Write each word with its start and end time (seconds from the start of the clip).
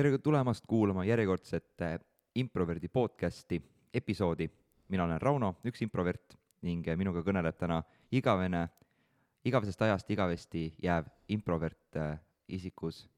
tere 0.00 0.18
tulemast 0.18 0.64
kuulama 0.66 1.04
järjekordset 1.04 1.82
äh, 1.82 1.98
Improverdi 2.34 2.88
podcasti 2.88 3.62
episoodi. 3.94 4.50
mina 4.88 5.04
olen 5.04 5.20
Rauno, 5.20 5.54
üks 5.64 5.82
introvert 5.82 6.38
ning 6.62 6.86
äh, 6.88 6.96
minuga 6.96 7.20
kõneleb 7.20 7.58
täna 7.60 7.82
igavene, 8.10 8.62
igavesest 9.44 9.82
ajast 9.82 10.10
igavesti 10.10 10.62
jääv 10.82 11.10
introvert 11.28 11.96
äh, 12.00 12.16
isikus. 12.48 13.10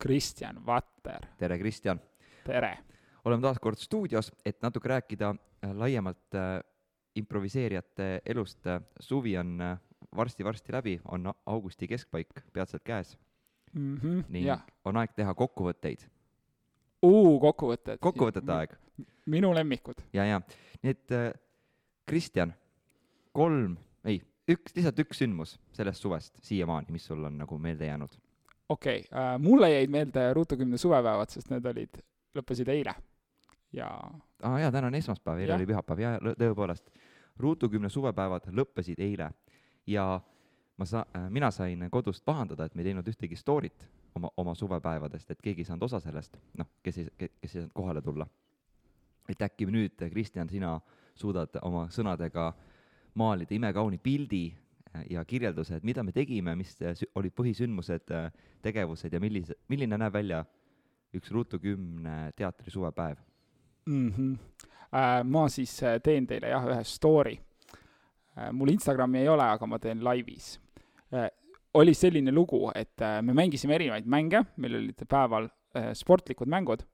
Kristjan 0.00 0.62
Vatter, 0.66 1.26
tere, 1.36 1.58
Kristjan! 1.58 2.00
tere! 2.46 2.78
oleme 3.24 3.42
taas 3.42 3.60
kord 3.60 3.76
stuudios, 3.78 4.32
et 4.46 4.62
natuke 4.62 4.88
rääkida 4.88 5.34
laiemalt 5.74 6.40
improviseerijate 7.14 8.22
elust. 8.24 8.64
suvi 9.00 9.36
on 9.36 9.60
varsti-varsti 10.16 10.72
läbi, 10.72 11.00
on 11.04 11.34
augusti 11.46 11.88
keskpaik 11.88 12.32
peatselt 12.52 12.82
käes 12.82 13.18
mm. 13.74 13.96
-hmm, 13.96 14.24
ning 14.28 14.46
jah, 14.46 14.64
on 14.84 14.96
aeg 14.96 15.12
teha 15.16 15.34
kokkuvõtteid. 15.34 16.13
Uu, 17.04 17.38
kokkuvõtted. 17.42 18.00
kokkuvõtete 18.02 18.52
aeg. 18.52 18.76
minu 19.30 19.54
lemmikud. 19.54 20.04
ja, 20.12 20.26
ja 20.28 20.40
nii 20.82 20.94
et 20.96 21.16
äh, 21.16 21.30
Kristjan, 22.06 22.52
kolm, 23.32 23.76
ei, 24.04 24.20
üks, 24.50 24.74
lihtsalt 24.76 25.00
üks 25.06 25.22
sündmus 25.22 25.56
sellest 25.72 26.04
suvest 26.04 26.36
siiamaani, 26.44 26.92
mis 26.92 27.06
sul 27.08 27.24
on 27.24 27.38
nagu 27.40 27.58
meelde 27.58 27.88
jäänud? 27.88 28.20
okei 28.68 29.00
okay, 29.06 29.20
äh,, 29.20 29.38
mulle 29.40 29.70
jäid 29.72 29.90
meelde 29.92 30.32
Ruutu 30.34 30.56
kümne 30.60 30.78
suvepäevad, 30.78 31.32
sest 31.32 31.50
need 31.52 31.66
olid, 31.72 32.00
lõppesid 32.36 32.70
eile 32.72 32.94
ja 33.74 33.88
aa 34.42 34.54
ah, 34.54 34.60
jaa, 34.60 34.72
täna 34.72 34.90
on 34.92 34.94
esmaspäev, 34.94 35.40
eile 35.40 35.52
Jah. 35.52 35.60
oli 35.60 35.66
pühapäev, 35.72 36.00
jaa, 36.04 36.34
tõepoolest. 36.38 36.90
Ruutu 37.40 37.68
kümne 37.68 37.88
suvepäevad 37.90 38.46
lõppesid 38.54 39.00
eile 39.02 39.30
ja 39.86 40.20
ma 40.78 40.86
sa- 40.86 41.06
äh,, 41.16 41.28
mina 41.30 41.50
sain 41.50 41.88
kodust 41.90 42.24
pahandada, 42.24 42.64
et 42.64 42.74
me 42.74 42.82
ei 42.82 42.92
teinud 42.92 43.08
ühtegi 43.08 43.38
story't 43.38 43.88
oma, 44.14 44.30
oma 44.36 44.54
suvepäevadest, 44.54 45.30
et 45.30 45.42
keegi 45.42 45.64
ei 45.64 45.68
saanud 45.68 45.86
osa 45.86 46.00
sellest, 46.00 46.36
noh, 46.58 46.68
kes 46.82 46.98
ei, 46.98 47.08
kes 47.18 47.54
ei 47.54 47.60
saanud 47.60 47.74
kohale 47.74 48.02
tulla. 48.02 48.26
et 49.28 49.42
äkki 49.42 49.66
nüüd, 49.66 50.02
Kristjan, 50.10 50.48
sina 50.48 50.80
suudad 51.16 51.56
oma 51.62 51.86
sõnadega 51.88 52.52
maalida 53.14 53.54
imekauni 53.54 53.98
pildi 53.98 54.44
äh, 54.52 55.04
ja 55.10 55.24
kirjelduse, 55.24 55.76
et 55.76 55.84
mida 55.84 56.02
me 56.02 56.12
tegime, 56.12 56.56
mis 56.56 56.76
äh, 56.82 56.98
olid 57.14 57.32
põhisündmused, 57.32 58.12
tegevused 58.62 59.12
ja 59.12 59.20
millise, 59.20 59.56
milline 59.68 59.98
näeb 59.98 60.12
välja 60.12 60.44
üks 61.14 61.30
Ruutu 61.30 61.58
kümne 61.62 62.32
teatri 62.36 62.70
suvepäev 62.70 63.18
mm 63.86 64.08
-hmm. 64.08 64.38
äh, 64.94 65.24
ma 65.24 65.48
siis 65.48 65.82
äh, 65.82 66.00
teen 66.02 66.26
teile 66.26 66.48
jah, 66.48 66.64
ühe 66.64 66.84
story 66.84 67.38
äh,. 68.38 68.52
mul 68.52 68.68
Instagrami 68.68 69.18
ei 69.18 69.28
ole, 69.28 69.42
aga 69.42 69.66
ma 69.66 69.78
teen 69.78 70.04
laivis 70.04 70.60
äh,. 71.12 71.30
Oli 71.74 71.94
selline 71.94 72.32
lugu, 72.32 72.70
et 72.74 73.02
äh, 73.02 73.20
me 73.22 73.34
mängisime 73.34 73.74
erinevaid 73.74 74.06
mänge, 74.06 74.44
meil 74.62 74.76
olid 74.78 75.06
päeval 75.10 75.48
äh, 75.76 75.92
sportlikud 75.94 76.50
mängud 76.50 76.84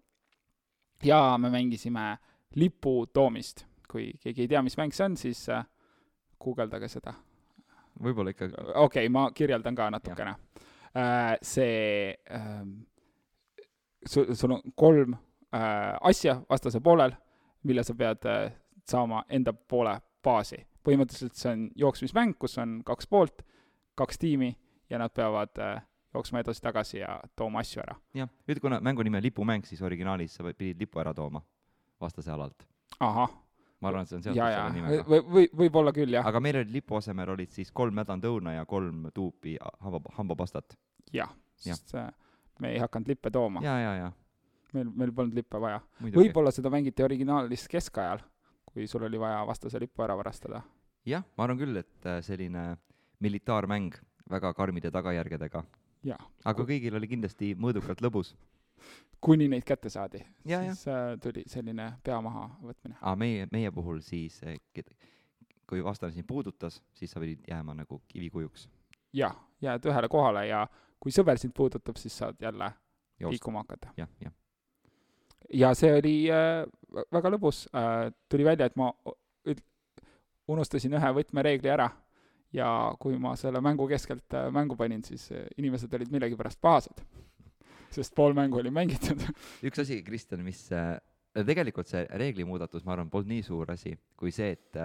ja 1.04 1.38
me 1.38 1.50
mängisime 1.50 2.16
lipu 2.54 3.06
toomist. 3.12 3.66
kui 3.90 4.12
keegi 4.22 4.44
ei 4.44 4.48
tea, 4.48 4.60
mis 4.62 4.76
mäng 4.78 4.92
see 4.94 5.04
on, 5.04 5.16
siis 5.18 5.48
äh, 5.50 5.64
guugeldage 6.40 6.88
seda 6.88 7.14
võib-olla 8.00 8.30
ikka 8.30 8.46
okei 8.46 8.78
okay,, 8.84 9.08
ma 9.12 9.24
kirjeldan 9.34 9.74
ka 9.74 9.88
natukene. 9.90 10.34
see 11.42 12.14
ähm,, 12.30 12.70
sul, 14.06 14.34
sul 14.34 14.54
on 14.56 14.72
kolm 14.74 15.16
asja 15.52 16.36
vastase 16.50 16.80
poolel, 16.80 17.12
mille 17.62 17.82
sa 17.84 17.94
pead 17.94 18.24
saama 18.88 19.24
enda 19.28 19.52
poole 19.52 19.98
baasi. 20.22 20.64
põhimõtteliselt 20.86 21.34
see 21.36 21.52
on 21.52 21.68
jooksmismäng, 21.76 22.38
kus 22.38 22.56
on 22.58 22.80
kaks 22.86 23.06
poolt, 23.10 23.42
kaks 23.94 24.18
tiimi 24.18 24.54
ja 24.90 24.98
nad 24.98 25.12
peavad 25.14 25.58
äh, 25.58 25.82
jooksma 26.14 26.42
edasi-tagasi 26.42 26.98
ja 26.98 27.20
tooma 27.36 27.62
asju 27.64 27.82
ära. 27.82 27.96
jah, 28.14 28.30
nüüd 28.48 28.60
kuna 28.60 28.80
mängu 28.80 29.04
nimi 29.06 29.20
on 29.20 29.22
lipumäng, 29.22 29.66
siis 29.66 29.82
originaalis 29.82 30.34
sa 30.38 30.44
pidid 30.52 30.80
lipu 30.80 31.00
ära 31.00 31.14
tooma 31.14 31.42
vastase 32.00 32.32
alalt. 32.32 32.66
ahah, 33.00 33.30
ma 33.80 33.88
arvan, 33.88 34.02
et 34.02 34.08
see 34.08 34.18
on 34.18 34.24
seotud 34.24 34.40
selle 34.40 34.72
nimega. 34.74 35.04
või, 35.08 35.20
või 35.34 35.50
võib-olla 35.64 35.92
küll 35.96 36.16
jah, 36.16 36.26
aga 36.26 36.40
meil 36.40 36.62
olid 36.62 36.72
lipu 36.74 36.98
asemel 36.98 37.34
olid 37.36 37.54
siis 37.54 37.70
kolm 37.72 37.94
mädantõuna 38.00 38.56
ja 38.58 38.66
kolm 38.66 39.06
tuupi 39.14 39.56
hamba, 39.80 40.02
hambapastat. 40.18 40.76
jah, 41.12 41.30
sest 41.56 41.94
äh, 41.94 42.10
me 42.60 42.74
ei 42.74 42.82
hakanud 42.82 43.14
lippe 43.14 43.30
tooma, 43.30 43.62
ja, 43.64 43.78
ja, 43.78 43.94
ja 44.04 44.10
meil, 44.74 44.90
meil 44.90 45.14
polnud 45.14 45.38
lippe 45.38 45.62
vaja. 45.62 45.80
võib-olla 46.02 46.52
seda 46.54 46.72
mängiti 46.72 47.06
originaalis 47.06 47.68
keskajal, 47.70 48.22
kui 48.66 48.86
sul 48.90 49.06
oli 49.06 49.18
vaja 49.18 49.42
vastase 49.46 49.80
lipu 49.82 50.02
ära 50.02 50.18
varastada. 50.18 50.62
jah, 51.06 51.24
ma 51.36 51.46
arvan 51.46 51.62
küll, 51.62 51.76
et 51.76 52.06
äh, 52.10 52.22
selline 52.26 52.72
militaarmäng 53.20 53.94
väga 54.30 54.52
karmide 54.54 54.90
tagajärgedega, 54.90 55.64
aga 56.44 56.64
kõigil 56.64 56.96
oli 56.96 57.08
kindlasti 57.10 57.54
mõõdukalt 57.54 58.00
lõbus. 58.04 58.34
kuni 59.20 59.48
neid 59.48 59.64
kätte 59.68 59.90
saadi, 59.90 60.22
ja, 60.44 60.62
ja, 60.62 60.72
siis 60.74 60.86
äh, 60.88 61.16
tuli 61.20 61.42
selline 61.46 61.92
pea 62.02 62.20
maha 62.20 62.48
võtmine. 62.62 62.96
aga 63.00 63.16
meie, 63.16 63.46
meie 63.52 63.70
puhul 63.70 64.00
siis, 64.00 64.40
kui 65.68 65.84
vastane 65.84 66.12
sind 66.12 66.26
puudutas, 66.26 66.82
siis 66.94 67.10
sa 67.10 67.20
pidid 67.20 67.44
jääma 67.48 67.74
nagu 67.74 68.00
kivikujuks 68.08 68.68
jah, 69.12 69.36
jääd 69.62 69.86
ühele 69.86 70.08
kohale 70.08 70.46
ja 70.48 70.66
kui 71.00 71.12
sõber 71.12 71.38
sind 71.38 71.54
puudutab, 71.56 71.96
siis 71.96 72.16
saad 72.18 72.36
jälle 72.40 72.72
joosta. 73.20 73.32
liikuma 73.32 73.58
hakata. 73.64 73.92
jah, 73.96 74.08
jah, 74.20 74.32
ja 75.52 75.74
see 75.74 75.92
oli 75.98 76.14
äh, 76.30 76.64
vä- 76.94 77.06
väga 77.12 77.32
lõbus 77.36 77.66
äh,, 77.74 78.12
tuli 78.28 78.44
välja, 78.44 78.66
et 78.70 78.76
ma 78.76 78.92
üt- 79.48 79.64
unustasin 80.48 80.94
ühe 80.94 81.12
võtmereegli 81.20 81.70
ära 81.70 81.90
ja 82.52 82.68
kui 83.00 83.18
ma 83.18 83.36
selle 83.38 83.60
mängu 83.62 83.86
keskelt 83.90 84.34
äh, 84.34 84.48
mängu 84.52 84.76
panin, 84.76 85.04
siis 85.06 85.28
äh, 85.32 85.46
inimesed 85.58 85.92
olid 85.94 86.10
millegipärast 86.10 86.60
pahased. 86.60 87.04
sest 87.94 88.14
pool 88.14 88.34
mängu 88.34 88.58
oli 88.60 88.70
mängitud. 88.70 89.22
üks 89.66 89.82
asi, 89.82 90.02
Kristjan, 90.06 90.42
mis 90.46 90.66
äh, 90.72 90.96
tegelikult 91.46 91.90
see 91.90 92.06
reeglimuudatus, 92.22 92.84
ma 92.86 92.96
arvan, 92.96 93.10
polnud 93.10 93.30
nii 93.30 93.46
suur 93.46 93.70
asi 93.70 93.94
kui 94.18 94.34
see, 94.34 94.56
et 94.56 94.82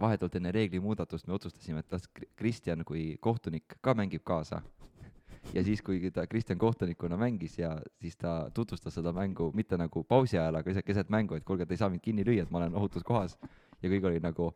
vahetult 0.00 0.36
enne 0.36 0.52
reeglimuudatust 0.52 1.28
me 1.28 1.36
otsustasime, 1.36 1.80
et 1.80 1.92
las 1.92 2.08
Kri- 2.08 2.28
Kristjan 2.36 2.84
kui 2.88 3.16
kohtunik 3.20 3.76
ka 3.84 3.94
mängib 3.96 4.24
kaasa. 4.26 4.60
ja 5.56 5.64
siis, 5.64 5.82
kui 5.84 6.10
ta 6.14 6.26
Kristjan 6.26 6.58
kohtunikuna 6.58 7.16
mängis 7.20 7.58
ja 7.58 7.74
siis 8.00 8.16
ta 8.16 8.50
tutvustas 8.54 8.94
seda 8.96 9.12
mängu 9.16 9.50
mitte 9.56 9.78
nagu 9.80 10.04
pausi 10.04 10.38
ajal, 10.38 10.60
aga 10.60 10.82
keset, 10.84 11.12
mängu, 11.12 11.36
et 11.36 11.44
kuulge, 11.44 11.64
et 11.64 11.76
ei 11.76 11.80
saa 11.80 11.90
mind 11.92 12.04
kinni 12.04 12.24
lüüa, 12.26 12.44
et 12.44 12.52
ma 12.52 12.62
olen 12.62 12.76
ohutus 12.76 13.04
kohas. 13.04 13.38
ja 13.82 13.88
kõik 13.88 14.04
oli 14.04 14.20
nagu, 14.20 14.50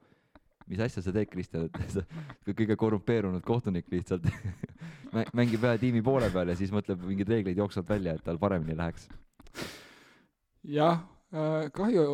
mis 0.70 0.80
asja 0.80 1.02
sa 1.04 1.12
teed, 1.12 1.28
Kristjan, 1.30 1.68
et 1.68 2.50
kõige 2.56 2.76
korrumpeerunud 2.80 3.44
kohtunik 3.44 3.88
lihtsalt 3.92 4.26
mä- 5.14 5.26
mängib 5.36 5.64
ühe 5.64 5.76
tiimi 5.82 6.02
poole 6.04 6.30
peal 6.34 6.52
ja 6.52 6.58
siis 6.58 6.72
mõtleb 6.74 7.02
mingeid 7.04 7.32
reegleid 7.32 7.60
jooksvalt 7.60 7.88
välja, 7.88 8.16
et 8.16 8.24
tal 8.24 8.40
paremini 8.40 8.76
läheks. 8.78 9.08
jah 10.64 11.04
äh,, 11.34 11.70
kahju, 11.74 12.06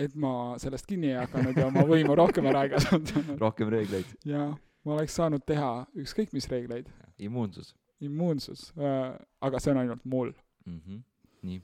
et 0.00 0.14
ma 0.16 0.54
sellest 0.58 0.88
kinni 0.90 1.12
ei 1.12 1.20
hakanud 1.20 1.60
ja 1.60 1.68
oma 1.68 1.84
võimu 1.88 2.16
rohkem 2.22 2.50
ära 2.50 2.64
ei 2.66 2.74
kasutanud. 2.74 3.38
rohkem 3.40 3.72
reegleid, 3.76 4.16
ja 4.24 4.48
ma 4.84 4.98
oleks 4.98 5.16
saanud 5.20 5.44
teha 5.46 5.86
ükskõik 6.00 6.34
mis 6.36 6.48
reegleid, 6.50 6.90
immuunsus 7.18 7.74
immuunsus 8.04 8.72
äh,, 8.78 9.14
aga 9.40 9.60
see 9.62 9.72
on 9.72 9.84
ainult 9.84 10.04
mul 10.04 10.34
mm. 10.66 10.80
-hmm. 10.80 11.00
nii 11.42 11.62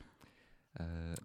äh,. 0.81 1.19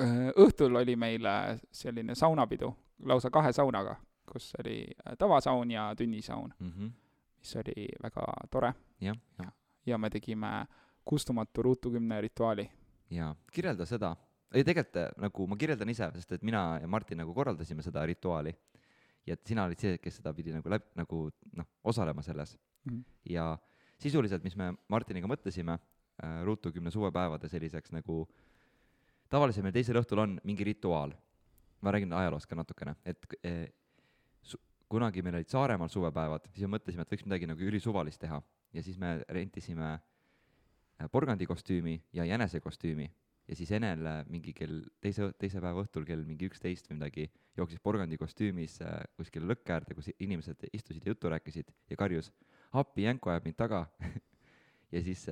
Äh, 0.00 0.30
õhtul 0.40 0.76
oli 0.80 0.94
meil 0.96 1.26
selline 1.68 2.14
saunapidu, 2.16 2.70
lausa 3.04 3.30
kahe 3.30 3.52
saunaga, 3.52 3.98
kus 4.32 4.52
oli 4.62 4.76
äh, 5.06 5.16
tavasaun 5.18 5.70
ja 5.70 5.94
tünnisaun, 5.96 6.54
Mm 6.58 6.70
-hmm. 6.72 6.90
mis 7.38 7.56
oli 7.56 7.86
väga 8.02 8.24
tore 8.50 8.74
jah, 9.00 9.16
jah, 9.38 9.52
ja 9.86 9.98
me 9.98 10.10
tegime 10.10 10.66
kustumatu 11.04 11.62
ruutu 11.62 11.90
kümne 11.90 12.20
rituaali. 12.20 12.70
ja 13.10 13.34
kirjelda 13.52 13.86
seda, 13.86 14.16
ei 14.54 14.64
tegelikult 14.64 14.96
äh, 14.96 15.10
nagu 15.16 15.46
ma 15.46 15.56
kirjeldan 15.56 15.88
ise, 15.88 16.10
sest 16.14 16.32
et 16.32 16.42
mina 16.42 16.78
ja 16.80 16.88
Martin 16.88 17.18
nagu 17.18 17.34
korraldasime 17.34 17.82
seda 17.82 18.06
rituaali 18.06 18.54
ja 19.26 19.32
et 19.34 19.46
sina 19.46 19.64
olid 19.64 19.78
see, 19.78 19.98
kes 19.98 20.16
seda 20.16 20.32
pidi 20.34 20.52
nagu 20.52 20.68
läb-, 20.68 20.90
nagu 20.96 21.30
noh, 21.56 21.66
osalema 21.84 22.22
selles 22.22 22.58
Mhm. 22.84 23.00
ja 23.30 23.58
sisuliselt, 23.98 24.42
mis 24.44 24.56
me 24.56 24.74
Martiniga 24.88 25.26
mõtlesime 25.28 25.78
äh, 26.22 26.44
Ruutu 26.44 26.72
kümne 26.72 26.90
suvepäevade 26.90 27.48
selliseks 27.48 27.92
nagu, 27.92 28.28
tavaliselt 29.30 29.62
meil 29.62 29.72
teisel 29.72 29.96
õhtul 30.00 30.18
on 30.18 30.40
mingi 30.44 30.64
rituaal, 30.64 31.12
ma 31.80 31.90
räägin 31.90 32.12
ajaloost 32.12 32.46
ka 32.46 32.54
natukene, 32.58 32.94
et 33.04 33.26
eh, 33.42 33.68
kunagi 34.92 35.22
meil 35.24 35.38
olid 35.40 35.50
Saaremaal 35.50 35.90
suvepäevad, 35.92 36.46
siis 36.52 36.66
me 36.66 36.76
mõtlesime, 36.76 37.06
et 37.06 37.14
võiks 37.14 37.24
midagi 37.26 37.48
nagu 37.48 37.64
ülisuvalist 37.68 38.20
teha. 38.20 38.38
Ja 38.76 38.84
siis 38.84 38.98
me 39.00 39.18
rentisime 39.32 39.88
äh, 39.94 41.08
porgandikostüümi 41.12 41.96
ja 42.16 42.26
jänesekostüümi. 42.28 43.08
Ja 43.48 43.56
siis 43.58 43.72
Enel 43.74 44.04
äh, 44.06 44.20
mingi 44.30 44.54
kell 44.56 44.82
teise, 45.02 45.30
teise 45.40 45.60
päeva 45.64 45.84
õhtul 45.84 46.06
kell 46.08 46.24
mingi 46.28 46.48
üksteist 46.50 46.88
või 46.90 47.00
midagi 47.00 47.26
jooksis 47.58 47.80
porgandikostüümis 47.84 48.78
äh, 48.84 49.00
kuskile 49.16 49.48
lõkke 49.50 49.76
äärde, 49.76 49.96
kus 49.96 50.12
inimesed 50.18 50.68
istusid 50.72 51.06
ja 51.06 51.14
juttu 51.14 51.32
rääkisid 51.32 51.72
ja 51.90 51.98
karjus 52.00 52.30
appi, 52.72 53.06
jänku 53.08 53.32
ajab 53.32 53.48
mind 53.48 53.60
taga. 53.64 53.86
Ja 54.92 55.00
siis 55.00 55.22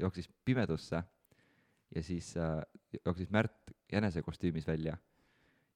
jooksis 0.00 0.24
pimedusse 0.48 1.02
ja 1.92 2.02
siis 2.02 2.30
jooksis 3.04 3.28
Märt 3.28 3.74
jänesekostüümis 3.92 4.64
välja 4.64 4.94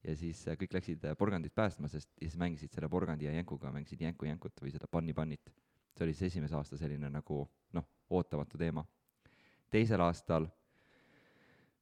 ja 0.03 0.15
siis 0.15 0.45
äh, 0.47 0.57
kõik 0.59 0.75
läksid 0.77 1.07
äh, 1.07 1.15
porgandit 1.17 1.55
päästma, 1.55 1.89
sest 1.91 2.11
ja 2.19 2.27
siis 2.27 2.39
mängisid 2.39 2.73
selle 2.75 2.89
porgandi 2.91 3.27
ja 3.27 3.33
jänkuga, 3.35 3.71
mängisid 3.75 4.01
jänku-jänkut 4.05 4.63
või 4.63 4.71
seda 4.75 4.87
panni-pannit. 4.91 5.51
see 5.97 6.05
oli 6.05 6.13
siis 6.13 6.31
esimese 6.31 6.55
aasta 6.55 6.77
selline 6.77 7.09
nagu 7.11 7.41
noh, 7.73 7.89
ootamatu 8.09 8.57
teema. 8.57 8.85
teisel 9.69 10.01
aastal 10.01 10.47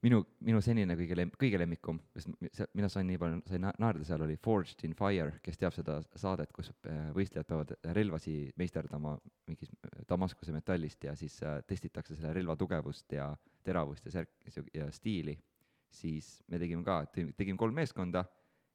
minu, 0.02 0.24
minu 0.40 0.62
senine 0.62 0.96
kõige 0.98 1.16
lem-, 1.16 1.34
kõige 1.40 1.60
lemmikum, 1.60 2.00
sest 2.16 2.74
mina 2.74 2.90
sain 2.90 3.08
nii 3.08 3.18
palju, 3.22 3.42
sain 3.46 3.62
na- 3.62 3.74
naerda 3.80 4.04
seal, 4.04 4.22
oli 4.26 4.38
Forged 4.38 4.84
in 4.84 4.96
Fire, 4.98 5.38
kes 5.44 5.58
teab 5.58 5.76
seda 5.76 6.00
saadet, 6.16 6.52
kus 6.54 6.72
äh, 6.90 7.12
võistlejad 7.14 7.48
peavad 7.48 7.76
relvasi 7.94 8.40
meisterdama 8.58 9.18
mingis 9.48 9.70
Damaskuse 10.10 10.56
metallist 10.56 11.04
ja 11.04 11.16
siis 11.16 11.38
testitakse 11.68 12.16
selle 12.16 12.34
relva 12.34 12.56
tugevust 12.56 13.14
ja 13.14 13.30
teravust 13.64 14.06
ja 14.06 14.12
särk- 14.12 14.74
ja 14.74 14.90
stiili, 14.92 15.38
siis 15.94 16.38
me 16.48 16.60
tegime 16.60 16.84
ka, 16.86 17.02
tegime 17.12 17.58
kolm 17.58 17.76
meeskonda 17.78 18.26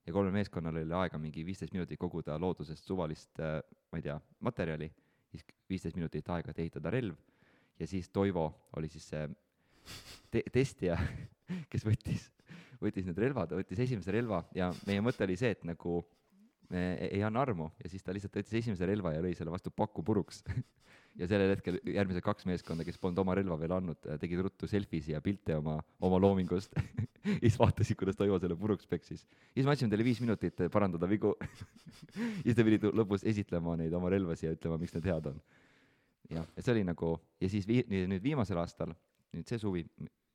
ja 0.07 0.13
kolmel 0.13 0.35
meeskonnal 0.35 0.81
oli 0.81 0.97
aega 0.99 1.19
mingi 1.21 1.45
viisteist 1.47 1.75
minutit 1.75 2.01
koguda 2.01 2.39
loodusest 2.41 2.87
suvalist 2.89 3.41
äh,, 3.41 3.61
ma 3.93 4.01
ei 4.01 4.07
tea, 4.07 4.17
materjali, 4.43 4.89
siis 5.31 5.45
viisteist 5.71 5.99
minutit 5.99 6.29
aega, 6.35 6.51
et 6.51 6.63
ehitada 6.65 6.91
relv. 6.91 7.19
Ja 7.79 7.87
siis 7.89 8.11
Toivo 8.11 8.47
oli 8.77 8.91
siis 8.93 9.07
see 9.13 9.29
te-, 10.31 10.45
testija, 10.53 10.99
kes 11.73 11.87
võttis, 11.87 12.27
võttis 12.83 13.07
need 13.07 13.21
relvad, 13.23 13.55
võttis 13.61 13.85
esimese 13.87 14.15
relva 14.15 14.43
ja 14.57 14.73
meie 14.89 15.03
mõte 15.05 15.27
oli 15.27 15.39
see, 15.39 15.55
et 15.55 15.65
nagu 15.69 16.01
ei- 16.79 17.11
ei 17.19 17.23
anna 17.27 17.43
armu 17.45 17.71
ja 17.83 17.91
siis 17.91 18.03
ta 18.05 18.15
lihtsalt 18.15 18.37
võttis 18.39 18.59
esimese 18.63 18.87
relva 18.89 19.13
ja 19.15 19.23
lõi 19.25 19.35
selle 19.39 19.53
vastu 19.53 19.71
paku 19.71 20.03
puruks. 20.07 20.43
ja 21.21 21.27
sellel 21.29 21.51
hetkel 21.53 21.77
järgmised 21.85 22.25
kaks 22.25 22.47
meeskonda, 22.49 22.87
kes 22.89 22.97
polnud 22.99 23.19
oma 23.21 23.35
relva 23.37 23.59
veel 23.61 23.75
andnud, 23.77 24.01
tegid 24.21 24.41
ruttu 24.47 24.69
selfie'si 24.71 25.13
ja 25.13 25.21
pilte 25.21 25.59
oma, 25.59 25.77
oma 26.01 26.21
loomingust. 26.23 26.73
ja 27.27 27.39
siis 27.43 27.59
vaatasid, 27.61 27.99
kuidas 28.01 28.17
Toivo 28.17 28.39
selle 28.41 28.57
puruks 28.57 28.89
peksis. 28.89 29.27
siis 29.53 29.67
me 29.67 29.75
andsime 29.75 29.93
talle 29.93 30.07
viis 30.09 30.23
minutit 30.25 30.65
parandada 30.73 31.09
vigu. 31.11 31.35
siis 32.45 32.57
ta 32.57 32.65
pidi 32.65 32.81
lõpus 32.93 33.27
esitlema 33.29 33.77
neid 33.81 33.93
oma 33.93 34.09
relvasi 34.13 34.49
ja 34.49 34.57
ütlema, 34.57 34.81
miks 34.81 34.97
need 34.97 35.11
head 35.13 35.29
on 35.35 35.43
jah, 36.33 36.47
et 36.57 36.65
see 36.65 36.73
oli 36.75 36.85
nagu 36.87 37.13
ja 37.43 37.51
siis 37.53 37.67
vii-, 37.69 37.85
nüüd 38.09 38.23
viimasel 38.25 38.61
aastal, 38.63 38.95
nüüd 39.37 39.49
see 39.49 39.61
suvi, 39.61 39.85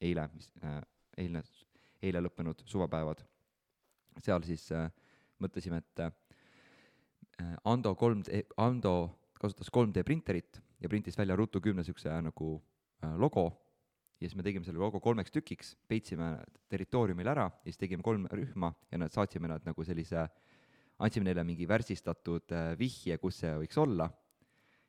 eile, 0.04 0.28
mis 0.36 0.50
äh,, 0.64 0.80
eilne, 1.24 1.42
eile 2.06 2.22
lõppenud 2.26 2.62
suvepäevad, 2.70 3.24
seal 4.24 4.46
siis 4.46 4.68
äh, 4.76 4.90
mõtlesime, 5.44 5.82
et 5.82 6.04
äh, 6.06 6.14
Ando 7.68 7.94
kolm, 7.96 8.24
Ando 8.58 8.94
kasutas 9.38 9.70
3D 9.74 10.04
printerit 10.06 10.62
ja 10.82 10.90
printis 10.90 11.18
välja 11.18 11.36
Rutu 11.38 11.62
kümne 11.62 11.84
niisuguse 11.84 12.14
nagu 12.22 12.58
äh, 13.04 13.16
logo. 13.18 13.48
Ja 14.18 14.26
siis 14.26 14.36
me 14.38 14.44
tegime 14.46 14.66
selle 14.66 14.82
logo 14.82 15.00
kolmeks 15.00 15.34
tükiks, 15.34 15.76
peitsime 15.88 16.32
territooriumil 16.72 17.28
ära 17.30 17.46
ja 17.52 17.70
siis 17.70 17.78
tegime 17.78 18.02
kolm 18.06 18.26
rühma 18.32 18.72
ja 18.92 18.98
nad 18.98 19.14
saatsime 19.14 19.50
nad 19.52 19.66
nagu 19.66 19.86
sellise, 19.86 20.24
andsime 20.98 21.28
neile 21.30 21.44
mingi 21.46 21.68
värsistatud 21.70 22.56
äh, 22.56 22.72
vihje, 22.80 23.20
kus 23.22 23.44
see 23.44 23.54
võiks 23.62 23.78
olla. 23.82 24.10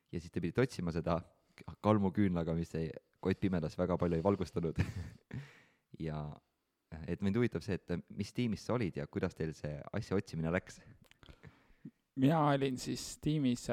Ja 0.09 0.17
siis 0.17 0.33
te 0.33 0.41
pidite 0.41 0.65
otsima 0.65 0.93
seda 0.95 1.19
kalmuküünlaga, 1.85 2.55
mis 2.57 2.73
ei, 2.79 2.89
Kott 3.21 3.39
Pimedas 3.41 3.75
väga 3.77 3.97
palju 3.99 4.17
ei 4.17 4.23
valgustanud 4.25 4.79
ja 6.07 6.23
äh, 6.95 7.03
et 7.13 7.21
mind 7.21 7.37
huvitab 7.37 7.65
see, 7.65 7.77
et 7.77 7.93
äh, 7.93 8.01
mis 8.17 8.33
tiimis 8.33 8.65
sa 8.65 8.79
olid 8.79 8.97
ja 8.97 9.05
kuidas 9.05 9.37
teil 9.37 9.53
see 9.53 9.75
asja 9.93 10.17
otsimine 10.17 10.53
läks? 10.57 10.81
Mina 12.19 12.39
olin 12.51 12.77
siis 12.79 13.17
tiimis, 13.23 13.67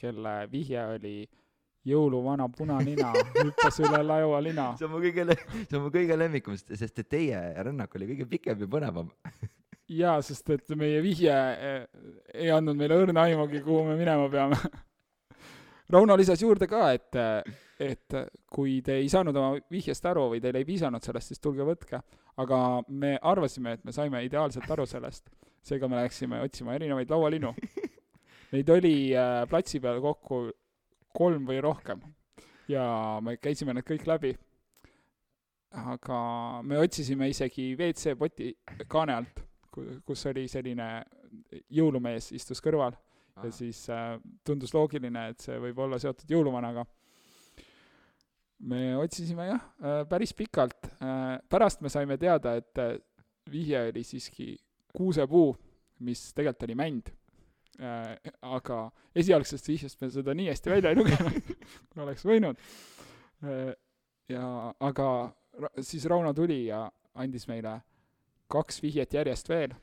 kelle 0.00 0.36
vihje 0.52 0.86
oli 0.96 1.16
jõuluvana 1.86 2.48
punanina 2.50 3.12
hüppas 3.36 3.78
üle 3.84 4.00
laualina. 4.02 4.72
see 4.78 4.88
on 4.88 4.94
mu 4.96 5.02
kõige, 5.04 5.26
see 5.54 5.76
on 5.78 5.84
mu 5.84 5.92
kõige 5.94 6.18
lemmikum, 6.18 6.56
sest, 6.58 6.98
et 6.98 7.10
teie 7.10 7.42
rännak 7.62 7.94
oli 7.98 8.10
kõige 8.12 8.26
pikem 8.30 8.64
ja 8.64 8.70
põnevam. 8.70 9.12
jaa, 10.00 10.18
sest 10.26 10.50
et 10.54 10.74
meie 10.78 11.02
vihje 11.04 11.36
eh, 11.36 11.84
ei 12.34 12.50
andnud 12.54 12.78
meile 12.78 12.98
õrna 13.04 13.28
aimugi, 13.28 13.62
kuhu 13.64 13.84
me 13.90 13.94
minema 13.98 14.26
peame. 14.32 14.58
Rauno 15.94 16.16
lisas 16.18 16.42
juurde 16.42 16.66
ka, 16.66 16.88
et, 16.96 17.20
et 17.80 18.14
kui 18.52 18.80
te 18.82 18.96
ei 19.02 19.08
saanud 19.12 19.36
oma 19.36 19.56
vihjest 19.70 20.06
aru 20.08 20.30
või 20.32 20.40
teile 20.40 20.62
ei 20.62 20.68
piisanud 20.68 21.04
sellest, 21.04 21.32
siis 21.32 21.42
tulge 21.42 21.64
võtke. 21.66 22.00
aga 22.36 22.58
me 22.88 23.18
arvasime, 23.22 23.72
et 23.72 23.84
me 23.84 23.92
saime 23.92 24.24
ideaalselt 24.24 24.70
aru 24.70 24.86
sellest. 24.86 25.28
seega 25.62 25.88
me 25.88 25.96
läksime 25.96 26.40
otsima 26.40 26.74
erinevaid 26.74 27.10
laualinu. 27.10 27.54
Neid 28.52 28.68
oli 28.70 29.14
äh, 29.16 29.42
platsi 29.50 29.80
peal 29.80 30.00
kokku 30.00 30.50
kolm 31.16 31.46
või 31.48 31.60
rohkem 31.60 32.02
ja 32.68 33.18
me 33.22 33.36
käisime 33.36 33.74
need 33.74 33.86
kõik 33.86 34.06
läbi. 34.06 34.36
aga 35.76 36.18
me 36.62 36.78
otsisime 36.78 37.28
isegi 37.28 37.74
WC-poti 37.76 38.52
kaane 38.88 39.12
alt, 39.12 39.42
kus 40.06 40.26
oli 40.30 40.46
selline 40.48 41.04
jõulumees 41.68 42.30
istus 42.32 42.62
kõrval 42.64 42.94
ja 43.42 43.50
siis 43.52 43.82
äh, 43.90 44.16
tundus 44.44 44.72
loogiline, 44.74 45.28
et 45.32 45.42
see 45.44 45.58
võib 45.60 45.78
olla 45.84 45.98
seotud 46.00 46.30
jõuluvanaga. 46.30 46.86
Me 48.58 48.96
otsisime 48.96 49.48
jah 49.50 49.60
äh,, 49.82 50.02
päris 50.08 50.34
pikalt. 50.34 50.88
Äh,, 51.02 51.38
pärast 51.48 51.82
me 51.84 51.92
saime 51.92 52.18
teada, 52.18 52.56
et 52.56 52.78
äh, 52.78 52.96
vihje 53.52 53.88
oli 53.90 54.04
siiski 54.04 54.56
kuusepuu, 54.96 55.56
mis 56.06 56.32
tegelikult 56.34 56.68
oli 56.68 56.78
mänd. 56.78 57.14
Aga 57.76 58.76
esialgsest 59.12 59.66
vihjest 59.68 60.00
me 60.00 60.08
seda 60.08 60.32
nii 60.32 60.46
hästi 60.48 60.70
välja 60.72 60.92
ei 60.92 60.96
lugenud, 60.96 61.50
kui 61.92 62.00
oleks 62.00 62.24
võinud. 62.24 62.62
Ja 64.32 64.46
aga 64.80 65.08
siis 65.84 66.06
Rauno 66.08 66.32
tuli 66.32 66.62
ja 66.70 66.86
andis 67.20 67.44
meile 67.50 67.74
kaks 68.48 68.80
vihjet 68.80 69.12
järjest 69.18 69.52
veel. 69.52 69.74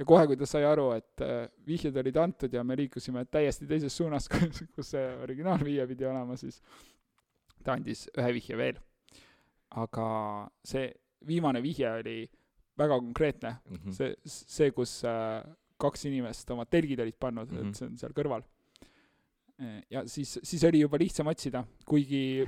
Ja 0.00 0.06
kohe, 0.08 0.24
kui 0.30 0.38
ta 0.40 0.48
sai 0.48 0.64
aru, 0.64 0.86
et 0.96 1.24
vihjed 1.68 2.00
olid 2.00 2.16
antud 2.22 2.56
ja 2.56 2.64
me 2.64 2.78
liikusime 2.80 3.26
täiesti 3.28 3.68
teises 3.68 3.96
suunas, 4.00 4.28
kus, 4.32 4.64
kus 4.72 4.94
see 4.94 5.04
originaalvihje 5.20 5.86
pidi 5.92 6.08
olema, 6.08 6.40
siis 6.40 6.62
ta 7.64 7.72
andis 7.76 8.08
ühe 8.18 8.32
vihje 8.36 8.56
veel. 8.56 8.78
aga 9.70 10.06
see 10.66 10.88
viimane 11.26 11.60
vihje 11.62 11.90
oli 12.00 12.18
väga 12.80 12.96
konkreetne, 12.98 13.56
Mhm. 13.70 13.92
see, 13.92 14.14
see, 14.24 14.70
kus 14.70 15.04
äh, 15.04 15.44
kaks 15.78 16.04
inimest 16.08 16.50
oma 16.50 16.64
telgid 16.64 17.00
olid 17.00 17.16
pannud 17.20 17.50
mm, 17.50 17.56
-hmm. 17.56 17.60
Mhm. 17.60 17.68
et 17.68 17.76
see 17.76 17.86
on 17.86 17.96
seal 17.98 18.12
kõrval. 18.12 18.42
ja 19.90 20.06
siis, 20.08 20.38
siis 20.42 20.64
oli 20.64 20.80
juba 20.80 20.96
lihtsam 20.98 21.26
otsida, 21.26 21.64
kuigi 21.84 22.46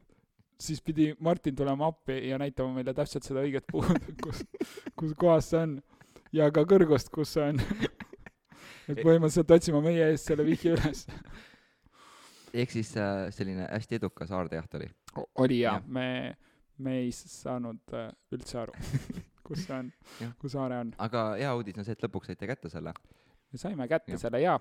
siis 0.64 0.80
pidi 0.80 1.14
Martin 1.20 1.54
tulema 1.56 1.86
appi 1.86 2.28
ja 2.28 2.38
näitama 2.38 2.72
meile 2.74 2.94
täpselt 2.94 3.22
seda 3.24 3.42
õiget 3.44 3.66
puud, 3.70 3.98
kus, 4.24 4.44
kus 4.96 5.12
kohas 5.14 5.50
see 5.50 5.60
on 5.60 5.82
ja 6.32 6.50
ka 6.50 6.64
kõrgust, 6.64 7.10
kus 7.12 7.34
see 7.36 7.48
on. 7.52 7.60
et 8.88 8.98
põhimõtteliselt 9.00 9.50
otsima 9.50 9.80
meie 9.84 10.10
eest 10.12 10.26
selle 10.30 10.44
vihje 10.44 10.72
üles. 10.74 11.06
Ehk 12.54 12.74
siis 12.74 12.94
äh, 13.00 13.26
selline 13.34 13.68
hästi 13.70 13.98
edukas 14.00 14.32
aardejaht 14.34 14.74
oli. 14.78 14.88
oli 15.42 15.60
jaa 15.60 15.78
Jah., 15.78 15.86
me, 15.86 16.36
me 16.78 16.96
ei 17.02 17.12
saanud 17.12 17.94
äh, 17.96 18.10
üldse 18.34 18.60
aru, 18.62 18.76
kus 19.46 19.66
see 19.66 19.76
on 19.76 19.92
kus 20.40 20.56
Aare 20.60 20.80
on. 20.84 20.94
aga 20.98 21.26
hea 21.40 21.52
uudis 21.54 21.78
on 21.78 21.86
see, 21.86 21.96
et 21.96 22.06
lõpuks 22.06 22.32
saite 22.32 22.48
kätte 22.50 22.72
selle. 22.72 22.94
me 23.52 23.60
saime 23.60 23.88
kätte 23.90 24.14
Jah. 24.14 24.22
selle 24.26 24.40
jaa, 24.42 24.58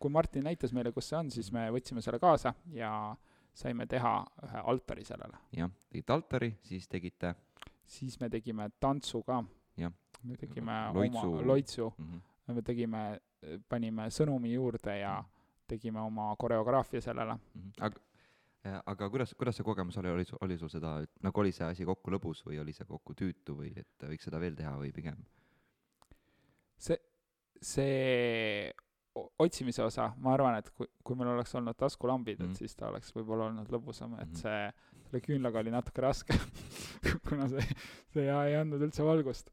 kui 0.00 0.12
Martin 0.12 0.46
näitas 0.48 0.72
meile, 0.76 0.92
kus 0.92 1.10
see 1.10 1.18
on, 1.18 1.32
siis 1.34 1.52
me 1.52 1.66
võtsime 1.74 2.04
selle 2.04 2.20
kaasa 2.22 2.54
ja 2.72 2.92
saime 3.54 3.86
teha 3.86 4.14
ühe 4.48 4.64
altari 4.74 5.04
sellele. 5.04 5.42
jah, 5.56 5.72
tegite 5.90 6.16
altari, 6.16 6.54
siis 6.62 6.88
tegite 6.88 7.34
siis 7.84 8.16
me 8.20 8.30
tegime 8.32 8.70
tantsu 8.80 9.20
ka 9.22 9.42
me 10.24 10.36
tegime 10.36 10.72
Loitsu. 10.94 11.18
oma 11.18 11.42
loitsu, 11.42 11.94
mm. 11.98 12.04
-hmm. 12.04 12.54
me 12.54 12.62
tegime, 12.62 13.20
panime 13.68 14.08
sõnumi 14.10 14.52
juurde 14.54 14.98
ja 14.98 15.24
tegime 15.66 16.00
oma 16.00 16.34
koreograafia 16.38 17.00
sellele. 17.00 17.38
aga, 17.80 18.00
aga 18.86 19.08
kuidas, 19.10 19.34
kuidas 19.38 19.56
see 19.56 19.64
kogemus 19.64 19.96
oli, 20.00 20.08
oli 20.08 20.24
sul, 20.24 20.38
oli 20.42 20.58
sul 20.58 20.68
seda, 20.72 20.94
nagu 21.22 21.40
oli 21.40 21.52
see 21.52 21.66
asi 21.66 21.84
kokku 21.84 22.10
lõbus 22.14 22.44
või 22.46 22.60
oli 22.62 22.72
see 22.72 22.86
kokku 22.88 23.14
tüütu 23.14 23.56
või 23.58 23.72
et 23.76 24.06
võiks 24.08 24.24
seda 24.24 24.40
veel 24.40 24.54
teha 24.56 24.76
või 24.80 24.92
pigem? 24.92 25.16
see, 26.78 26.98
see 27.62 28.72
otsimise 29.38 29.82
osa, 29.84 30.08
ma 30.18 30.32
arvan, 30.34 30.56
et 30.58 30.70
kui, 30.74 30.88
kui 31.06 31.14
meil 31.16 31.30
oleks 31.36 31.54
olnud 31.54 31.76
taskulambid 31.78 32.38
mm, 32.40 32.44
Mhm. 32.44 32.50
-hmm. 32.50 32.54
et 32.54 32.58
siis 32.58 32.74
ta 32.76 32.88
oleks 32.88 33.12
võib-olla 33.14 33.46
olnud 33.50 33.68
lõbusam, 33.70 34.14
et 34.20 34.28
Mhm. 34.28 34.34
see, 34.34 34.72
selle 35.04 35.20
küünlaga 35.22 35.58
oli 35.60 35.70
natuke 35.70 36.00
raske, 36.02 36.34
kuna 37.28 37.46
see, 37.48 37.62
see 38.12 38.24
ei, 38.26 38.56
andnud 38.58 38.82
üldse 38.82 39.04
valgust. 39.06 39.50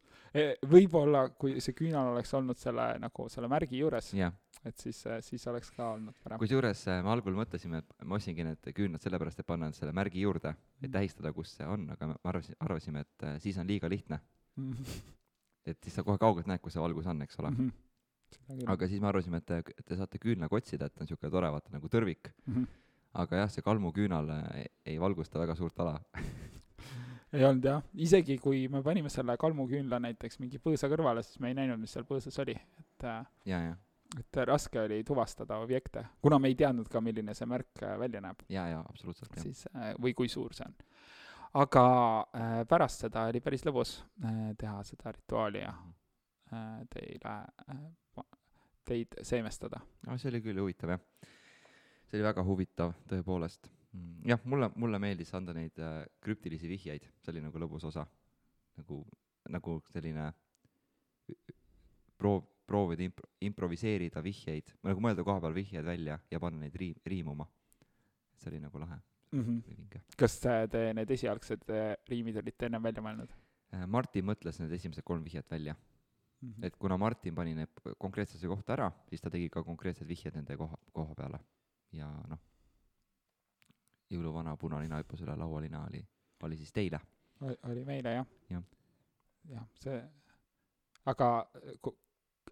võib-olla, 0.65 1.29
kui 1.37 1.59
see 1.61 1.73
küünal 1.75 2.07
oleks 2.13 2.33
olnud 2.33 2.57
selle 2.57 2.97
nagu 2.99 3.29
selle 3.29 3.47
märgi 3.51 3.77
juures, 3.83 4.13
jah, 4.13 4.31
et 4.65 4.77
siis, 4.77 4.99
siis 5.25 5.47
oleks 5.49 5.71
ka 5.73 5.91
olnud 5.95 6.15
parem. 6.23 6.39
kusjuures 6.41 6.83
äh, 6.87 6.99
me 7.03 7.09
algul 7.13 7.33
mõtlesime, 7.37 7.79
et 7.81 8.05
ma 8.05 8.15
ostsingi 8.19 8.43
need 8.45 8.71
küünlad 8.77 9.01
sellepärast, 9.01 9.39
et 9.41 9.47
panna 9.47 9.71
selle 9.73 9.93
märgi 9.93 10.21
juurde, 10.21 10.53
et 10.81 10.87
Mhm. 10.89 10.91
tähistada, 10.97 11.33
kus 11.33 11.55
see 11.57 11.65
on, 11.65 11.89
aga 11.89 12.07
me 12.07 12.15
arvasime, 12.23 12.55
arvasime, 12.59 12.99
et 13.07 13.23
äh, 13.23 13.39
siis 13.39 13.57
on 13.57 13.67
liiga 13.67 13.89
lihtne. 13.89 14.19
Mhm. 14.57 14.83
et 15.65 15.77
siis 15.83 15.93
sa 15.95 16.03
kohe 16.03 16.17
kaugelt 16.17 16.47
näed, 16.49 16.59
kus 16.61 16.73
see 16.73 16.81
valgus 16.81 17.05
on, 17.07 17.21
eks 17.21 17.37
ole. 17.39 17.51
Seda 18.31 18.55
küll. 18.55 18.69
aga 18.71 18.87
siis 18.87 19.01
me 19.01 19.07
arvasime, 19.07 19.37
et 19.37 19.45
te, 19.45 19.61
te 19.85 19.95
saate 19.95 20.17
küünlaga 20.19 20.55
otsida, 20.57 20.85
et 20.85 20.97
on 20.97 21.05
niisugune 21.05 21.31
tore, 21.31 21.51
vaata 21.51 21.69
nagu 21.71 21.87
tõrvik. 21.87 22.31
Mhm. 22.47 22.65
aga 23.13 23.35
jah, 23.43 23.49
see 23.51 23.61
kalmuküünal 23.61 24.29
äh, 24.29 24.65
ei, 24.85 24.97
valgusta 24.99 25.39
väga 25.39 25.55
suurt 25.55 25.79
ala. 25.79 25.99
ei 27.33 27.43
olnud 27.43 27.63
jah, 27.63 27.83
isegi 27.93 28.37
kui 28.39 28.67
me 28.71 28.81
panime 28.83 29.09
selle 29.11 29.35
kalmuküünla 29.37 29.99
näiteks 29.99 30.39
mingi 30.39 30.59
põõsa 30.63 30.87
kõrvale, 30.91 31.23
siis 31.23 31.39
me 31.39 31.51
ei 31.51 31.57
näinud, 31.59 31.79
mis 31.79 31.91
seal 31.91 32.05
põõsas 32.07 32.39
oli, 32.43 32.55
et 32.79 33.03
äh, 33.07 33.25
ja, 33.45 33.59
ja, 33.69 33.75
et 34.19 34.37
raske 34.47 34.79
oli 34.81 35.03
tuvastada 35.03 35.57
objekte, 35.63 36.03
kuna 36.21 36.39
me 36.39 36.51
ei 36.51 36.55
teadnud 36.59 36.89
ka, 36.91 37.01
milline 37.03 37.35
see 37.37 37.47
märk 37.49 37.83
äh, 37.85 37.97
välja 37.99 38.21
näeb, 38.23 38.43
ja, 38.51 38.67
ja 38.67 38.83
absoluutselt 38.89 39.37
siis 39.39 39.65
äh, 39.75 39.93
või 40.01 40.13
kui 40.17 40.29
suur 40.31 40.55
see 40.55 40.67
on. 40.67 40.75
aga 41.61 41.85
äh, 42.35 42.55
pärast 42.69 43.05
seda 43.05 43.27
oli 43.31 43.41
päris 43.43 43.65
lõbus 43.67 43.97
teha 44.59 44.83
seda 44.87 45.15
rituaali 45.15 45.63
ja 45.63 45.73
äh, 46.53 46.81
teile 46.91 47.35
teid 48.85 49.21
seemestada. 49.23 49.79
no 50.07 50.17
see 50.17 50.31
oli 50.33 50.43
küll 50.43 50.59
huvitav 50.59 50.97
jah. 50.97 51.05
see 52.09 52.19
oli 52.19 52.27
väga 52.27 52.43
huvitav 52.43 52.95
tõepoolest. 53.09 53.71
jah, 54.27 54.43
mulle, 54.43 54.71
mulle 54.75 54.99
meeldis 54.99 55.33
anda 55.37 55.55
neid 55.55 55.79
krüptilisi 56.19 56.67
vihjeid, 56.67 57.07
see 57.23 57.35
oli 57.35 57.47
nagu 57.47 57.63
lõbus 57.63 57.87
osa. 57.87 58.05
nagu, 58.77 59.05
nagu 59.49 59.79
selline 59.91 60.31
proov, 62.21 62.45
proovida 62.71 63.05
impro-, 63.05 63.29
improviseerida 63.51 64.23
vihjeid, 64.25 64.73
nagu 64.87 65.03
mõelda 65.03 65.27
koha 65.27 65.43
peal 65.43 65.59
vihjed 65.59 65.85
välja 65.85 66.17
ja 66.31 66.39
panna 66.39 66.63
neid 66.65 66.75
riim, 66.79 66.97
riimuma. 67.05 67.47
see 68.41 68.49
oli 68.55 68.63
nagu 68.63 68.79
lahe, 68.79 69.01
Mm 69.31 69.43
-hmm. 69.43 69.99
kas 70.17 70.33
äh, 70.45 70.65
te 70.69 70.93
need 70.93 71.11
esialgsed 71.11 71.69
äh, 71.69 71.95
riimid 72.09 72.35
olite 72.35 72.65
ennem 72.65 72.83
välja 72.83 73.01
mõelnud 73.01 73.31
Äh, 73.71 73.87
Martin 73.87 74.27
mõtles 74.27 74.59
need 74.59 74.73
esimesed 74.75 75.05
kolm 75.07 75.23
vihjet 75.23 75.47
välja, 75.51 75.73
mm? 75.75 76.49
-hmm. 76.49 76.65
et 76.67 76.75
kuna 76.75 76.97
Martin 76.97 77.35
pani 77.35 77.55
need 77.55 77.69
konkreetsesse 77.97 78.47
kohta 78.47 78.73
ära, 78.73 78.91
siis 79.09 79.21
ta 79.21 79.29
tegi 79.31 79.49
ka 79.49 79.63
konkreetsed 79.63 80.07
vihjed 80.07 80.35
nende 80.35 80.57
koha, 80.57 80.77
koha 80.91 81.15
peale. 81.15 81.39
ja 81.91 82.07
noh, 82.27 82.39
jõuluvana 84.11 84.57
punanina 84.57 84.99
hüppas 84.99 85.21
üle 85.23 85.35
laualina 85.35 85.85
oli, 85.87 86.03
oli 86.43 86.57
siis 86.57 86.71
teile. 86.71 86.99
oli 87.41 87.85
meile 87.85 88.13
jah 88.13 88.27
Jah.? 88.49 88.63
jah, 89.49 89.65
see, 89.75 90.03
aga 91.05 91.47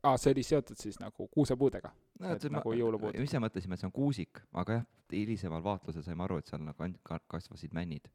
aa, 0.04 0.18
see 0.18 0.32
oli 0.32 0.44
seotud 0.44 0.78
siis 0.80 1.00
nagu 1.00 1.28
kuusepuudega? 1.28 1.92
Et 2.32 2.48
nagu 2.52 2.74
jõulupuud. 2.74 3.16
ise 3.24 3.40
mõtlesime, 3.40 3.74
et 3.74 3.80
see 3.84 3.88
on 3.88 3.96
kuusik, 3.96 4.42
aga 4.54 4.80
jah, 4.80 4.86
hilisemal 5.12 5.64
vaatlusel 5.64 6.04
saime 6.06 6.24
aru, 6.24 6.38
et 6.42 6.48
seal 6.52 6.62
nagu 6.64 6.90
ka- 7.04 7.22
kasvasid 7.28 7.74
männid. 7.74 8.10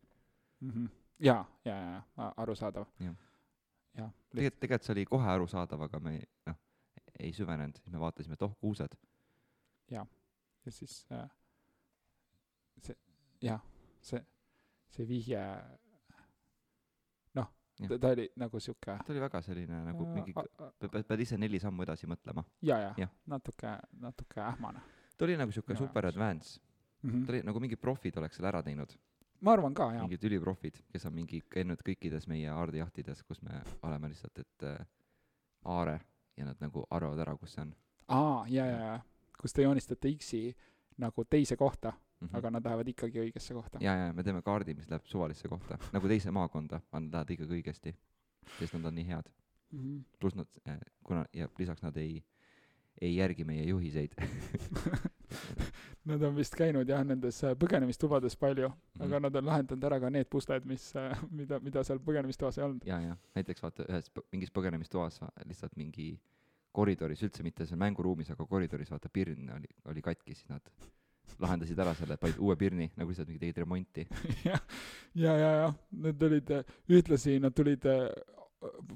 mm. 0.61 0.71
-hmm. 0.71 0.89
ja, 1.19 1.45
ja, 1.65 1.77
ja, 1.77 2.03
ja 2.19 2.33
arusaadav. 2.37 2.87
Jah. 3.01 4.11
tegelikult, 4.31 4.61
tegelikult 4.61 4.83
see 4.83 4.93
oli 4.93 5.05
kohe 5.05 5.29
arusaadav, 5.31 5.83
aga 5.83 6.01
me 6.01 6.17
ei- 6.17 6.29
noh, 6.47 6.57
ei 7.21 7.33
süvenenud, 7.33 7.77
siis 7.77 7.93
me 7.93 8.01
vaatasime, 8.01 8.33
et 8.33 8.43
oh, 8.43 8.57
kuused. 8.59 8.97
ja 9.91 10.07
siis 10.71 11.07
äh, 11.13 11.31
see, 12.79 12.97
jah, 13.43 13.61
see, 14.01 14.25
see 14.89 15.09
vihje. 15.09 15.41
Ta 17.89 17.99
ta 17.99 18.09
oli 18.15 18.29
nagu 18.37 18.61
sihuke 18.61 18.99
ta 19.07 19.13
oli 19.13 19.21
väga 19.21 19.41
selline 19.43 19.81
nagu 19.85 20.07
mingi, 20.07 20.33
a- 20.37 20.67
a- 20.67 21.03
pead 21.09 21.21
ise 21.21 21.39
neli 21.39 21.61
sammu 21.61 21.83
edasi 21.83 22.07
mõtlema. 22.07 22.45
ja, 22.63 22.79
ja 22.79 22.95
jah. 22.99 23.11
natuke, 23.27 23.79
natuke 24.01 24.41
ähmane 24.41 24.81
ta 25.17 25.25
oli 25.25 25.37
nagu 25.37 25.53
sihuke 25.53 25.77
super 25.77 26.07
advance, 26.07 26.61
mm. 27.03 27.11
ta 27.11 27.17
-hmm. 27.19 27.29
oli 27.29 27.43
nagu 27.43 27.61
mingid 27.61 27.81
profid 27.81 28.17
oleks 28.17 28.37
selle 28.37 28.49
ära 28.49 28.63
teinud, 28.63 28.97
ma 29.41 29.53
arvan 29.53 29.75
ka, 29.75 29.93
jaa. 29.93 30.03
mingid 30.03 30.25
üliprofid, 30.25 30.83
kes 30.93 31.07
on 31.07 31.15
mingi 31.15 31.43
käinud 31.51 31.83
kõikides 31.89 32.29
meie 32.29 32.51
aardijahtides, 32.51 33.23
kus 33.23 33.43
me 33.43 33.63
oleme 33.83 34.09
lihtsalt, 34.09 34.39
et 34.39 34.63
äh, 34.63 34.87
aare 35.65 36.01
ja 36.37 36.45
nad 36.45 36.61
nagu 36.61 36.87
arvavad 36.91 37.19
ära, 37.19 37.37
kus 37.37 37.55
see 37.55 37.63
on 37.63 37.75
aa, 38.09 38.47
ja, 38.49 38.67
ja, 38.67 38.79
ja, 38.79 39.01
kus 39.41 39.53
te 39.53 39.63
joonistate 39.63 40.13
X-i 40.17 40.55
nagu 40.99 41.25
teise 41.25 41.57
kohta, 41.57 41.93
mm. 42.25 42.29
-hmm. 42.33 42.39
aga 42.39 42.51
nad 42.51 42.67
lähevad 42.69 42.89
ikkagi 42.89 43.23
õigesse 43.27 43.55
kohta. 43.55 43.79
ja, 43.81 43.95
ja 43.95 44.13
me 44.13 44.23
teeme 44.23 44.43
kaardi, 44.43 44.75
mis 44.75 44.91
läheb 44.91 45.07
suvalisse 45.07 45.49
kohta, 45.49 45.79
nagu 45.93 46.09
teise 46.09 46.31
maakonda, 46.31 46.81
aga 46.91 47.01
nad 47.01 47.13
lähevad 47.19 47.35
ikkagi 47.37 47.59
õigesti, 47.61 47.95
sest 48.59 48.79
nad 48.79 48.85
on 48.85 48.95
nii 48.95 49.09
head. 49.09 49.33
Mm 49.73 49.81
-hmm. 49.81 50.05
pluss 50.21 50.37
nad, 50.37 50.47
kuna 51.03 51.25
ja 51.33 51.49
lisaks 51.59 51.83
nad 51.83 51.97
ei, 51.97 52.25
ei 53.01 53.17
järgi 53.17 53.45
meie 53.45 53.65
juhiseid 53.65 54.15
Nad 56.05 56.23
on 56.23 56.37
vist 56.37 56.55
käinud 56.55 56.89
jah, 56.89 57.01
nendes 57.05 57.39
äh, 57.45 57.55
põgenemistubades 57.57 58.37
palju 58.37 58.69
mm, 58.69 58.75
-hmm. 58.75 58.99
Mhm. 58.99 59.05
aga 59.07 59.21
nad 59.21 59.37
on 59.37 59.47
lahendanud 59.47 59.85
ära 59.85 60.01
ka 60.01 60.11
need 60.11 60.29
pusled, 60.31 60.65
mis, 60.65 60.93
mida, 61.39 61.61
mida 61.61 61.85
seal 61.85 61.99
põgenemistoas 61.99 62.59
ei 62.59 62.65
olnud. 62.65 62.87
ja, 62.87 63.01
ja 63.01 63.17
näiteks 63.35 63.63
vaata 63.63 63.85
ühes 63.89 64.11
mingis 64.33 64.53
põgenemistoas 64.53 65.21
lihtsalt 65.45 65.77
mingi 65.77 66.21
koridoris, 66.75 67.23
üldse 67.23 67.43
mitte 67.47 67.67
seal 67.67 67.79
mänguruumis, 67.79 68.31
aga 68.35 68.47
koridoris 68.47 68.91
vaata 68.91 69.09
pirn 69.09 69.51
oli, 69.57 69.71
oli 69.85 70.03
katki, 70.03 70.35
siis 70.35 70.49
nad 70.49 70.71
lahendasid 71.43 71.79
ära 71.81 71.95
selle, 71.99 72.19
panid 72.21 72.39
uue 72.43 72.57
pirni, 72.61 72.91
nagu 72.99 73.11
lihtsalt 73.11 73.31
mingi 73.31 73.43
tegid 73.43 73.63
remonti. 73.65 74.07
jah, 74.49 74.63
ja, 75.15 75.35
ja, 75.41 75.51
ja 75.63 75.73
need 76.07 76.23
olid 76.29 76.55
äh, 76.55 76.77
ühtlasi, 76.99 77.39
nad 77.43 77.57
tulid 77.57 77.87
äh, 77.91 78.07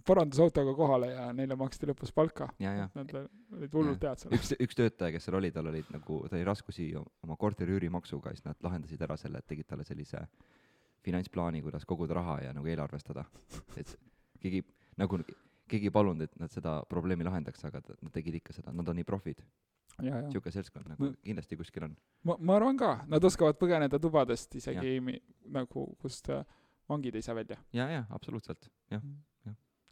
parandusautoga 0.07 0.75
kohale 0.77 1.11
ja 1.13 1.27
neile 1.37 1.57
maksti 1.59 1.89
lõpus 1.91 2.13
palka. 2.15 2.49
Nad 2.97 3.13
olid 3.17 3.75
hullult 3.75 4.07
head 4.07 4.23
seal. 4.23 4.37
üks, 4.37 4.55
üks 4.57 4.79
töötaja, 4.79 5.13
kes 5.15 5.29
seal 5.29 5.39
oli, 5.41 5.51
tal 5.55 5.69
olid 5.71 5.91
nagu, 5.95 6.23
ta 6.29 6.39
oli 6.39 6.47
raskusi 6.49 6.89
oma 6.97 7.37
korteri 7.41 7.77
üürimaksuga, 7.77 8.33
siis 8.35 8.47
nad 8.47 8.59
lahendasid 8.65 9.03
ära 9.05 9.19
selle, 9.21 9.43
et 9.43 9.49
tegid 9.51 9.69
talle 9.69 9.87
sellise 9.89 10.25
finantsplaani, 11.05 11.63
kuidas 11.65 11.87
koguda 11.89 12.17
raha 12.19 12.41
ja 12.47 12.55
nagu 12.57 12.69
eelarvestada. 12.69 13.25
et 13.77 13.95
keegi 14.43 14.65
nagu, 14.99 15.21
keegi 15.69 15.91
ei 15.91 15.95
palunud, 15.95 16.25
et 16.27 16.41
nad 16.41 16.53
seda 16.53 16.79
probleemi 16.91 17.27
lahendaks, 17.29 17.65
aga 17.69 17.83
nad 17.89 18.13
tegid 18.15 18.41
ikka 18.41 18.57
seda, 18.57 18.75
nad 18.75 18.89
on 18.89 18.99
nii 18.99 19.07
profid, 19.09 19.43
ja, 20.03 20.21
ja 20.23 20.31
sihuke 20.31 20.51
seltskond 20.55 20.89
nagu 20.89 21.05
No- 21.05 21.15
kindlasti 21.25 21.57
kuskil 21.57 21.85
on. 21.89 21.97
ma, 22.25 22.37
ma 22.41 22.57
arvan 22.57 22.77
ka, 22.79 23.05
nad 23.09 23.25
oskavad 23.25 23.59
põgeneda 23.59 23.99
tubadest 24.01 24.55
isegi 24.55 25.01
mi- 25.01 25.21
nagu, 25.51 25.87
kust 26.01 26.29
äh, 26.31 26.45
vangid 26.89 27.15
ei 27.15 27.23
saa 27.23 27.35
välja. 27.35 27.57
ja, 27.73 27.89
ja 27.91 28.05
absoluutselt, 28.11 28.69
jah, 28.91 29.03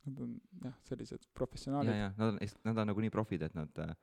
Nad 0.06 0.20
on 0.22 0.34
jah, 0.62 0.74
sellised 0.86 1.18
ja, 1.24 1.30
professionaalid. 1.34 1.90
ja 1.98 2.12
nad 2.16 2.28
on, 2.28 2.36
nad 2.64 2.78
on 2.78 2.86
nagu 2.86 3.00
nii 3.02 3.10
profid, 3.10 3.42
et 3.42 3.54
nad 3.58 3.78
äh, 3.82 3.94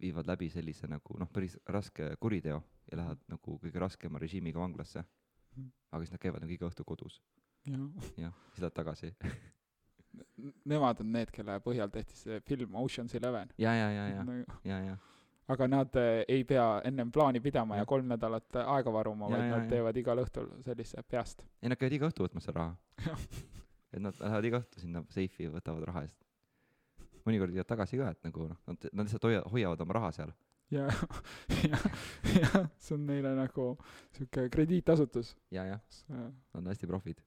viivad 0.00 0.26
läbi 0.26 0.48
sellise 0.50 0.88
nagu 0.88 1.18
noh, 1.20 1.28
päris 1.28 1.58
raske 1.68 2.14
kuriteo 2.20 2.62
ja 2.90 2.96
lähevad 2.96 3.20
nagu 3.28 3.58
kõige 3.60 3.78
raskema 3.82 4.18
režiimiga 4.18 4.58
vanglasse. 4.62 5.04
Mhm. 5.56 5.66
aga 5.92 6.00
siis 6.06 6.12
nad 6.14 6.20
käivad 6.22 6.40
nagu 6.40 6.52
iga 6.54 6.64
õhtu 6.70 6.84
kodus, 6.88 7.20
ja 7.68 7.76
jah, 8.16 8.32
siis 8.54 8.62
lähevad 8.62 8.72
tagasi. 8.78 9.12
nemad 10.64 11.00
on 11.00 11.12
need, 11.12 11.30
kelle 11.32 11.58
põhjal 11.64 11.90
tehti 11.92 12.16
see 12.16 12.40
film 12.48 12.74
Ocean's 12.80 13.14
Eleven. 13.16 13.52
ja, 13.58 13.74
ja, 13.74 13.90
ja, 13.92 14.06
ja, 14.08 14.24
ja, 14.64 14.78
ja 14.86 14.96
aga 15.48 15.66
nad 15.68 15.96
äh, 15.96 16.24
ei 16.28 16.44
pea 16.44 16.80
ennem 16.84 17.10
plaani 17.12 17.40
pidama 17.40 17.74
ja 17.76 17.82
Jah. 17.82 17.88
kolm 17.88 18.06
nädalat 18.08 18.56
aega 18.62 18.92
varuma, 18.92 19.26
Ja, 19.30 19.36
vaid 19.36 19.44
ja, 19.44 19.50
nad 19.56 19.64
ja. 19.64 19.70
teevad 19.70 19.96
igal 19.96 20.18
õhtul 20.24 20.50
sellise 20.62 21.02
peast. 21.02 21.42
ei, 21.62 21.68
nad 21.68 21.78
käivad 21.78 21.92
iga 21.98 22.08
õhtu 22.10 22.26
võtmas 22.26 22.46
seda 22.46 22.58
raha 22.58 23.16
et 23.92 24.00
nad 24.00 24.16
lähevad 24.20 24.44
iga 24.48 24.60
õhtu 24.62 24.80
sinna 24.80 25.02
seifi 25.12 25.44
ja 25.48 25.50
võtavad 25.52 25.84
raha 25.88 26.04
eest. 26.06 26.16
mõnikord 27.26 27.52
viivad 27.52 27.68
tagasi 27.68 27.98
ka, 28.00 28.10
et 28.14 28.24
nagu 28.26 28.48
noh, 28.48 28.58
nad, 28.66 28.88
nad 28.92 29.06
lihtsalt 29.06 29.26
hoia-, 29.28 29.44
hoiavad 29.52 29.80
oma 29.84 29.98
raha 29.98 30.12
seal. 30.16 30.32
ja, 30.72 30.86
ja, 31.68 31.78
ja 32.38 32.62
see 32.78 32.94
on 32.96 33.04
neile 33.06 33.34
nagu 33.36 33.66
sihuke 34.16 34.48
krediitasutus. 34.54 35.34
ja, 35.50 35.66
jah, 35.74 35.82
nad 36.08 36.62
on 36.62 36.70
hästi 36.72 36.86
profid. 36.90 37.20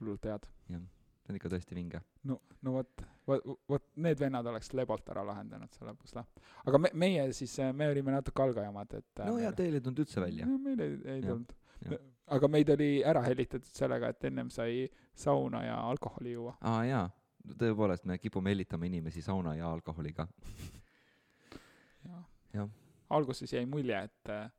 hullult 0.00 0.24
head. 0.28 0.46
jah, 0.68 0.82
see 1.24 1.32
on 1.32 1.40
ikka 1.40 1.50
tõesti 1.54 1.76
vinge. 1.76 2.00
no, 2.28 2.38
no 2.62 2.76
vot, 2.76 3.04
vot, 3.26 3.44
vot 3.68 3.84
need 4.04 4.20
vennad 4.20 4.46
oleks 4.52 4.72
lebalt 4.76 5.08
ära 5.08 5.24
lahendanud 5.24 5.72
selle 5.72 5.94
pusle. 5.96 6.24
aga 6.64 6.80
me, 6.80 6.90
meie 6.94 7.26
siis, 7.32 7.56
me 7.72 7.88
olime 7.92 8.12
natuke 8.12 8.44
algajamad, 8.44 8.96
et 9.00 9.20
äh, 9.20 9.28
no 9.28 9.38
ja 9.38 9.50
meil- 9.50 9.60
teil 9.62 9.78
ei 9.78 9.84
tulnud 9.84 10.04
üldse 10.04 10.24
välja. 10.24 10.48
no 10.48 10.58
meil 10.58 10.84
ei, 10.84 10.98
ei 11.16 11.22
tulnud 11.24 11.54
aga 12.32 12.48
meid 12.48 12.70
oli 12.74 12.88
ära 13.04 13.22
hellitatud 13.24 13.72
sellega, 13.76 14.12
et 14.12 14.30
ennem 14.30 14.50
sai 14.52 14.86
sauna 15.14 15.64
ja 15.64 15.76
alkoholi 15.88 16.32
juua. 16.32 16.54
aa 16.60 16.84
jaa, 16.88 17.04
tõepoolest, 17.60 18.06
me 18.08 18.18
kipume 18.18 18.52
hellitama 18.54 18.88
inimesi 18.88 19.22
sauna 19.22 19.54
ja 19.58 19.70
alkoholiga. 19.72 20.28
Jah. 22.54 22.68
alguses 23.10 23.52
jäi 23.52 23.64
mulje, 23.66 23.98
et 24.06 24.30
äh, 24.30 24.50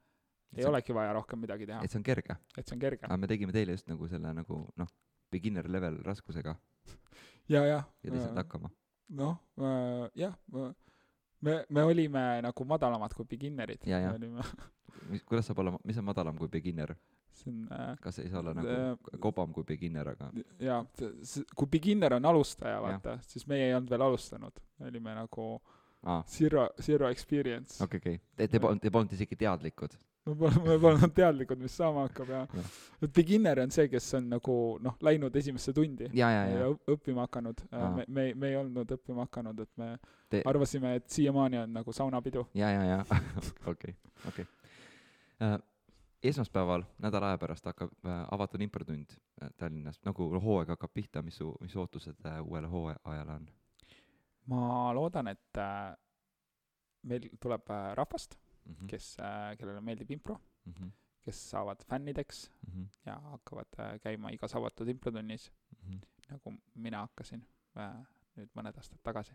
ei 0.55 0.65
olegi 0.67 0.93
vaja 0.93 1.13
rohkem 1.15 1.39
midagi 1.39 1.67
teha 1.67 1.83
et, 1.83 1.91
see 1.91 1.99
on 1.99 2.03
kerge, 2.03 2.35
et 2.57 2.67
see 2.67 2.75
on 2.75 2.81
kerge. 2.81 3.07
aga 3.07 3.17
me 3.17 3.29
tegime 3.31 3.55
teile 3.55 3.75
just 3.75 3.87
nagu 3.87 4.07
selle 4.11 4.33
nagu 4.35 4.57
noh, 4.81 4.91
beginner 5.31 5.69
level 5.69 5.99
raskusega 6.05 6.55
ja, 7.53 7.65
jah. 7.65 7.85
ja 8.03 8.11
te 8.11 8.19
saite 8.19 8.41
hakkama. 8.43 8.71
noh, 9.09 9.37
jah, 10.15 10.35
me, 11.45 11.65
me 11.69 11.83
olime 11.83 12.23
nagu 12.41 12.65
madalamad 12.65 13.13
kui 13.13 13.25
beginnerid. 13.29 13.85
Ja, 13.85 13.99
ja. 13.99 14.13
me 14.13 14.15
olime, 14.21 14.41
mis, 15.11 15.23
kuidas 15.27 15.47
saab 15.49 15.61
olla, 15.63 15.75
mis 15.85 15.99
on 16.01 16.07
madalam 16.07 16.37
kui 16.39 16.49
beginner, 16.51 16.95
see 17.35 17.51
on 17.51 17.63
äh, 17.75 17.93
kas 18.01 18.19
ei 18.23 18.31
saa 18.31 18.41
olla 18.41 18.55
Äh, 18.55 18.65
nagu 18.65 19.21
kobam 19.21 19.53
kui 19.53 19.67
beginner, 19.67 20.13
aga 20.15 20.31
jaa, 20.63 20.81
kui 21.55 21.67
beginner 21.71 22.17
on 22.17 22.25
alustaja, 22.31 22.77
Jah. 22.77 22.83
vaata, 22.87 23.17
siis 23.27 23.47
meie 23.51 23.69
ei 23.69 23.75
olnud 23.77 23.91
veel 23.91 24.07
alustanud. 24.07 24.61
me 24.79 24.89
olime 24.91 25.15
nagu 25.19 25.47
aa, 26.03 26.23
zero, 26.27 26.69
zero 26.81 27.09
experience. 27.09 27.83
okei, 27.83 28.01
okei, 28.03 28.19
te, 28.35 28.47
te 28.47 28.59
polnud, 28.59 28.81
te 28.81 28.91
polnud 28.91 29.13
isegi 29.17 29.35
teadlikud. 29.45 29.97
Me 30.25 30.35
pole, 30.35 30.51
me 30.65 30.77
pole 30.79 30.93
olnud 30.95 31.13
teadlikud, 31.15 31.59
mis 31.61 31.75
saama 31.77 32.07
hakkab 32.07 32.29
ja 32.33 32.39
et 33.03 33.11
beginner 33.13 33.59
on 33.61 33.71
see, 33.71 33.87
kes 33.91 34.07
on 34.17 34.29
nagu 34.33 34.55
noh, 34.81 34.95
läinud 35.05 35.35
esimesse 35.35 35.73
tundi 35.73 36.07
ja, 36.13 36.29
ja, 36.33 36.43
ja 36.49 36.59
ja, 36.63 36.69
õp- 36.73 36.91
õppima 36.95 37.27
hakanud. 37.27 37.61
Aa. 37.71 37.91
me, 37.99 38.05
me, 38.07 38.25
me 38.33 38.49
ei 38.53 38.57
olnud 38.57 38.91
õppima 38.97 39.27
hakanud, 39.27 39.59
et 39.65 39.71
me 39.77 39.91
Te- 40.29 40.41
arvasime, 40.49 40.95
et 40.99 41.09
siiamaani 41.13 41.59
on 41.61 41.73
nagu 41.79 41.93
saunapidu. 41.93 42.47
ja, 42.57 42.71
ja, 42.73 42.83
ja, 42.83 42.99
okei, 43.71 43.95
okei. 44.27 44.45
esmaspäeval, 46.25 46.83
nädala 47.05 47.27
aja 47.33 47.37
pärast 47.37 47.65
hakkab 47.69 47.91
äh, 48.05 48.23
avatud 48.33 48.61
infotund 48.65 49.13
äh, 49.43 49.49
Tallinnas, 49.57 49.99
nagu 50.05 50.29
hooaeg 50.41 50.71
hakkab 50.73 50.93
pihta, 50.93 51.21
mis 51.21 51.37
su, 51.37 51.51
mis 51.61 51.75
ootused 51.77 52.25
äh, 52.25 52.39
uuele 52.41 52.67
hooajale 52.71 53.35
on? 53.39 53.45
ma 54.49 54.91
loodan, 54.93 55.27
et 55.27 55.57
äh, 55.57 55.93
meil 57.05 57.29
tuleb 57.41 57.69
äh, 57.69 57.93
rahvast, 57.97 58.37
Mhm, 58.65 58.87
kes 58.89 59.17
äh,, 59.19 59.55
kellele 59.57 59.81
meeldib 59.81 60.11
impro, 60.11 60.39
mhm, 60.65 60.89
kes 61.25 61.39
saavad 61.51 61.83
fännideks 61.89 62.49
Mhm. 62.67 62.83
ja 63.05 63.15
hakkavad 63.31 63.79
äh, 63.79 63.99
käima 64.01 64.31
igas 64.33 64.55
avatud 64.55 64.87
improtunnis, 64.89 65.51
Mhm. 65.83 65.99
nagu 66.31 66.53
mina 66.75 67.03
hakkasin 67.07 67.45
äh, 67.77 68.05
nüüd 68.37 68.49
mõned 68.55 68.75
aastad 68.77 68.99
tagasi. 69.03 69.33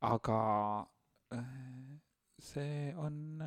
aga 0.00 0.86
see 2.40 2.94
on 2.96 3.42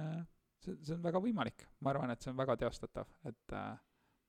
see, 0.61 0.75
see 0.85 0.93
on 0.95 1.01
väga 1.03 1.19
võimalik, 1.23 1.65
ma 1.81 1.91
arvan, 1.93 2.11
et 2.13 2.21
see 2.23 2.31
on 2.31 2.37
väga 2.39 2.55
teostatav, 2.61 3.09
et 3.27 3.51
äh, 3.57 3.73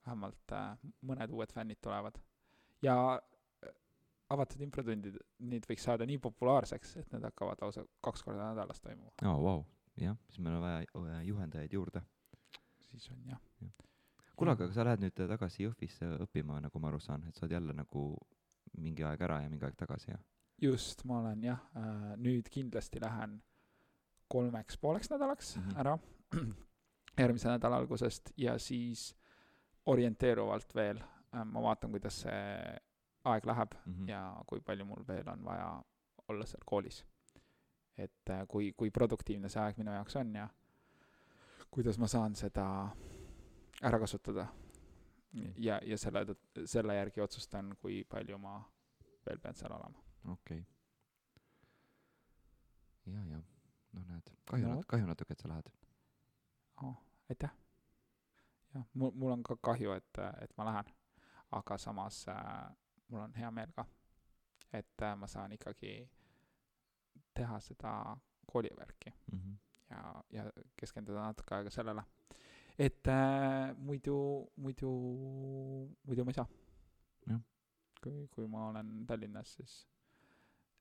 vähemalt 0.06 0.52
äh, 0.56 0.74
mõned 1.06 1.30
uued 1.32 1.52
fännid 1.54 1.80
tulevad. 1.84 2.18
ja 2.82 2.96
avatud 4.34 4.60
improtundid, 4.64 5.16
neid 5.38 5.66
võiks 5.68 5.84
saada 5.86 6.06
nii 6.08 6.18
populaarseks, 6.18 6.96
et 6.96 7.12
need 7.12 7.22
hakkavad 7.28 7.60
lausa 7.62 7.84
kaks 8.02 8.22
korda 8.24 8.48
nädalas 8.50 8.80
toimuma, 8.80 9.12
aa, 9.22 9.36
vau, 9.40 9.64
jah, 10.00 10.16
siis 10.28 10.38
meil 10.38 10.56
on 10.56 10.62
vaja 10.62 11.22
juhendajaid 11.22 11.72
juurde. 11.72 12.02
siis 12.90 13.10
on 13.10 13.22
jah. 13.28 13.40
kuule, 14.36 14.52
aga 14.52 14.72
sa 14.72 14.84
lähed 14.84 15.02
nüüd 15.04 15.14
tagasi 15.14 15.64
Jõhvisse 15.64 16.08
õppima, 16.26 16.60
nagu 16.60 16.80
ma 16.80 16.88
aru 16.88 17.00
saan, 17.00 17.24
et 17.28 17.34
sa 17.34 17.46
oled 17.46 17.52
jälle 17.52 17.74
nagu 17.76 18.04
mingi 18.78 19.04
aeg 19.06 19.20
ära 19.22 19.40
ja 19.42 19.50
mingi 19.50 19.64
aeg 19.64 19.76
tagasi 19.78 20.10
ja 20.10 20.18
just, 20.62 21.04
ma 21.04 21.18
olen 21.18 21.42
jah 21.44 21.60
äh,, 21.76 22.14
nüüd 22.16 22.48
kindlasti 22.50 23.00
lähen 23.02 23.40
kolmeks 24.28 24.78
pooleks 24.78 25.10
nädalaks 25.10 25.56
mm. 25.56 25.62
-hmm. 25.62 25.80
ära 25.80 25.98
järgmise 27.22 27.48
nädala 27.48 27.76
algusest 27.76 28.32
ja 28.36 28.58
siis 28.58 29.14
orienteeruvalt 29.86 30.74
veel 30.74 30.98
äh, 30.98 31.44
ma 31.44 31.62
vaatan, 31.62 31.90
kuidas 31.90 32.20
see 32.26 32.78
aeg 33.24 33.46
läheb 33.46 33.74
mm 33.84 33.92
-hmm. 33.92 34.08
ja 34.08 34.42
kui 34.46 34.60
palju 34.60 34.84
mul 34.84 35.04
veel 35.08 35.28
on 35.28 35.44
vaja 35.44 35.82
olla 36.28 36.46
seal 36.46 36.62
koolis. 36.66 37.04
Et 37.98 38.30
äh, 38.30 38.46
kui, 38.48 38.72
kui 38.72 38.90
produktiivne 38.90 39.48
see 39.48 39.62
aeg 39.62 39.78
minu 39.78 39.94
jaoks 39.94 40.16
on 40.16 40.34
ja 40.34 40.48
kuidas 41.70 41.98
ma 41.98 42.06
saan 42.10 42.34
seda 42.34 42.66
ära 43.82 43.98
kasutada. 43.98 44.46
ja, 45.58 45.80
ja 45.82 45.98
selle, 45.98 46.36
selle 46.66 46.94
järgi 46.94 47.20
otsustan, 47.20 47.76
kui 47.80 48.04
palju 48.04 48.38
ma 48.38 48.60
veel 49.26 49.38
pean 49.38 49.54
seal 49.54 49.72
olema. 49.72 50.04
okei 50.32 50.60
okay.. 50.60 50.64
ja, 53.14 53.24
ja 53.32 53.42
no 53.92 54.04
näed, 54.08 54.30
kahju 54.50 54.68
No 54.68 54.82
kahju 54.88 55.06
natuke, 55.06 55.32
et 55.32 55.40
sa 55.40 55.48
lähed. 55.48 55.70
oh,. 56.82 56.96
aitäh. 57.30 57.50
jah, 58.74 58.86
mul, 58.94 59.10
mul 59.14 59.30
on 59.32 59.42
ka 59.42 59.56
kahju, 59.56 59.92
et, 59.92 60.22
et 60.42 60.56
ma 60.56 60.64
lähen, 60.70 60.94
aga 61.50 61.78
samas 61.78 62.26
äh, 62.28 62.70
mul 63.08 63.20
on 63.20 63.34
hea 63.34 63.50
meel 63.50 63.72
ka, 63.72 63.86
et 64.72 65.02
äh, 65.02 65.16
ma 65.16 65.26
saan 65.26 65.52
ikkagi 65.52 66.10
teha 67.34 67.60
seda 67.60 68.16
koolivärki 68.46 69.12
Mm 69.32 69.38
-hmm. 69.38 69.56
ja, 69.90 70.24
ja 70.30 70.52
keskenduda 70.76 71.20
natuke 71.20 71.54
aega 71.54 71.70
sellele. 71.70 72.02
et 72.78 73.08
äh, 73.08 73.76
muidu, 73.76 74.50
muidu, 74.56 74.90
muidu 76.06 76.24
ma 76.24 76.30
ei 76.30 76.34
saa 76.34 76.46
Jah.. 77.26 77.40
kui, 78.02 78.28
kui 78.28 78.46
ma 78.46 78.68
olen 78.68 79.06
Tallinnas, 79.06 79.54
siis, 79.54 79.88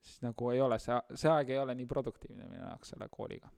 siis 0.02 0.22
nagu 0.22 0.50
ei 0.50 0.62
ole 0.62 0.80
see, 0.80 1.02
see 1.16 1.32
aeg 1.32 1.50
ei 1.50 1.60
ole 1.60 1.76
nii 1.76 1.86
produktiivne 1.86 2.48
minu 2.48 2.66
jaoks 2.66 2.90
selle 2.90 3.08
kooliga. 3.12 3.50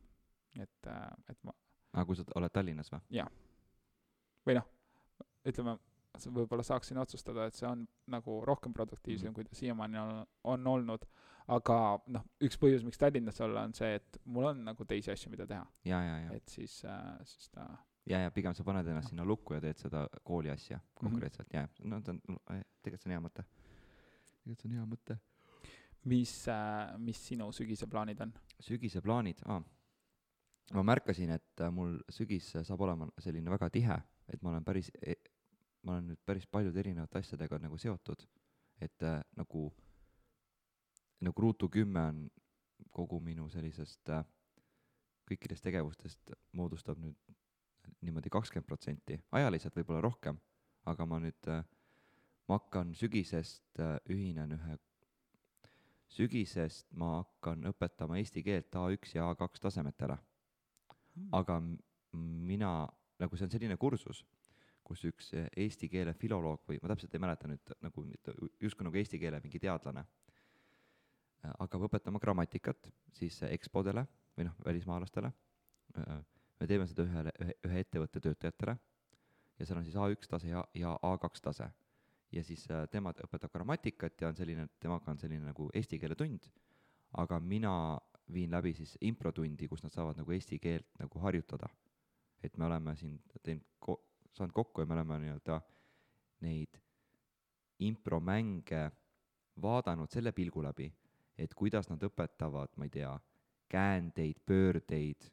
et, 0.60 0.88
et 1.30 1.44
ma, 1.44 1.54
aga 1.94 2.06
kui 2.06 2.16
sa 2.16 2.24
oled 2.36 2.52
Tallinnas 2.52 2.92
või? 2.92 3.00
või 4.46 4.56
noh, 4.60 4.68
ütleme, 5.46 5.78
võib-olla 6.24 6.64
saaksin 6.64 6.98
otsustada, 7.02 7.48
et 7.48 7.58
see 7.58 7.68
on 7.70 7.86
nagu 8.12 8.40
rohkem 8.46 8.74
produktiivsem 8.74 9.30
mm, 9.30 9.32
-hmm. 9.32 9.36
kui 9.36 9.44
ta 9.46 9.56
siiamaani 9.56 10.00
on, 10.00 10.28
on 10.44 10.68
olnud. 10.68 11.06
Aga 11.48 11.80
noh, 12.08 12.24
üks 12.46 12.58
põhjus, 12.62 12.86
miks 12.86 12.98
Tallinnas 13.02 13.42
olla, 13.46 13.66
on 13.68 13.76
see, 13.78 14.00
et 14.00 14.18
mul 14.26 14.50
on 14.52 14.64
nagu 14.66 14.88
teisi 14.90 15.12
asju, 15.14 15.32
mida 15.34 15.48
teha, 15.50 15.66
et 16.34 16.50
siis 16.50 16.80
äh,, 16.90 17.12
siis 17.28 17.52
ta 17.54 17.68
ja, 18.10 18.24
ja 18.26 18.34
pigem 18.34 18.56
sa 18.58 18.66
paned 18.66 18.88
ennast 18.90 19.12
sinna 19.12 19.26
lukku 19.28 19.58
ja 19.58 19.62
teed 19.64 19.80
seda 19.82 20.06
kooli 20.24 20.52
asja 20.54 20.80
konkreetselt 20.94 21.48
mm, 21.54 21.60
-hmm. 21.60 21.86
ja 21.86 21.90
no 21.90 22.02
ta 22.02 22.12
on, 22.12 22.66
tegelikult 22.82 23.02
see 23.02 23.10
on 23.10 23.16
hea 23.16 23.24
mõte. 23.28 23.46
tegelikult 24.44 24.62
see 24.62 24.70
on 24.70 24.76
hea 24.78 24.90
mõte. 24.96 25.18
mis 26.06 26.34
äh,, 26.48 26.98
mis 26.98 27.28
sinu 27.28 27.52
sügise 27.52 27.88
plaanid 27.88 28.22
on? 28.22 28.34
sügise 28.60 29.02
plaanid 29.02 29.42
ah., 29.46 29.64
ma 30.74 30.84
märkasin, 30.84 31.30
et 31.30 31.62
äh, 31.62 31.72
mul 31.72 32.00
sügis 32.10 32.52
saab 32.64 32.82
olema 32.82 33.08
selline 33.22 33.52
väga 33.54 33.70
tihe, 33.70 33.98
et 34.28 34.42
ma 34.42 34.50
olen 34.50 34.64
päris, 34.66 34.90
ma 35.86 35.98
olen 35.98 36.08
nüüd 36.12 36.22
päris 36.26 36.48
paljude 36.48 36.80
erinevate 36.82 37.22
asjadega 37.22 37.60
nagu 37.62 37.78
seotud, 37.78 38.26
et 38.82 39.04
äh, 39.04 39.20
nagu, 39.38 39.68
nagu 41.22 41.42
Ruutu 41.42 41.70
kümme 41.70 42.02
on 42.10 42.30
kogu 42.96 43.20
minu 43.24 43.48
sellisest 43.52 44.10
äh, 44.10 44.24
kõikidest 45.30 45.66
tegevustest 45.66 46.34
moodustab 46.56 47.00
nüüd 47.02 47.18
niimoodi 48.06 48.30
kakskümmend 48.34 48.68
protsenti, 48.68 49.18
ajaliselt 49.32 49.76
võib-olla 49.78 50.02
rohkem, 50.06 50.38
aga 50.90 51.06
ma 51.10 51.20
nüüd 51.22 51.50
äh,, 51.50 51.64
ma 52.50 52.60
hakkan 52.60 52.94
sügisest 52.98 53.80
äh,, 53.82 53.98
ühinen 54.12 54.54
ühe 54.58 54.78
sügisest 56.16 56.92
ma 56.94 57.16
hakkan 57.20 57.66
õpetama 57.72 58.20
eesti 58.22 58.44
keelt 58.46 58.76
A1 58.78 59.16
ja 59.18 59.26
A2 59.34 59.62
tasemetele, 59.62 60.18
aga 61.34 61.58
m- 61.60 61.80
mina, 62.46 62.72
nagu 63.20 63.36
see 63.38 63.48
on 63.48 63.54
selline 63.56 63.78
kursus, 63.82 64.22
kus 64.86 65.02
üks 65.10 65.32
eesti 65.58 65.90
keele 65.90 66.14
filoloog 66.14 66.62
või 66.70 66.78
ma 66.84 66.92
täpselt 66.94 67.16
ei 67.18 67.24
mäleta 67.24 67.50
nüüd 67.50 67.74
nagu 67.82 68.06
justkui 68.62 68.86
nagu 68.86 69.02
eesti 69.02 69.18
keele 69.20 69.40
mingi 69.42 69.60
teadlane 69.60 70.04
äh, 70.06 70.35
hakkab 71.60 71.88
õpetama 71.90 72.20
grammatikat 72.22 72.92
siis 73.14 73.42
eh, 73.44 73.54
EXPO-dele 73.58 74.06
või 74.38 74.50
noh, 74.50 74.56
välismaalastele. 74.66 75.32
me 76.60 76.68
teeme 76.68 76.88
seda 76.88 77.04
ühele, 77.06 77.32
ühe, 77.40 77.54
ühe 77.68 77.80
ettevõtte 77.80 78.20
töötajatele 78.20 78.76
ja 79.60 79.66
seal 79.66 79.80
on 79.80 79.86
siis 79.88 79.96
A1 79.96 80.28
tase 80.30 80.50
ja, 80.50 80.64
ja 80.76 80.96
A2 81.04 81.42
tase 81.42 81.70
ja 82.36 82.44
siis 82.44 82.66
äh, 82.72 82.84
tema 82.92 83.14
õpetab 83.24 83.54
grammatikat 83.54 84.22
ja 84.22 84.30
on 84.30 84.38
selline, 84.38 84.68
temaga 84.82 85.12
on 85.14 85.20
selline 85.22 85.46
nagu 85.48 85.70
eesti 85.74 86.00
keele 86.02 86.18
tund, 86.20 86.50
aga 87.22 87.40
mina 87.40 87.76
viin 88.34 88.52
läbi 88.52 88.74
siis 88.74 88.96
improtundi, 89.06 89.70
kus 89.70 89.84
nad 89.86 89.94
saavad 89.94 90.18
nagu 90.20 90.34
eesti 90.34 90.60
keelt 90.60 90.88
nagu 91.00 91.20
harjutada. 91.24 91.70
et 92.44 92.58
me 92.58 92.66
oleme 92.66 92.94
siin 92.96 93.16
teinud 93.42 93.64
ko-, 93.82 94.02
saanud 94.34 94.54
kokku 94.54 94.82
ja 94.82 94.86
me 94.86 94.94
oleme 94.94 95.18
nii-öelda 95.20 95.56
neid 96.46 96.78
impromänge 97.80 98.92
vaadanud 99.62 100.12
selle 100.12 100.32
pilgu 100.32 100.62
läbi, 100.62 100.92
et 101.38 101.54
kuidas 101.58 101.90
nad 101.92 102.04
õpetavad, 102.08 102.76
ma 102.80 102.88
ei 102.88 102.94
tea, 102.94 103.12
käändeid, 103.72 104.40
pöördeid, 104.46 105.26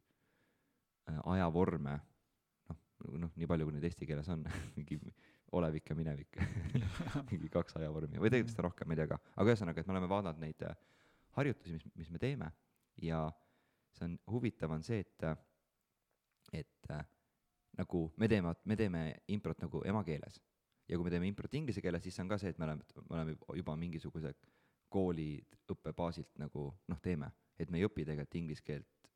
ajavorme, 1.24 1.98
noh, 2.70 2.80
noh, 3.26 3.34
nii 3.36 3.48
palju, 3.50 3.68
kui 3.68 3.76
neid 3.76 3.86
eesti 3.90 4.08
keeles 4.08 4.28
on, 4.32 4.46
mingi 4.76 4.98
olevik 5.52 5.90
ja 5.90 5.96
minevik. 5.96 6.38
Mingi 7.30 7.50
kaks 7.52 7.76
ajavormi 7.76 8.20
või 8.20 8.30
tegelikult 8.32 8.54
seda 8.54 8.66
rohkem, 8.66 8.88
ma 8.88 8.96
ei 8.96 9.02
tea 9.02 9.08
ka, 9.10 9.18
aga 9.36 9.52
ühesõnaga, 9.52 9.82
et 9.82 9.88
me 9.88 9.94
oleme 9.96 10.08
vaadanud 10.08 10.40
neid 10.40 10.64
äh, 10.64 10.78
harjutusi, 11.36 11.76
mis, 11.76 11.88
mis 11.98 12.12
me 12.12 12.20
teeme. 12.22 12.48
Ja 13.02 13.26
see 13.96 14.06
on 14.08 14.14
huvitav, 14.32 14.72
on 14.72 14.84
see, 14.86 15.02
et, 15.04 15.26
et 16.56 16.92
äh, 16.92 17.04
nagu 17.78 18.06
me 18.20 18.28
teeme, 18.32 18.54
me 18.64 18.78
teeme 18.80 19.04
improt 19.32 19.60
nagu 19.64 19.84
emakeeles. 19.88 20.40
Ja 20.88 20.98
kui 20.98 21.06
me 21.06 21.12
teeme 21.12 21.28
improt 21.28 21.54
inglise 21.56 21.84
keeles, 21.84 22.02
siis 22.04 22.16
see 22.16 22.24
on 22.24 22.32
ka 22.32 22.40
see, 22.40 22.52
et 22.52 22.58
me 22.60 22.66
oleme, 22.68 22.84
me 23.04 23.16
oleme 23.18 23.36
juba 23.60 23.76
mingisuguse 23.80 24.32
kooli 24.92 25.30
õppebaasilt 25.72 26.36
nagu 26.42 26.68
noh, 26.88 27.00
teeme, 27.00 27.30
et 27.58 27.70
me 27.70 27.80
ei 27.80 27.88
õpi 27.88 28.04
tegelikult 28.04 28.36
inglise 28.36 28.64
keelt 28.66 29.10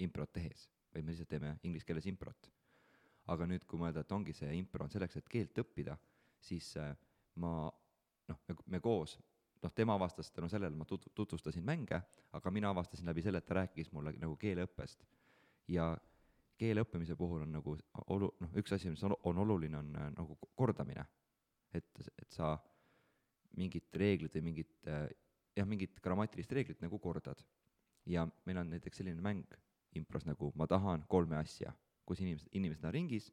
improt 0.00 0.32
tehes, 0.32 0.70
vaid 0.94 1.04
me 1.04 1.12
lihtsalt 1.12 1.28
teeme 1.28 1.56
inglise 1.68 1.86
keeles 1.86 2.08
improt 2.08 2.48
aga 3.30 3.46
nüüd, 3.48 3.66
kui 3.68 3.80
mõelda, 3.80 4.02
et 4.02 4.14
ongi 4.14 4.34
see 4.36 4.50
impro 4.56 4.86
on 4.86 4.92
selleks, 4.92 5.18
et 5.20 5.28
keelt 5.30 5.58
õppida, 5.62 5.96
siis 6.42 6.72
äh, 6.80 6.94
ma 7.42 7.52
noh, 8.30 8.40
me, 8.66 8.80
koos, 8.82 9.16
noh, 9.62 9.74
tema 9.74 9.96
avastas 9.98 10.32
tänu 10.34 10.50
sellele, 10.50 10.76
ma 10.76 10.86
tut-, 10.88 11.08
tutvustasin 11.14 11.64
mänge, 11.66 12.00
aga 12.34 12.54
mina 12.54 12.72
avastasin 12.72 13.08
läbi 13.08 13.24
selle, 13.24 13.42
et 13.42 13.46
ta 13.46 13.60
rääkis 13.60 13.92
mulle 13.92 14.14
nagu 14.18 14.36
keeleõppest. 14.40 15.04
ja 15.68 15.92
keele 16.58 16.82
õppimise 16.82 17.14
puhul 17.18 17.44
on 17.46 17.52
nagu 17.54 17.76
olu-, 18.08 18.34
noh, 18.40 18.56
üks 18.58 18.74
asi, 18.74 18.90
mis 18.90 19.02
on, 19.06 19.14
on 19.28 19.38
oluline, 19.44 19.78
on 19.78 19.96
äh, 19.96 20.10
nagu 20.16 20.38
kordamine. 20.54 21.06
et, 21.72 21.88
et 22.18 22.30
sa 22.30 22.58
mingit 23.56 23.96
reeglit 23.96 24.34
või 24.38 24.46
mingit 24.50 24.88
äh, 24.88 25.08
jah, 25.56 25.68
mingit 25.68 26.00
grammatilist 26.02 26.52
reeglit 26.52 26.80
nagu 26.80 26.98
kordad. 26.98 27.44
ja 28.06 28.26
meil 28.46 28.58
on 28.58 28.70
näiteks 28.70 28.98
selline 28.98 29.20
mäng 29.22 29.46
impros 29.94 30.24
nagu 30.26 30.52
ma 30.56 30.66
tahan 30.66 31.04
kolme 31.08 31.36
asja 31.36 31.72
kus 32.06 32.20
inimesed, 32.20 32.50
inimesed 32.52 32.84
on 32.84 32.94
ringis, 32.94 33.30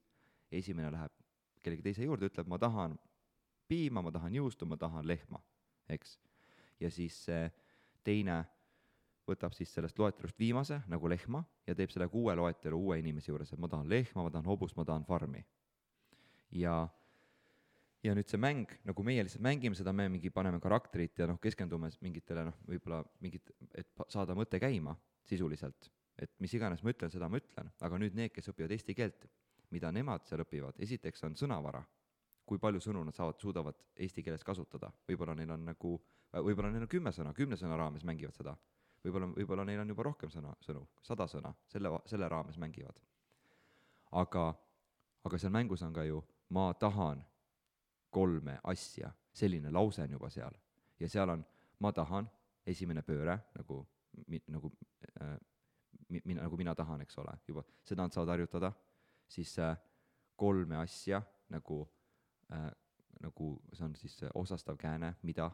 esimene 0.51 0.91
läheb 0.93 1.15
kellegi 1.63 1.83
teise 1.89 2.05
juurde, 2.05 2.29
ütleb 2.29 2.47
ma 2.49 2.59
tahan 2.61 2.95
piima, 3.69 4.01
ma 4.01 4.13
tahan 4.13 4.33
juustu, 4.37 4.67
ma 4.69 4.77
tahan 4.79 5.07
lehma, 5.07 5.41
eks. 5.91 6.17
ja 6.79 6.91
siis 6.93 7.25
teine 8.05 8.39
võtab 9.29 9.53
siis 9.53 9.73
sellest 9.73 9.99
loetelust 9.99 10.39
viimase 10.39 10.79
nagu 10.89 11.09
lehma 11.11 11.43
ja 11.67 11.75
teeb 11.77 11.91
selle 11.93 12.07
uue 12.13 12.33
loetelu 12.39 12.77
uue 12.79 12.97
inimese 13.01 13.29
juures, 13.33 13.51
et 13.53 13.61
ma 13.61 13.69
tahan 13.69 13.89
lehma, 13.89 14.23
ma 14.25 14.31
tahan 14.33 14.47
hobust, 14.47 14.77
ma 14.79 14.85
tahan 14.87 15.05
farmi. 15.05 15.43
ja, 16.51 16.87
ja 18.03 18.15
nüüd 18.15 18.31
see 18.31 18.39
mäng, 18.39 18.71
nagu 18.87 19.03
meie 19.03 19.23
lihtsalt 19.25 19.43
mängime 19.43 19.75
seda, 19.75 19.91
me 19.95 20.07
mingi 20.11 20.31
paneme 20.31 20.59
karakterit 20.63 21.19
ja 21.19 21.27
noh, 21.27 21.39
keskendume 21.41 21.89
mingitele 22.03 22.45
noh, 22.47 22.59
võib-olla 22.69 23.01
mingit, 23.23 23.51
et 23.75 23.89
saada 24.11 24.35
mõte 24.37 24.59
käima 24.61 24.95
sisuliselt. 25.27 25.89
Et 26.19 26.31
mis 26.43 26.53
iganes 26.55 26.83
ma 26.83 26.93
ütlen, 26.93 27.11
seda 27.11 27.29
ma 27.31 27.39
ütlen, 27.39 27.69
aga 27.83 27.99
nüüd 27.99 28.15
need, 28.15 28.31
kes 28.35 28.51
õpivad 28.51 28.71
eesti 28.75 28.95
keelt, 28.95 29.27
mida 29.75 29.91
nemad 29.95 30.25
seal 30.27 30.43
õpivad, 30.43 30.79
esiteks 30.81 31.23
on 31.27 31.35
sõnavara, 31.39 31.81
kui 32.47 32.59
palju 32.59 32.81
sõnu 32.83 33.03
nad 33.05 33.15
saavad, 33.15 33.37
suudavad 33.39 33.77
eesti 33.99 34.23
keeles 34.25 34.43
kasutada, 34.43 34.89
võib-olla 35.07 35.35
neil 35.37 35.51
on 35.55 35.67
nagu, 35.69 35.93
võib-olla 36.33 36.71
neil 36.73 36.87
on 36.87 36.91
kümme 36.91 37.13
sõna, 37.15 37.33
kümne 37.37 37.59
sõna 37.59 37.77
raames 37.79 38.03
mängivad 38.07 38.35
seda. 38.35 38.55
võib-olla, 39.03 39.29
võib-olla 39.35 39.65
neil 39.67 39.79
on 39.79 39.91
juba 39.93 40.03
rohkem 40.03 40.31
sõna, 40.31 40.55
sõnu, 40.65 40.87
sada 41.03 41.27
sõna, 41.27 41.53
selle, 41.67 41.91
selle 42.05 42.27
raames 42.27 42.57
mängivad. 42.57 42.99
aga, 44.11 44.53
aga 45.23 45.37
seal 45.37 45.51
mängus 45.51 45.83
on 45.83 45.93
ka 45.93 46.03
ju 46.03 46.23
ma 46.49 46.73
tahan 46.73 47.23
kolme 48.09 48.59
asja, 48.63 49.11
selline 49.33 49.71
lause 49.71 50.01
on 50.03 50.11
juba 50.11 50.29
seal. 50.29 50.55
ja 50.99 51.09
seal 51.09 51.29
on 51.29 51.45
ma 51.79 51.91
tahan, 51.95 52.27
esimene 52.65 53.01
pööre 53.01 53.37
nagu 53.55 53.85
nagu 54.47 54.71
äh, 55.21 55.37
mi-, 56.09 56.21
mina, 56.25 56.43
nagu 56.43 56.57
mina 56.57 56.75
tahan, 56.75 57.01
eks 57.01 57.17
ole, 57.21 57.33
juba. 57.47 57.63
Seda 57.85 58.03
nad 58.03 58.13
saavad 58.13 58.33
harjutada, 58.33 58.71
siis 59.29 59.53
äh, 59.59 59.77
kolme 60.39 60.79
asja 60.81 61.21
nagu 61.53 61.81
äh,, 62.51 62.69
nagu 63.23 63.51
see 63.73 63.85
on 63.85 63.95
siis 63.95 64.17
äh, 64.23 64.31
osastav 64.35 64.77
kääne, 64.79 65.13
mida, 65.23 65.49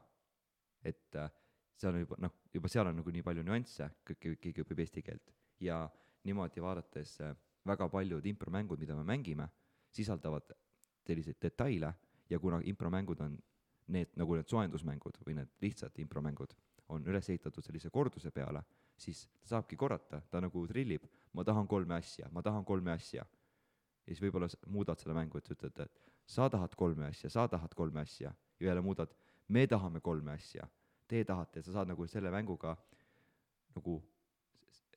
et 0.84 1.16
äh, 1.16 1.32
seal 1.76 1.96
on 1.96 2.06
juba 2.06 2.20
noh, 2.24 2.36
juba 2.54 2.72
seal 2.72 2.90
on 2.92 3.00
nagu 3.02 3.14
nii 3.14 3.26
palju 3.26 3.46
nüansse, 3.46 3.90
kõik, 4.08 4.40
keegi 4.42 4.64
õpib 4.64 4.82
eesti 4.86 5.04
keelt. 5.06 5.34
Ja 5.64 5.84
niimoodi 6.26 6.64
vaadates 6.64 7.20
äh, 7.26 7.36
väga 7.66 7.90
paljud 7.90 8.26
impromängud, 8.26 8.80
mida 8.80 8.96
me 8.98 9.06
mängime, 9.08 9.48
sisaldavad 9.96 10.52
selliseid 11.06 11.38
detaile 11.42 11.92
ja 12.30 12.40
kuna 12.40 12.62
impromängud 12.64 13.20
on 13.22 13.38
need, 13.88 14.14
nagu 14.18 14.38
need 14.38 14.50
soojendusmängud 14.50 15.20
või 15.26 15.38
need 15.40 15.52
lihtsad 15.62 15.98
impromängud, 16.02 16.56
on 16.94 17.06
üles 17.10 17.30
ehitatud 17.30 17.66
sellise 17.66 17.90
korduse 17.94 18.32
peale, 18.32 18.64
siis 18.98 19.26
ta 19.42 19.56
saabki 19.56 19.78
korrata, 19.78 20.22
ta 20.32 20.42
nagu 20.42 20.66
trillib, 20.68 21.06
ma 21.34 21.44
tahan 21.44 21.68
kolme 21.68 21.98
asja, 21.98 22.30
ma 22.32 22.42
tahan 22.46 22.66
kolme 22.66 22.92
asja. 22.92 23.26
ja 24.06 24.14
siis 24.14 24.22
võib-olla 24.22 24.48
muudad 24.68 25.00
selle 25.02 25.16
mängu, 25.18 25.38
et 25.38 25.52
ütled, 25.52 25.80
et 25.82 26.02
sa 26.26 26.50
tahad 26.50 26.76
kolme 26.76 27.08
asja, 27.10 27.30
sa 27.30 27.48
tahad 27.48 27.74
kolme 27.74 28.02
asja 28.02 28.34
ja 28.60 28.68
jälle 28.68 28.82
muudad, 28.82 29.14
me 29.48 29.68
tahame 29.68 30.02
kolme 30.02 30.32
asja, 30.32 30.68
te 31.08 31.24
tahate, 31.24 31.62
sa 31.62 31.72
saad 31.72 31.90
nagu 31.90 32.08
selle 32.08 32.32
mänguga 32.32 32.76
nagu 33.76 34.00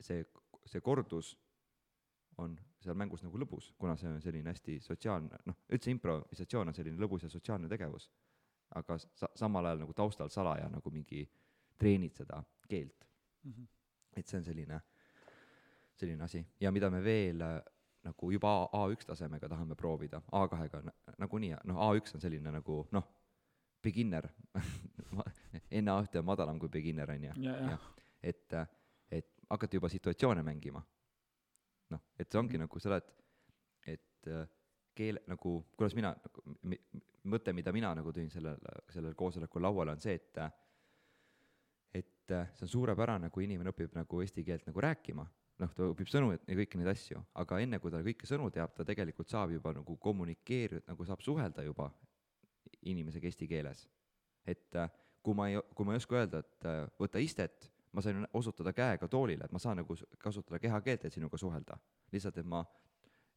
see, 0.01 0.25
see 0.67 0.81
kordus 0.81 1.35
on 2.39 2.57
seal 2.83 2.97
mängus 2.99 3.25
nagu 3.27 3.39
lõbus, 3.41 3.73
kuna 3.79 3.97
see 3.99 4.11
on 4.11 4.21
selline 4.23 4.53
hästi 4.53 4.79
sotsiaalne, 4.83 5.41
noh, 5.49 5.57
üldse 5.75 5.91
improvisatsioon 5.91 6.71
on 6.71 6.77
selline 6.77 7.01
lõbus 7.03 7.27
ja 7.27 7.31
sotsiaalne 7.33 7.71
tegevus. 7.71 8.11
aga 8.77 8.99
sa-, 8.99 9.31
samal 9.35 9.65
ajal 9.65 9.79
nagu 9.81 9.95
taustal 9.97 10.29
salaja 10.29 10.67
nagu 10.69 10.91
mingi 10.93 11.23
treenid 11.81 12.15
seda 12.15 12.43
keelt 12.69 13.07
mm. 13.43 13.53
-hmm. 13.53 13.67
et 14.17 14.27
see 14.27 14.39
on 14.39 14.45
selline, 14.45 14.81
selline 15.97 16.25
asi 16.25 16.47
ja 16.61 16.73
mida 16.73 16.91
me 16.91 17.01
veel 17.05 17.41
äh, 17.41 17.63
nagu 18.05 18.31
juba 18.31 18.69
A1 18.73 19.07
tasemega 19.07 19.49
tahame 19.49 19.75
proovida, 19.75 20.23
A2-ga 20.33 20.83
nagunii, 21.19 21.57
noh, 21.65 21.77
A1 21.77 22.15
on 22.15 22.21
selline 22.21 22.51
nagu 22.51 22.87
noh, 22.93 23.09
beginner 23.83 24.29
enne 25.71 25.91
A1 25.91 26.19
on 26.19 26.25
madalam 26.25 26.59
kui 26.59 26.69
beginner, 26.69 27.11
on 27.11 27.25
ju. 27.25 27.33
et, 28.23 28.53
et 29.11 29.35
hakata 29.51 29.77
juba 29.77 29.89
situatsioone 29.89 30.43
mängima 30.43 30.83
noh, 31.95 32.05
et 32.19 32.29
see 32.29 32.41
ongi 32.41 32.59
mm 32.59 32.67
nagu 32.67 32.81
seda, 32.83 32.99
et, 33.01 33.13
et 33.95 34.31
äh, 34.33 34.47
keele, 34.99 35.23
nagu, 35.31 35.55
kuidas 35.77 35.95
mina, 35.97 36.13
nagu 36.25 36.45
mõte, 37.29 37.55
mida 37.55 37.73
mina 37.75 37.93
nagu 37.99 38.13
tõin 38.15 38.31
sellel, 38.33 38.59
sellel 38.93 39.15
koosolekul 39.19 39.63
lauale, 39.63 39.95
on 39.97 40.03
see, 40.03 40.17
et 40.19 40.41
et 41.99 42.35
äh, 42.35 42.51
see 42.55 42.67
on 42.67 42.73
suurepärane, 42.73 43.31
kui 43.33 43.47
inimene 43.47 43.73
õpib 43.73 43.95
nagu 43.97 44.21
eesti 44.21 44.45
keelt 44.45 44.67
nagu 44.69 44.83
rääkima, 44.85 45.25
noh, 45.63 45.71
ta 45.75 45.87
õpib 45.89 46.11
sõnu 46.11 46.35
ja 46.35 46.57
kõiki 46.61 46.81
neid 46.81 46.91
asju, 46.93 47.23
aga 47.41 47.61
enne, 47.65 47.81
kui 47.81 47.93
ta 47.95 48.03
kõiki 48.05 48.29
sõnu 48.29 48.51
teab, 48.55 48.75
ta 48.77 48.85
tegelikult 48.87 49.33
saab 49.33 49.55
juba 49.55 49.73
nagu 49.77 49.97
kommunikeerida, 49.97 50.85
nagu 50.91 51.07
saab 51.09 51.25
suhelda 51.25 51.65
juba 51.65 51.89
inimesega 52.93 53.31
eesti 53.31 53.49
keeles. 53.49 53.87
et 54.49 54.77
äh, 54.77 54.91
kui 55.23 55.35
ma 55.37 55.49
ei, 55.51 55.59
kui 55.75 55.85
ma 55.85 55.95
ei 55.95 56.01
oska 56.01 56.21
öelda, 56.21 56.45
et 56.45 56.69
võta 57.01 57.21
istet, 57.21 57.71
ma 57.93 58.03
sain 58.05 58.27
osutada 58.35 58.73
käega 58.73 59.09
toolile, 59.09 59.45
et 59.45 59.53
ma 59.53 59.59
saan 59.59 59.81
nagu 59.81 59.97
kasutada 60.19 60.59
kehakeelt, 60.59 61.05
et 61.05 61.13
sinuga 61.13 61.39
suhelda. 61.39 61.79
lihtsalt, 62.13 62.39
et 62.39 62.47
ma 62.47 62.65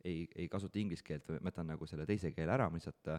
ei, 0.04 0.28
ei 0.36 0.50
kasuta 0.50 0.80
inglise 0.80 1.04
keelt 1.04 1.28
või 1.30 1.40
ma 1.42 1.52
jätan 1.52 1.68
nagu 1.68 1.86
selle 1.86 2.06
teise 2.06 2.32
keele 2.32 2.52
ära, 2.52 2.70
ma 2.70 2.80
lihtsalt 2.80 3.12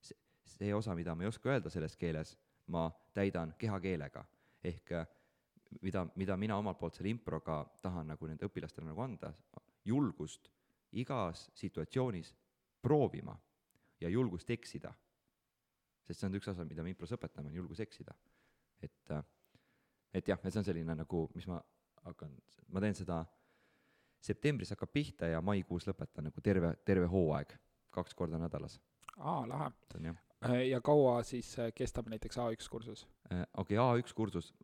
see, 0.00 0.18
see 0.44 0.74
osa, 0.74 0.94
mida 0.94 1.14
ma 1.14 1.22
ei 1.22 1.28
oska 1.28 1.50
öelda 1.50 1.70
selles 1.70 1.96
keeles, 1.96 2.36
ma 2.66 2.90
täidan 3.14 3.54
kehakeelega. 3.58 4.24
ehk 4.64 4.92
mida, 5.80 6.06
mida 6.16 6.36
mina 6.36 6.56
omalt 6.56 6.78
poolt 6.78 6.94
selle 6.94 7.10
improga 7.10 7.62
tahan 7.82 8.12
nagu 8.12 8.26
nende 8.26 8.46
õpilastele 8.46 8.86
nagu 8.86 9.00
anda, 9.02 9.32
julgust 9.84 10.50
igas 10.92 11.48
situatsioonis 11.54 12.34
proovima 12.82 13.36
ja 14.00 14.08
julgust 14.08 14.50
eksida. 14.50 14.92
sest 16.02 16.20
see 16.20 16.26
on 16.26 16.34
üks 16.34 16.48
osa, 16.50 16.64
mida 16.66 16.82
me 16.82 16.90
impros 16.90 17.12
õpetame, 17.14 17.48
on 17.48 17.54
julgus 17.54 17.80
eksida. 17.80 18.14
et 18.82 19.10
äh, 19.10 19.24
et 20.14 20.28
jah, 20.28 20.40
et 20.42 20.52
see 20.52 20.60
on 20.60 20.66
selline 20.66 20.96
nagu, 20.96 21.26
mis 21.34 21.46
ma 21.50 21.60
hakkan, 22.06 22.34
ma 22.74 22.82
teen 22.84 22.96
seda, 22.98 23.22
septembris 24.22 24.72
hakkab 24.74 24.92
pihta 24.92 25.30
ja 25.32 25.40
maikuus 25.44 25.86
lõpetan 25.88 26.28
nagu 26.28 26.44
terve, 26.44 26.74
terve 26.86 27.08
hooaeg, 27.10 27.54
kaks 27.94 28.14
korda 28.18 28.40
nädalas. 28.40 28.78
aa, 29.18 29.46
lahe. 29.48 29.72
Äh, 30.42 30.68
ja 30.68 30.80
kaua 30.80 31.22
siis 31.22 31.58
äh, 31.58 31.72
kestab 31.74 32.08
näiteks 32.10 32.38
A1 32.38 32.68
kursus? 32.70 33.06
Äh, 33.32 33.44
okei 33.56 33.78
okay,, 33.78 34.02
A1 34.02 34.14
kursus, 34.14 34.54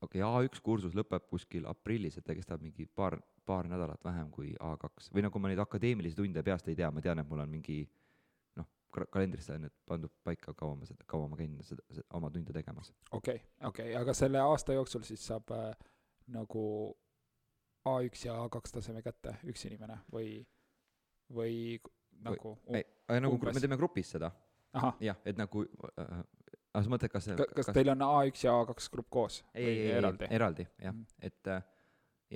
okei 0.00 0.22
okay,, 0.22 0.46
A1 0.48 0.62
kursus 0.62 0.96
lõpeb 0.98 1.28
kuskil 1.30 1.66
aprillis, 1.70 2.18
et 2.18 2.26
ta 2.26 2.34
kestab 2.34 2.62
mingi 2.62 2.86
paar, 2.86 3.18
paar 3.46 3.68
nädalat 3.70 4.04
vähem 4.04 4.30
kui 4.34 4.54
A2 4.54 5.12
või 5.14 5.26
nagu 5.26 5.42
ma 5.42 5.52
neid 5.52 5.62
akadeemilisi 5.62 6.18
tunde 6.18 6.42
peast 6.42 6.68
ei 6.68 6.78
tea, 6.78 6.90
ma 6.90 7.04
tean, 7.04 7.22
et 7.22 7.30
mul 7.30 7.44
on 7.44 7.50
mingi 7.50 7.84
kalendrisse 8.88 9.54
on 9.54 9.66
need 9.66 9.74
pandud 9.86 10.12
paika, 10.24 10.54
kaua 10.56 10.76
ma 10.76 10.88
seda, 10.88 11.04
kaua 11.06 11.28
ma 11.28 11.36
käin 11.36 11.58
seda, 11.66 11.84
seda 11.92 12.06
oma 12.18 12.30
tunde 12.34 12.54
tegemas. 12.56 12.92
okei 13.10 13.34
okay,, 13.36 13.68
okei 13.68 13.90
okay., 13.92 14.00
aga 14.00 14.14
selle 14.16 14.40
aasta 14.40 14.76
jooksul 14.76 15.04
siis 15.08 15.26
saab 15.26 15.52
äh, 15.56 15.70
nagu 16.34 16.64
A1 17.88 18.26
ja 18.26 18.34
A2 18.44 18.72
taseme 18.72 19.02
kätte 19.02 19.36
üks 19.48 19.64
inimene 19.68 20.00
või, 20.12 20.40
või 21.32 21.78
nagu 22.24 22.56
või, 22.66 22.82
ei, 22.82 23.20
nagu 23.20 23.38
umbes. 23.38 23.54
me 23.54 23.64
teeme 23.64 23.78
grupis 23.80 24.12
seda. 24.16 24.32
jah, 25.00 25.16
et 25.24 25.38
nagu 25.38 25.64
äh, 25.64 26.20
aga 26.72 26.84
sa 26.84 26.92
mõtled, 26.92 27.12
kas 27.12 27.30
kas, 27.38 27.52
kas 27.56 27.72
teil 27.74 27.92
on 27.94 28.04
A1 28.04 28.44
ja 28.44 28.54
A2 28.62 28.92
grupp 28.92 29.10
koos 29.10 29.42
ei, 29.54 29.64
või 29.64 29.74
ei, 29.74 29.90
eraldi? 30.00 30.30
eraldi, 30.40 30.68
jah 30.82 30.94
mm, 30.94 31.06
et 31.30 31.52
äh, 31.54 31.62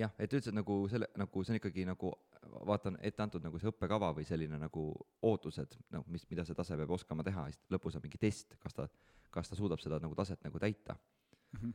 jah, 0.03 0.13
et 0.17 0.33
üldiselt 0.33 0.57
nagu 0.57 0.77
selle, 0.91 1.09
nagu 1.19 1.43
see 1.43 1.53
on 1.53 1.61
ikkagi 1.61 1.85
nagu 1.89 2.13
vaatan 2.67 2.97
ette 3.01 3.23
antud 3.23 3.43
nagu 3.43 3.59
see 3.59 3.71
õppekava 3.71 4.11
või 4.17 4.25
selline 4.27 4.57
nagu 4.59 4.85
ootused, 5.21 5.77
noh, 5.95 6.05
mis, 6.11 6.25
mida 6.29 6.45
see 6.47 6.57
tase 6.57 6.77
peab 6.79 6.91
oskama 6.95 7.25
teha, 7.25 7.47
siis 7.51 7.73
lõpus 7.73 7.97
on 7.97 8.03
mingi 8.05 8.19
test, 8.21 8.55
kas 8.61 8.75
ta, 8.77 8.87
kas 9.33 9.49
ta 9.49 9.57
suudab 9.59 9.81
seda 9.83 9.99
nagu 10.03 10.15
taset 10.15 10.43
nagu 10.45 10.59
täita 10.59 10.95
mm. 10.95 11.59
-hmm. 11.59 11.73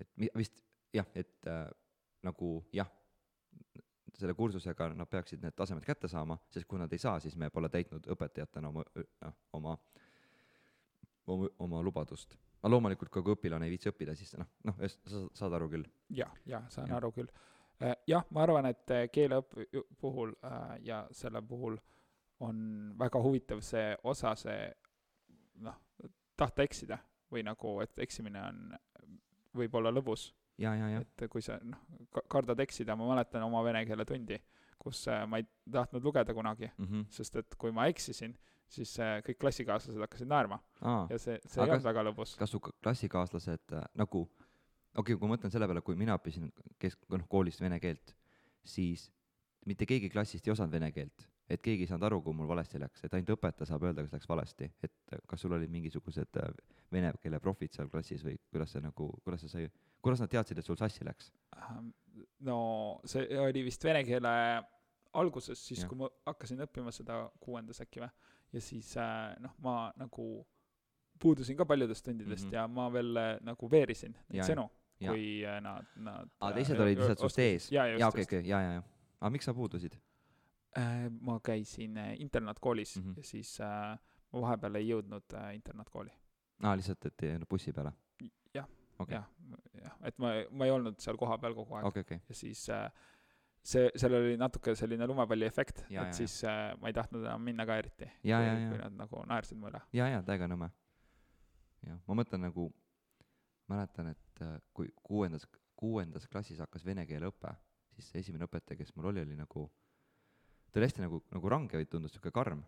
et 0.00 0.36
vist 0.36 0.62
jah, 0.94 1.06
et 1.14 1.46
äh, 1.46 1.68
nagu 2.22 2.52
jah, 2.72 2.90
selle 4.18 4.34
kursusega 4.34 4.90
nad 4.94 5.08
peaksid 5.08 5.42
need 5.42 5.56
tasemed 5.56 5.84
kätte 5.86 6.08
saama, 6.08 6.38
sest 6.50 6.68
kui 6.68 6.78
nad 6.78 6.92
ei 6.92 6.98
saa, 6.98 7.20
siis 7.20 7.36
me 7.36 7.50
pole 7.50 7.68
täitnud 7.68 8.06
õpetajatena 8.14 8.68
oma, 8.68 8.84
noh, 9.24 9.36
oma, 9.52 9.76
oma, 11.26 11.48
oma 11.58 11.82
lubadust. 11.82 12.36
aga 12.60 12.70
loomulikult, 12.74 13.10
kui 13.10 13.32
õpilane 13.34 13.64
ei 13.64 13.70
viitsi 13.70 13.88
õppida, 13.88 14.14
siis 14.14 14.34
noh, 14.36 14.50
noh, 14.64 14.82
sa 14.86 15.22
saad 15.34 15.56
aru 15.56 15.70
küll 15.70 15.86
ja,. 16.08 16.26
jah, 16.26 16.34
jah, 16.46 16.68
saan 16.70 16.90
ja. 16.90 16.96
aru 16.96 17.12
küll 17.16 17.32
jah, 18.06 18.24
ma 18.30 18.44
arvan, 18.44 18.68
et 18.70 18.92
äh, 18.92 19.06
keeleõppe 19.12 19.66
puhul 20.00 20.34
äh, 20.44 20.74
ja 20.84 21.04
selle 21.16 21.42
puhul 21.42 21.78
on 22.44 22.58
väga 22.98 23.20
huvitav 23.22 23.62
see 23.64 23.94
osa, 24.04 24.34
see 24.36 24.68
noh, 25.64 25.76
tahta 26.36 26.64
eksida 26.64 26.98
või 27.32 27.44
nagu, 27.46 27.78
et 27.84 27.98
eksimine 28.04 28.42
on, 28.42 28.60
võib 29.56 29.74
olla 29.80 29.92
lõbus. 29.92 30.30
et 31.00 31.26
kui 31.32 31.42
sa 31.44 31.58
noh, 31.64 31.80
kardad 32.28 32.60
eksida, 32.60 32.96
ma 32.96 33.08
mäletan 33.12 33.44
oma 33.44 33.62
vene 33.64 33.84
keele 33.88 34.04
tundi, 34.08 34.38
kus 34.80 35.06
ma 35.28 35.40
ei 35.40 35.46
tahtnud 35.72 36.04
lugeda 36.04 36.34
kunagi 36.34 36.70
mm, 36.70 36.86
-hmm. 36.86 37.04
sest 37.12 37.36
et 37.36 37.56
kui 37.60 37.72
ma 37.72 37.86
eksisin, 37.92 38.36
siis 38.68 38.96
kõik 39.26 39.40
klassikaaslased 39.40 40.00
hakkasid 40.00 40.28
naerma 40.28 40.60
Aa, 40.80 41.06
ja 41.10 41.18
see, 41.18 41.38
see 41.44 41.62
ei 41.62 41.68
olnud 41.70 41.84
väga 41.84 42.04
lõbus. 42.08 42.36
kas 42.38 42.50
su 42.50 42.60
klassikaaslased 42.60 43.76
nagu 43.94 44.28
okei 44.96 45.14
okay,, 45.14 45.18
kui 45.18 45.28
ma 45.28 45.36
mõtlen 45.36 45.52
selle 45.52 45.68
peale, 45.70 45.82
kui 45.86 45.98
mina 45.98 46.16
õppisin 46.18 46.50
kesk-, 46.82 47.04
noh, 47.12 47.26
koolis 47.30 47.60
vene 47.62 47.78
keelt, 47.82 48.14
siis 48.66 49.08
mitte 49.68 49.86
keegi 49.86 50.10
klassist 50.10 50.46
ei 50.46 50.54
osanud 50.54 50.72
vene 50.74 50.90
keelt, 50.94 51.26
et 51.50 51.62
keegi 51.62 51.84
ei 51.84 51.90
saanud 51.90 52.06
aru, 52.08 52.20
kui 52.24 52.36
mul 52.36 52.48
valesti 52.50 52.80
läks, 52.80 53.04
et 53.04 53.14
ainult 53.14 53.34
õpetaja 53.36 53.70
saab 53.70 53.86
öelda, 53.86 54.04
kas 54.06 54.16
läks 54.16 54.28
valesti, 54.30 54.70
et 54.86 55.16
kas 55.30 55.44
sul 55.44 55.54
olid 55.56 55.70
mingisugused 55.72 56.40
äh, 56.42 56.50
vene 56.92 57.12
keele 57.22 57.40
profid 57.42 57.74
seal 57.76 57.90
klassis 57.92 58.24
või 58.26 58.36
kuidas 58.50 58.74
see 58.74 58.82
nagu, 58.84 59.10
kuidas 59.24 59.44
see 59.44 59.52
sai, 59.52 59.70
kuidas 60.02 60.22
nad 60.22 60.32
teadsid, 60.32 60.58
et 60.58 60.66
sul 60.66 60.78
sassi 60.80 61.06
läks? 61.06 61.32
no 62.46 62.60
see 63.08 63.26
oli 63.38 63.64
vist 63.66 63.84
vene 63.84 64.02
keele 64.06 64.32
alguses, 65.20 65.58
siis 65.58 65.84
ja. 65.84 65.90
kui 65.90 65.98
ma 66.00 66.08
hakkasin 66.30 66.62
õppima 66.66 66.92
seda 66.94 67.24
kuuendas 67.42 67.82
äkki 67.82 68.02
või, 68.02 68.10
ja 68.54 68.64
siis 68.64 68.94
äh, 68.98 69.34
noh, 69.42 69.54
ma 69.62 69.76
nagu 69.98 70.30
puudusin 71.20 71.58
ka 71.58 71.66
paljudest 71.68 72.04
tundidest 72.06 72.46
mm 72.46 72.50
-hmm. 72.50 72.54
ja 72.54 72.68
ma 72.68 72.92
veel 72.92 73.16
äh, 73.16 73.32
nagu 73.44 73.70
veerisin 73.70 74.16
neid 74.30 74.46
sõnu 74.48 74.70
kui 75.00 75.26
äh, 75.46 75.58
nad, 75.64 75.88
nad 75.96 76.30
aa, 76.40 76.52
teised 76.56 76.80
olid 76.80 77.00
lihtsalt 77.00 77.22
sinust 77.24 77.42
ees? 77.44 77.68
jaa, 77.72 77.86
okei, 78.08 78.26
okei, 78.28 78.42
jaa, 78.48 78.62
jaa, 78.66 78.78
jaa. 78.78 78.86
aga 79.20 79.32
miks 79.36 79.48
sa 79.48 79.54
puudusid? 79.56 79.96
äh, 80.78 81.06
ma 81.20 81.38
käisin 81.44 81.98
äh, 81.98 82.14
internaatkoolis 82.20 82.96
mm. 82.96 83.04
-hmm. 83.04 83.18
ja 83.18 83.24
siis 83.24 83.60
äh, 83.60 83.98
ma 84.32 84.44
vahepeal 84.46 84.80
ei 84.80 84.88
jõudnud 84.88 85.34
äh, 85.34 85.54
internaatkooli. 85.54 86.12
aa, 86.62 86.76
lihtsalt, 86.76 87.06
et 87.06 87.22
ei 87.22 87.34
jäänud 87.34 87.48
bussi 87.50 87.72
peale? 87.72 87.92
jah 88.54 88.68
Okei. 88.98 89.14
jah, 89.14 89.30
jah, 89.82 89.96
et 90.02 90.18
ma, 90.18 90.34
ma 90.50 90.68
ei 90.68 90.70
olnud 90.70 91.00
seal 91.00 91.16
kohapeal 91.16 91.54
kogu 91.54 91.74
aeg 91.74 91.86
okei, 91.86 92.00
okei. 92.00 92.20
ja 92.28 92.34
siis 92.34 92.68
äh, 92.70 92.90
see, 93.62 93.90
sellel 93.96 94.26
oli 94.26 94.36
natuke 94.40 94.74
selline 94.78 95.06
lumepalliefekt, 95.06 95.84
et 95.84 95.90
Ja, 95.90 96.00
ja, 96.00 96.06
ja. 96.06 96.12
siis 96.12 96.44
äh, 96.44 96.74
ma 96.80 96.88
ei 96.88 96.96
tahtnud 96.96 97.24
enam 97.24 97.42
minna 97.44 97.66
ka 97.66 97.76
eriti. 97.76 98.08
Ja, 98.24 98.38
kui, 98.38 98.46
ja, 98.46 98.58
ja. 98.58 98.84
nad 98.84 98.98
nagu 99.04 99.24
naersid 99.28 99.58
mu 99.60 99.68
üle. 99.70 99.82
jaa, 99.92 100.08
jaa, 100.14 100.22
täiega 100.26 100.48
nõme. 100.50 100.70
jah, 101.86 101.98
ma 102.08 102.16
mõtlen 102.22 102.44
nagu, 102.48 102.70
mäletan, 103.70 104.10
et 104.12 104.42
äh, 104.44 104.58
kui 104.76 104.90
kuuendas, 105.06 105.46
kuuendas 105.78 106.28
klassis 106.30 106.60
hakkas 106.60 106.84
vene 106.86 107.06
keele 107.08 107.30
õpe, 107.30 107.52
siis 107.94 108.10
see 108.10 108.24
esimene 108.24 108.46
õpetaja, 108.48 108.78
kes 108.78 108.92
mul 108.96 109.10
oli, 109.12 109.24
oli 109.26 109.38
nagu, 109.38 109.66
ta 110.70 110.80
oli 110.80 110.88
hästi 110.88 111.04
nagu, 111.04 111.22
nagu 111.34 111.52
range 111.52 111.80
või 111.80 111.88
tundus 111.90 112.14
niisugune 112.14 112.36
karm. 112.36 112.62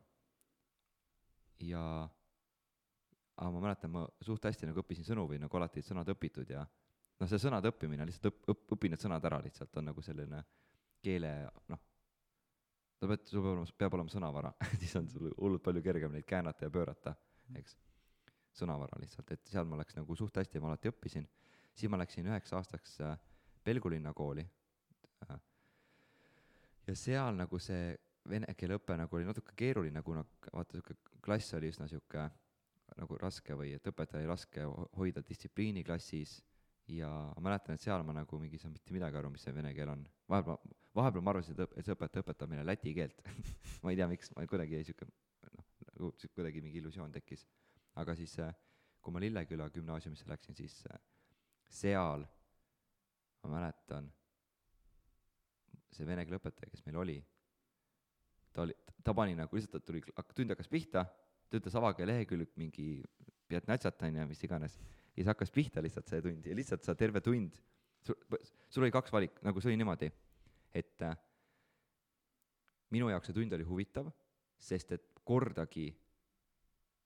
ja, 1.62 1.82
aga 3.36 3.50
ma 3.54 3.60
mäletan, 3.62 3.92
ma 3.94 4.06
suht 4.24 4.44
hästi 4.48 4.68
nagu 4.68 4.82
õppisin 4.82 5.06
sõnu 5.06 5.28
või 5.30 5.38
nagu 5.42 5.58
alati 5.58 5.82
sõnad 5.84 6.08
õpitud 6.14 6.50
ja 6.50 6.64
noh, 6.64 7.28
see 7.30 7.38
sõnade 7.38 7.70
õppimine, 7.70 8.06
lihtsalt 8.08 8.32
õpp-, 8.32 8.50
õpp-, 8.54 8.76
õpi 8.76 8.90
need 8.92 9.02
sõnad 9.02 9.24
ära 9.28 9.38
lihtsalt, 9.44 9.76
on 9.78 9.90
nagu 9.90 10.02
selline 10.04 10.42
keele 11.02 11.32
noh, 11.70 11.80
sa 12.98 13.08
pead, 13.10 13.24
sul 13.30 13.42
peab 13.42 13.54
olema, 13.54 13.76
peab 13.78 13.96
olema 13.98 14.12
sõnavara 14.12 14.52
siis 14.80 14.94
on 15.00 15.08
sul 15.10 15.32
hullult 15.36 15.64
palju 15.64 15.82
kergem 15.84 16.14
neid 16.14 16.26
käänata 16.28 16.68
ja 16.68 16.74
pöörata, 16.74 17.14
eks. 17.58 17.76
Sõnavara 18.56 18.98
lihtsalt, 19.00 19.30
et 19.32 19.48
seal 19.48 19.64
ma 19.68 19.78
läks 19.80 19.96
nagu 19.96 20.16
suht 20.18 20.36
hästi, 20.36 20.60
ma 20.60 20.72
alati 20.72 20.90
õppisin. 20.92 21.26
siis 21.74 21.90
ma 21.90 21.98
läksin 22.00 22.26
üheks 22.28 22.52
aastaks 22.52 23.00
äh, 23.00 23.16
Pelgulinna 23.64 24.12
kooli 24.12 24.44
äh,. 25.30 25.38
ja 26.86 26.94
seal 26.94 27.36
nagu 27.36 27.58
see 27.58 27.96
vene 28.28 28.54
keele 28.54 28.76
õpe 28.78 28.96
nagu 28.98 29.16
oli 29.16 29.26
natuke 29.26 29.54
keeruline, 29.56 30.02
kuna 30.02 30.24
vaata 30.52 30.76
sihuke 30.78 30.94
klass 31.24 31.54
oli 31.58 31.70
üsna 31.72 31.88
sihuke 31.90 32.28
nagu 32.98 33.16
raske 33.18 33.54
või 33.56 33.72
et 33.76 33.86
õpetajal 33.88 34.22
oli 34.22 34.30
raske 34.30 34.64
ho- 34.68 34.88
hoida 34.98 35.22
distsipliini 35.26 35.82
klassis 35.84 36.42
ja 36.92 37.08
ma 37.08 37.48
mäletan, 37.48 37.74
et 37.78 37.80
seal 37.80 38.02
ma 38.04 38.12
nagu 38.12 38.38
mingi 38.38 38.58
ei 38.58 38.62
saanud 38.62 38.76
mitte 38.76 38.92
midagi 38.94 39.16
aru, 39.16 39.30
mis 39.32 39.42
see 39.46 39.54
vene 39.54 39.72
keel 39.74 39.88
on. 39.94 40.02
vahepeal, 40.28 40.58
vahepeal 40.94 41.24
ma 41.24 41.32
arvasin, 41.32 41.54
et 41.56 41.64
õp- 41.64 41.78
et 41.78 41.86
see 41.86 41.94
õpetaja 41.96 42.24
õpetab 42.26 42.50
meile 42.52 42.66
läti 42.66 42.92
keelt 42.94 43.22
ma 43.82 43.90
ei 43.94 43.96
tea, 43.98 44.08
miks, 44.10 44.30
ma 44.36 44.44
kuidagi 44.50 44.76
jäi 44.76 44.84
sihuke 44.90 45.08
noh, 45.08 45.66
nagu 45.88 46.12
kuidagi 46.34 46.60
mingi 46.62 46.82
illusioon 46.82 47.14
tekkis. 47.14 47.46
Aga 48.00 48.14
siis, 48.16 48.36
kui 49.02 49.14
ma 49.14 49.20
Lilleküla 49.20 49.68
gümnaasiumisse 49.74 50.28
läksin, 50.30 50.56
siis 50.56 50.78
äh, 50.90 51.00
seal 51.72 52.24
ma 53.42 53.50
mäletan, 53.56 54.06
see 55.92 56.06
vene 56.08 56.24
keele 56.24 56.38
õpetaja, 56.38 56.70
kes 56.72 56.84
meil 56.86 57.00
oli, 57.02 57.18
ta 58.54 58.64
oli, 58.64 58.76
ta 59.04 59.14
pani 59.16 59.34
nagu 59.36 59.56
lihtsalt, 59.56 59.82
ta 59.82 59.90
tuli, 59.90 60.02
tund 60.36 60.54
hakkas 60.54 60.70
pihta, 60.72 61.04
ta 61.48 61.60
ütles 61.60 61.76
avage 61.78 62.06
lehekülg 62.08 62.54
mingi 62.60 62.94
Piatnatsat 63.52 64.00
on 64.06 64.16
ju, 64.16 64.24
mis 64.30 64.40
iganes, 64.46 64.78
ja 64.78 65.18
siis 65.18 65.28
hakkas 65.28 65.50
pihta 65.52 65.82
lihtsalt 65.84 66.08
see 66.08 66.22
tund 66.24 66.46
ja 66.48 66.54
lihtsalt 66.56 66.86
sa 66.86 66.94
terve 66.96 67.20
tund, 67.24 67.58
sul, 68.06 68.16
sul 68.72 68.86
oli 68.86 68.94
kaks 68.94 69.12
valik, 69.12 69.42
nagu 69.44 69.60
see 69.60 69.72
oli 69.72 69.80
niimoodi, 69.82 70.08
et 70.72 71.04
äh, 71.04 71.18
minu 72.94 73.10
jaoks 73.12 73.28
see 73.28 73.36
tund 73.36 73.52
oli 73.52 73.66
huvitav, 73.68 74.08
sest 74.62 74.94
et 74.96 75.10
kordagi 75.26 75.90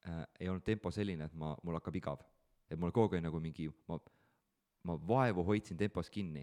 äh, 0.09 0.25
ei 0.41 0.49
olnud 0.49 0.65
tempo 0.65 0.91
selline, 0.91 1.29
et 1.29 1.35
ma, 1.35 1.55
mul 1.63 1.79
hakkab 1.79 1.97
igav. 1.97 2.25
et 2.71 2.79
mul 2.79 2.91
kogu 2.91 3.15
aeg 3.15 3.23
nagu 3.23 3.41
mingi, 3.41 3.69
ma, 3.89 3.99
ma 4.83 4.97
vaevu 5.09 5.45
hoidsin 5.47 5.79
tempos 5.79 6.11
kinni, 6.11 6.43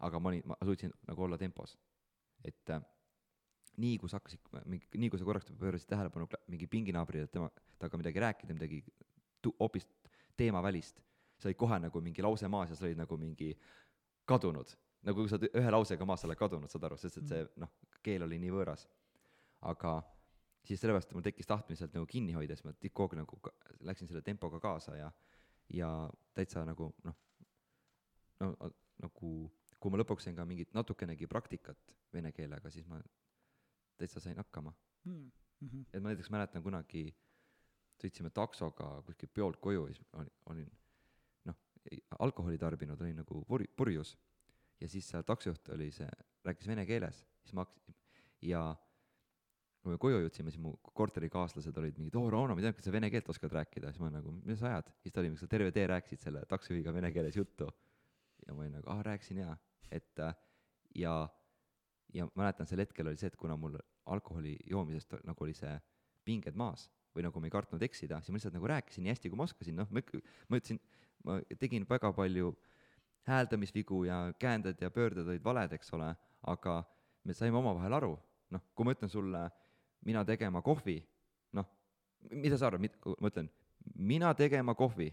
aga 0.00 0.18
ma 0.18 0.30
olin, 0.30 0.42
ma 0.48 0.56
suutsin 0.64 0.92
nagu 1.08 1.22
olla 1.22 1.38
tempos. 1.38 1.76
et 2.44 2.70
äh, 2.70 2.82
nii, 3.76 3.98
kui 3.98 4.10
sa 4.10 4.20
hakkasid, 4.20 4.40
mingi, 4.68 4.88
nii 4.98 5.10
kui 5.12 5.20
sa 5.20 5.26
korraks 5.28 5.52
pöörasid 5.58 5.88
tähelepanu 5.88 6.28
mingi 6.52 6.68
pinginaabrile, 6.70 7.24
et 7.28 7.32
tema, 7.32 7.48
temaga 7.78 8.00
midagi 8.00 8.20
rääkida, 8.20 8.56
midagi 8.56 8.82
hoopis 9.60 9.86
teemavälist, 10.36 11.00
sa 11.40 11.48
olid 11.48 11.58
kohe 11.58 11.78
nagu 11.82 12.02
mingi 12.04 12.24
lause 12.24 12.48
maas 12.48 12.70
ja 12.70 12.76
sa 12.76 12.86
olid 12.86 13.00
nagu 13.00 13.16
mingi 13.18 13.52
kadunud. 14.28 14.76
nagu 15.02 15.24
kui 15.24 15.30
sa 15.30 15.38
ühe 15.42 15.70
lausega 15.74 16.06
maas, 16.06 16.22
sa 16.22 16.28
oled 16.28 16.38
kadunud, 16.38 16.70
saad 16.70 16.84
aru, 16.86 16.96
sest 17.00 17.18
et 17.22 17.30
see 17.30 17.46
noh, 17.58 17.70
keel 18.06 18.22
oli 18.28 18.38
nii 18.42 18.52
võõras. 18.54 18.86
aga 19.72 20.00
siis 20.64 20.80
sellepärast 20.80 21.12
mul 21.14 21.24
tekkis 21.26 21.48
tahtmine 21.50 21.78
sealt 21.78 21.94
nagu 21.96 22.06
kinni 22.06 22.36
hoida, 22.36 22.56
siis 22.56 22.66
ma 22.66 22.74
kogu 22.90 23.16
aeg 23.16 23.22
nagu 23.22 23.40
läksin 23.88 24.10
selle 24.10 24.22
tempoga 24.22 24.60
kaasa 24.60 24.96
ja 24.96 25.10
ja 25.72 25.88
täitsa 26.34 26.64
nagu 26.68 26.90
noh, 27.04 27.18
no 28.40 28.52
nagu 29.02 29.32
kui 29.82 29.90
ma 29.90 29.98
lõpuks 29.98 30.28
sain 30.28 30.36
ka 30.38 30.46
mingit 30.46 30.74
natukenegi 30.76 31.26
praktikat 31.30 31.96
vene 32.14 32.30
keelega, 32.34 32.70
siis 32.70 32.86
ma 32.86 33.00
täitsa 33.98 34.20
sain 34.22 34.38
hakkama. 34.38 34.74
Mm 35.04 35.30
-hmm. 35.60 35.84
et 35.92 36.02
ma 36.02 36.12
näiteks 36.12 36.30
mäletan 36.30 36.62
kunagi 36.62 37.14
sõitsime 38.02 38.30
taksoga 38.30 39.02
kuskilt 39.06 39.34
peolt 39.34 39.60
koju 39.60 39.86
ja 39.86 39.94
siis 39.94 40.08
olin, 40.12 40.30
olin 40.46 40.70
noh, 41.44 41.56
alkoholi 42.18 42.58
tarbinud, 42.58 43.00
olin 43.00 43.16
nagu 43.16 43.44
pur-, 43.48 43.68
purjus. 43.76 44.18
ja 44.80 44.88
siis 44.88 45.08
seal 45.08 45.22
taksojuht 45.22 45.68
oli 45.68 45.90
see, 45.90 46.08
rääkis 46.44 46.66
vene 46.66 46.86
keeles, 46.86 47.26
siis 47.42 47.54
ma 47.54 47.64
hakkasin 47.64 47.94
ja 48.42 48.76
kui 49.82 49.90
me 49.90 49.98
koju 49.98 50.20
jõudsime, 50.22 50.52
siis 50.54 50.62
mu 50.62 50.76
korterikaaslased 50.94 51.78
olid 51.80 51.96
mingid, 51.98 52.14
oo 52.18 52.30
Rauno, 52.30 52.54
ma 52.54 52.62
tean, 52.62 52.74
kas 52.76 52.86
sa 52.86 52.94
vene 52.94 53.10
keelt 53.10 53.28
oskad 53.32 53.54
rääkida, 53.56 53.90
siis 53.90 54.02
ma 54.02 54.12
nagu, 54.14 54.30
mida 54.36 54.54
sa 54.58 54.68
ajad, 54.70 54.92
siis 55.02 55.14
ta 55.14 55.22
oli, 55.22 55.32
sa 55.40 55.48
terve 55.50 55.72
tee 55.74 55.86
rääkisid 55.90 56.22
selle 56.22 56.44
taksojuhiga 56.50 56.94
vene 56.94 57.10
keeles 57.14 57.38
juttu. 57.38 57.68
ja 58.46 58.54
ma 58.54 58.64
olin 58.64 58.72
nagu, 58.78 58.88
aa 58.90 59.02
rääkisin 59.06 59.42
jaa, 59.42 59.56
et 59.90 60.18
äh, 60.22 60.34
ja, 60.98 61.28
ja 62.14 62.26
mäletan, 62.34 62.66
sel 62.66 62.82
hetkel 62.82 63.06
oli 63.06 63.18
see, 63.18 63.30
et 63.30 63.36
kuna 63.38 63.56
mul 63.56 63.76
alkoholi 64.06 64.56
joomisest 64.70 65.14
nagu 65.26 65.44
oli 65.44 65.54
see 65.54 65.74
pinged 66.26 66.58
maas 66.58 66.88
või 67.14 67.26
nagu 67.26 67.40
ma 67.40 67.46
ei 67.46 67.54
kartnud 67.54 67.82
eksida, 67.86 68.18
siis 68.20 68.32
ma 68.32 68.38
lihtsalt 68.38 68.56
nagu 68.56 68.70
rääkisin 68.70 69.06
nii 69.06 69.12
hästi, 69.14 69.30
kui 69.30 69.38
ma 69.38 69.46
oskasin, 69.46 69.78
noh, 69.78 69.90
ma 69.90 70.02
ma 70.48 70.58
ütlesin, 70.58 70.80
ma 71.26 71.38
tegin 71.58 71.86
väga 71.88 72.12
palju 72.16 72.54
hääldamisvigu 73.28 74.04
ja 74.08 74.32
käänded 74.38 74.80
ja 74.82 74.90
pöörded 74.90 75.28
olid 75.28 75.44
valed, 75.44 75.74
eks 75.76 75.92
ole, 75.94 76.10
aga 76.50 76.82
me 77.24 77.34
saime 77.36 77.58
omavahel 77.58 77.98
aru, 77.98 78.14
noh, 78.50 78.64
kui 78.74 78.86
ma 78.86 78.94
ütlen 78.96 79.12
sulle, 79.12 79.44
mina 80.06 80.24
tegema 80.26 80.62
kohvi, 80.64 80.96
noh, 81.58 81.66
mida 82.30 82.58
sa 82.58 82.68
arvad, 82.68 82.86
ma 83.20 83.30
ütlen, 83.30 83.50
mina 83.98 84.32
tegema 84.38 84.74
kohvi, 84.78 85.10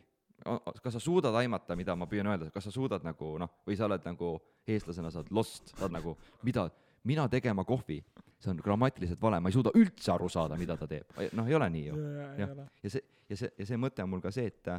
kas 0.84 0.96
sa 0.96 1.02
suudad 1.04 1.36
aimata, 1.36 1.76
mida 1.76 1.96
ma 2.00 2.08
püüan 2.10 2.30
öelda, 2.32 2.50
kas 2.54 2.70
sa 2.70 2.74
suudad 2.74 3.04
nagu 3.06 3.34
noh, 3.42 3.52
või 3.68 3.78
sa 3.78 3.90
oled 3.90 4.06
nagu 4.08 4.36
eestlasena, 4.70 5.12
sa 5.12 5.22
oled 5.24 5.34
lost, 5.36 5.74
sa 5.76 5.86
oled 5.86 5.98
nagu, 5.98 6.16
mida, 6.48 6.70
mina 7.10 7.28
tegema 7.32 7.66
kohvi, 7.68 8.00
see 8.40 8.54
on 8.54 8.62
grammatiliselt 8.64 9.20
vale, 9.22 9.42
ma 9.44 9.52
ei 9.52 9.58
suuda 9.58 9.74
üldse 9.76 10.14
aru 10.14 10.30
saada, 10.32 10.58
mida 10.60 10.78
ta 10.80 10.88
teeb, 10.88 11.12
noh, 11.36 11.50
ei 11.50 11.58
ole 11.58 11.68
nii 11.74 11.86
ju. 11.90 12.00
jah, 12.40 12.56
ja 12.84 12.94
see, 12.94 13.04
ja 13.30 13.40
see, 13.42 13.52
ja 13.60 13.68
see 13.68 13.80
mõte 13.82 14.06
on 14.06 14.14
mul 14.14 14.24
ka 14.24 14.32
see, 14.36 14.48
et 14.48 14.72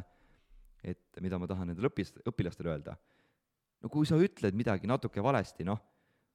et 0.81 1.19
mida 1.21 1.37
ma 1.37 1.45
tahan 1.45 1.69
nendele 1.69 1.91
õpis-, 1.91 2.15
õpilastele 2.25 2.71
öelda, 2.71 2.95
no 3.83 3.89
kui 3.93 4.07
sa 4.09 4.17
ütled 4.17 4.55
midagi 4.57 4.89
natuke 4.89 5.21
valesti, 5.21 5.65
noh, 5.67 5.77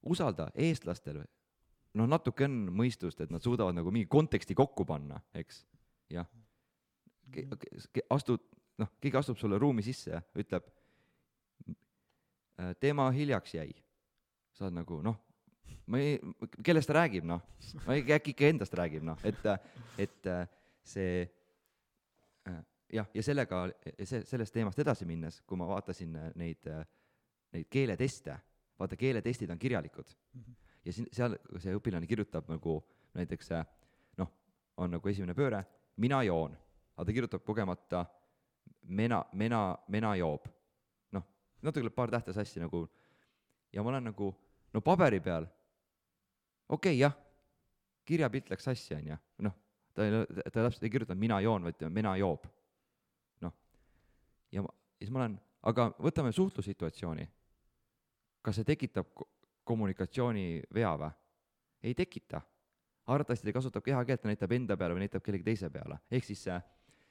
usalda 0.07 0.53
eestlastel, 0.55 1.25
noh, 1.97 2.09
natuke 2.11 2.47
on 2.47 2.57
mõistust, 2.77 3.21
et 3.25 3.33
nad 3.33 3.45
suudavad 3.45 3.77
nagu 3.77 3.93
mingi 3.95 4.09
konteksti 4.11 4.57
kokku 4.59 4.87
panna, 4.89 5.19
eks, 5.37 5.63
jah. 6.13 6.29
astud, 8.13 8.43
noh, 8.83 8.93
keegi 9.03 9.21
astub 9.21 9.39
sulle 9.41 9.59
ruumi 9.61 9.85
sisse 9.87 10.13
ja 10.13 10.23
ütleb, 10.39 10.67
tema 12.81 13.09
hiljaks 13.13 13.55
jäi. 13.55 13.71
sa 14.57 14.65
oled 14.65 14.79
nagu 14.79 15.03
noh, 15.05 15.17
ma 15.93 16.01
ei, 16.01 16.17
kellest 16.65 16.89
ta 16.89 16.97
räägib, 16.97 17.27
noh, 17.29 17.43
ma 17.85 17.97
ei, 17.97 18.05
äkki 18.17 18.33
ikka 18.33 18.49
endast 18.49 18.77
räägib, 18.79 19.05
noh, 19.05 19.21
et, 19.25 19.43
et 20.01 20.31
see 20.87 21.27
äh, 22.49 22.63
jah, 22.93 23.09
ja 23.13 23.23
sellega, 23.23 23.67
see, 24.03 24.23
sellest 24.25 24.55
teemast 24.55 24.81
edasi 24.81 25.09
minnes, 25.09 25.43
kui 25.47 25.59
ma 25.61 25.69
vaatasin 25.69 26.17
neid, 26.41 26.71
neid 27.53 27.69
keeleteste, 27.71 28.39
vaata, 28.79 28.97
keeletestid 28.97 29.53
on 29.53 29.61
kirjalikud 29.61 30.17
ja 30.87 30.95
siin, 30.95 31.09
seal 31.15 31.35
see 31.63 31.75
õpilane 31.77 32.07
kirjutab 32.07 32.47
nagu 32.51 32.79
näiteks 33.17 33.51
noh, 34.21 34.31
on 34.79 34.95
nagu 34.95 35.11
esimene 35.11 35.35
pööre, 35.35 35.65
mina 36.03 36.23
joon, 36.27 36.55
aga 36.97 37.09
ta 37.09 37.17
kirjutab 37.17 37.45
kogemata 37.47 38.05
mena, 38.87 39.25
mena, 39.33 39.77
mena 39.89 40.15
joob. 40.17 40.47
noh, 41.17 41.27
natuke 41.63 41.87
läheb 41.87 41.97
paar 41.97 42.13
tähte 42.13 42.35
sassi 42.37 42.63
nagu 42.63 42.87
ja 43.73 43.83
ma 43.83 43.95
olen 43.95 44.11
nagu 44.13 44.33
no 44.73 44.81
paberi 44.81 45.21
peal, 45.21 45.47
okei 46.69 46.95
okay,, 46.95 47.01
jah, 47.01 47.17
kirjapilt 48.07 48.51
läks 48.51 48.69
sassi, 48.69 48.95
on 48.95 49.11
ju, 49.11 49.19
noh, 49.49 49.57
ta 49.95 50.07
ei, 50.07 50.13
ta 50.45 50.63
täpselt 50.63 50.87
ei 50.87 50.93
kirjutanud 50.93 51.21
mina 51.21 51.41
joon, 51.43 51.67
vaid 51.67 51.89
mina 51.91 52.17
joob. 52.21 52.47
noh, 53.43 53.55
ja 54.53 54.63
ma, 54.63 54.75
siis 55.01 55.11
ma 55.11 55.25
olen, 55.25 55.39
aga 55.67 55.91
võtame 55.99 56.33
suhtlussituatsiooni. 56.33 57.27
kas 58.47 58.61
see 58.61 58.69
tekitab 58.69 59.11
kommunikatsioonivea 59.67 60.93
või? 61.03 61.11
ei 61.87 61.95
tekita. 61.95 62.41
arvatavasti 63.07 63.47
ta 63.47 63.53
kasutab 63.55 63.85
kehakeelt, 63.85 64.23
ta 64.23 64.31
näitab 64.31 64.53
enda 64.53 64.77
peale 64.77 64.95
või 64.97 65.05
näitab 65.05 65.23
kellegi 65.23 65.45
teise 65.47 65.71
peale, 65.71 66.01
ehk 66.11 66.25
siis 66.27 66.43
see, 66.49 66.57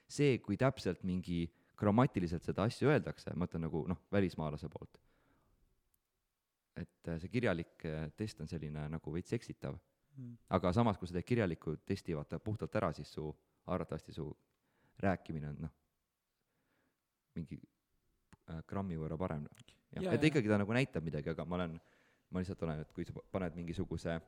see, 0.08 0.38
kui 0.44 0.58
täpselt 0.60 1.04
mingi 1.08 1.46
grammatiliselt 1.76 2.44
seda 2.44 2.65
asja 2.68 2.89
öeldakse, 2.89 3.32
ma 3.36 3.48
ütlen 3.48 3.63
nagu 3.68 3.86
noh, 3.88 4.02
välismaalase 4.12 4.70
poolt. 4.72 5.00
et 6.76 7.08
äh, 7.08 7.20
see 7.20 7.32
kirjalik 7.32 7.86
äh, 7.88 8.10
test 8.18 8.41
on 8.41 8.48
selline 8.52 8.89
nagu 8.91 9.13
veits 9.13 9.32
eksitav, 9.34 9.78
Mm. 10.15 10.36
aga 10.56 10.72
samas, 10.72 10.98
kui 10.98 11.10
sa 11.10 11.18
teed 11.18 11.28
kirjaliku 11.28 11.76
testi, 11.84 12.15
vaata 12.15 12.39
puhtalt 12.39 12.76
ära, 12.80 12.91
siis 12.96 13.10
su, 13.12 13.28
arvatavasti 13.68 14.13
su 14.15 14.30
rääkimine 15.04 15.50
on 15.50 15.58
noh, 15.65 15.74
mingi 17.36 17.58
äh, 17.60 18.62
grammi 18.68 18.96
võrra 19.00 19.18
parem. 19.20 19.44
et 19.96 20.24
ikkagi 20.30 20.48
ta 20.48 20.60
nagu 20.62 20.76
näitab 20.76 21.04
midagi, 21.04 21.34
aga 21.34 21.46
ma 21.46 21.60
olen, 21.60 21.76
ma 22.30 22.42
lihtsalt 22.42 22.64
olen, 22.64 22.82
et 22.82 22.92
kui 22.96 23.06
sa 23.06 23.14
paned 23.32 23.56
mingisuguse 23.56 24.20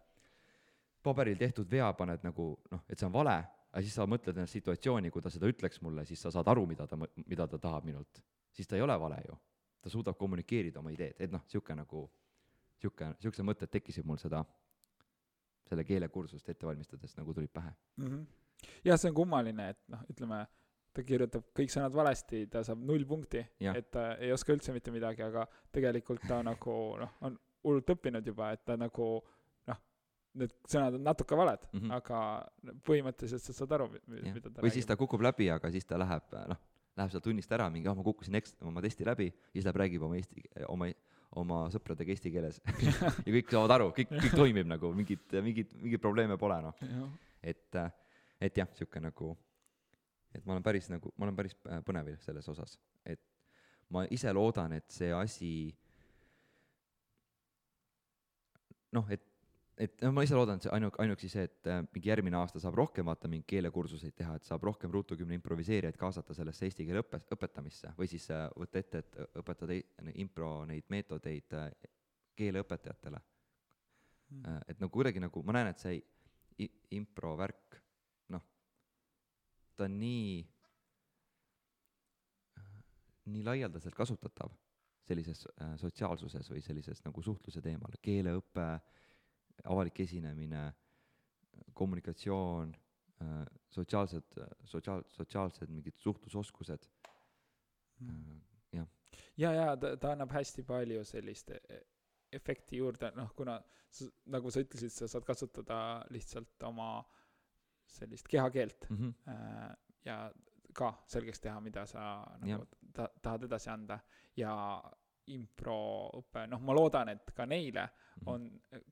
paberil 1.04 1.38
tehtud 1.40 1.70
vea, 1.72 1.88
paned 1.98 2.24
nagu 2.26 2.50
noh, 2.72 2.84
et 2.90 3.00
see 3.00 3.08
on 3.08 3.14
vale, 3.14 3.38
aga 3.72 3.84
siis 3.84 3.96
sa 3.98 4.08
mõtled 4.10 4.38
ennast 4.38 4.58
situatsiooni, 4.58 5.12
kui 5.14 5.24
ta 5.24 5.32
seda 5.34 5.50
ütleks 5.50 5.82
mulle, 5.86 6.06
siis 6.08 6.22
sa 6.24 6.32
saad 6.34 6.48
aru, 6.52 6.66
mida 6.70 6.88
ta, 6.90 7.00
mida 7.26 7.48
ta 7.48 7.60
tahab 7.62 7.86
minult. 7.88 8.22
siis 8.52 8.68
ta 8.68 8.76
ei 8.76 8.82
ole 8.82 8.96
vale 9.00 9.22
ju. 9.26 9.36
ta 9.82 9.90
suudab 9.90 10.18
kommunikeerida 10.18 10.80
oma 10.80 10.92
ideed, 10.92 11.16
et 11.22 11.32
noh, 11.32 11.44
niisugune 11.46 11.84
nagu, 11.84 12.08
niisugune, 12.82 13.14
niisugused 13.20 13.46
mõtted 13.46 13.72
tekkisid 13.72 14.08
mul 14.10 14.18
seda, 14.18 14.42
selle 15.70 15.84
keelekursust 15.86 16.50
ette 16.50 16.66
valmistades 16.66 17.16
nagu 17.18 17.34
tulid 17.34 17.54
pähe. 17.54 17.72
mm. 17.98 18.08
-hmm. 18.08 18.26
jah, 18.86 19.00
see 19.00 19.10
on 19.10 19.16
kummaline, 19.16 19.70
et 19.70 19.84
noh, 19.88 20.04
ütleme, 20.12 20.46
ta 20.94 21.04
kirjutab 21.04 21.52
kõik 21.60 21.72
sõnad 21.72 21.94
valesti, 21.94 22.48
ta 22.48 22.64
saab 22.64 22.82
null 22.82 23.06
punkti, 23.06 23.46
et 23.60 23.92
ta 23.92 24.16
ei 24.16 24.32
oska 24.32 24.54
üldse 24.54 24.74
mitte 24.74 24.92
midagi, 24.92 25.22
aga 25.22 25.46
tegelikult 25.72 26.26
ta 26.28 26.42
nagu 26.44 26.98
noh, 26.98 27.14
on 27.22 27.38
hullult 27.66 27.90
õppinud 27.96 28.28
juba, 28.28 28.52
et 28.56 28.64
ta 28.66 28.78
nagu 28.80 29.10
noh, 29.68 29.84
need 30.42 30.56
sõnad 30.70 30.98
on 31.00 31.06
natuke 31.08 31.38
valed 31.38 31.68
mm. 31.72 31.80
-hmm. 31.80 31.94
aga 31.98 32.80
põhimõtteliselt 32.88 33.44
sa 33.44 33.54
saad 33.54 33.78
aru, 33.78 33.92
mida 34.08 34.50
ta 34.50 34.66
või 34.66 34.74
siis 34.74 34.86
ta 34.90 34.98
kukub 35.00 35.24
läbi, 35.26 35.50
aga 35.54 35.72
siis 35.74 35.86
ta 35.86 36.00
läheb 36.00 36.36
noh, 36.54 36.62
läheb 36.98 37.14
sealt 37.14 37.26
tunnist 37.28 37.52
ära 37.54 37.70
mingi, 37.74 37.88
ah 37.90 37.96
ma 37.98 38.06
kukkusin 38.06 38.38
eks-, 38.40 38.56
oma 38.66 38.82
testi 38.84 39.06
läbi, 39.06 39.30
siis 39.54 39.66
läheb 39.68 39.80
räägib 39.84 40.06
oma 40.08 40.18
eesti, 40.18 40.44
oma, 40.68 40.90
oma 41.38 41.60
sõpradega 41.74 42.14
eesti 42.14 42.34
keeles. 42.34 42.60
Ja 43.28 43.34
kõik 43.36 43.54
saavad 43.54 43.76
aru, 43.78 43.90
kõik, 43.98 44.14
kõik 44.14 44.38
toimib 44.38 44.70
nagu, 44.70 44.92
mingit, 44.98 45.26
mingit, 45.46 45.74
mingeid 45.82 46.04
probleeme 46.04 46.40
pole 46.42 46.60
noh, 46.66 46.86
et, 47.42 47.82
et 48.42 48.62
jah, 48.62 48.70
niisugune 48.72 49.10
nagu, 49.10 49.34
et 50.34 50.46
ma 50.46 50.56
olen 50.56 50.66
päris 50.66 50.90
nagu, 50.94 51.14
ma 51.18 51.28
olen 51.28 51.38
päris 51.38 51.58
äh, 51.68 51.82
põnevil 51.86 52.18
selles 52.24 52.48
osas, 52.54 52.78
et 53.06 53.22
ma 53.94 54.04
ise 54.12 54.34
loodan, 54.36 54.74
et 54.78 54.90
see 54.92 55.14
asi 55.16 55.52
noh, 58.96 59.08
et, 59.12 59.24
et 59.78 60.02
no 60.02 60.12
ma 60.16 60.24
ise 60.26 60.36
loodan, 60.38 60.58
et 60.58 60.66
see 60.66 60.72
ainu-, 60.74 60.92
ainuüksi 61.04 61.30
see, 61.30 61.44
et 61.50 61.68
äh, 61.70 61.82
mingi 61.94 62.10
järgmine 62.10 62.38
aasta 62.40 62.60
saab 62.64 62.78
rohkem 62.80 63.06
vaata 63.10 63.28
mingeid 63.32 63.48
keelekursuseid 63.52 64.16
teha, 64.18 64.36
et 64.40 64.48
saab 64.48 64.64
rohkem 64.64 64.92
Ruutu 64.94 65.18
kümne 65.20 65.38
improviseerijaid 65.38 65.98
kaasata 66.00 66.34
sellesse 66.38 66.66
eesti 66.70 66.86
keele 66.88 67.04
õppe, 67.04 67.20
õpetamisse 67.36 67.94
või 67.98 68.08
siis 68.12 68.30
äh, 68.34 68.48
võtta 68.58 68.80
ette, 68.82 69.04
et 69.04 69.20
õpetada 69.44 69.76
ei- 69.76 69.86
impro 70.24 70.52
neid 70.70 70.88
meetodeid 70.94 71.54
äh, 71.54 71.72
keeleõpetajatele. 72.38 73.20
et 74.68 74.80
nagu 74.80 74.92
kuidagi 74.92 75.20
nagu 75.24 75.42
ma 75.48 75.54
näen, 75.56 75.70
et 75.72 75.80
see 75.80 76.02
i- 76.60 76.72
impro 76.98 77.36
värk, 77.40 77.78
noh, 78.36 78.44
ta 79.78 79.86
on 79.88 79.96
nii, 80.00 80.42
nii 83.32 83.44
laialdaselt 83.48 83.96
kasutatav 83.96 84.52
sellises 85.08 85.46
äh, 85.62 85.76
sotsiaalsuses 85.82 86.50
või 86.52 86.62
sellises 86.66 87.04
nagu 87.06 87.24
suhtluse 87.24 87.62
teemal, 87.64 87.96
keeleõpe, 88.04 88.68
avalik 89.72 90.04
esinemine, 90.04 90.66
kommunikatsioon 91.74 92.74
äh,, 93.24 93.40
sotsiaalsed, 93.74 94.38
sotsiaal, 94.70 95.06
sotsiaalsed 95.16 95.72
mingid 95.74 95.98
suhtlusoskused 96.02 96.88
äh,, 96.88 98.36
jah, 98.76 98.90
ja, 99.38 99.54
ja 99.54 99.70
ta, 99.78 99.96
ta 99.98 100.14
annab 100.14 100.36
hästi 100.36 100.66
palju 100.68 101.06
sellist 101.08 101.54
e- 101.56 101.84
efekti 102.38 102.82
juurde, 102.82 103.12
noh, 103.16 103.32
kuna 103.36 103.58
nagu 104.34 104.52
sa 104.52 104.62
ütlesid, 104.62 104.92
sa 104.94 105.08
saad 105.10 105.26
kasutada 105.26 105.78
lihtsalt 106.14 106.64
oma 106.68 107.00
sellist 107.88 108.28
kehakeelt 108.28 108.90
mm. 108.90 108.98
-hmm. 108.98 109.76
ja 110.06 110.18
ka 110.78 110.92
selgeks 111.08 111.40
teha, 111.40 111.60
mida 111.62 111.86
sa 111.86 112.02
nagu 112.42 112.52
Jah. 112.52 112.68
Ta, 112.98 113.08
tahad 113.22 113.46
edasi 113.48 113.70
anda 113.74 114.00
ja 114.38 114.54
improõpe, 115.28 116.46
noh, 116.50 116.62
ma 116.64 116.76
loodan, 116.78 117.10
et 117.14 117.32
ka 117.36 117.46
neile 117.50 117.88
Mhm. 118.18 118.28
on, 118.32 118.46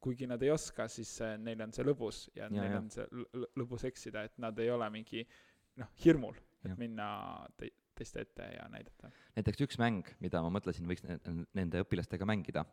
kuigi 0.04 0.28
nad 0.30 0.42
ei 0.44 0.52
oska, 0.54 0.88
siis 0.92 1.12
neil 1.42 1.62
on 1.64 1.72
see 1.74 1.84
lõbus 1.88 2.26
ja, 2.36 2.44
Ja, 2.44 2.50
neil 2.62 2.72
ja. 2.72 2.78
on 2.78 2.90
see 2.94 3.06
lõbus 3.58 3.86
eksida, 3.88 4.24
et 4.28 4.38
nad 4.38 4.60
ei 4.60 4.70
ole 4.70 4.90
mingi 4.94 5.24
noh, 5.78 5.88
hirmul, 6.04 6.36
et 6.64 6.70
Jah. 6.72 6.78
minna 6.78 7.08
te- 7.58 7.72
teiste 7.96 8.20
ette 8.22 8.44
ja 8.54 8.68
näidata. 8.70 9.10
näiteks 9.36 9.62
üks 9.66 9.78
mäng, 9.80 10.04
mida 10.20 10.42
ma 10.42 10.50
mõtlesin, 10.60 10.86
võiks 10.86 11.04
ne- 11.04 11.46
nende 11.56 11.82
õpilastega 11.84 12.26
mängida, 12.28 12.66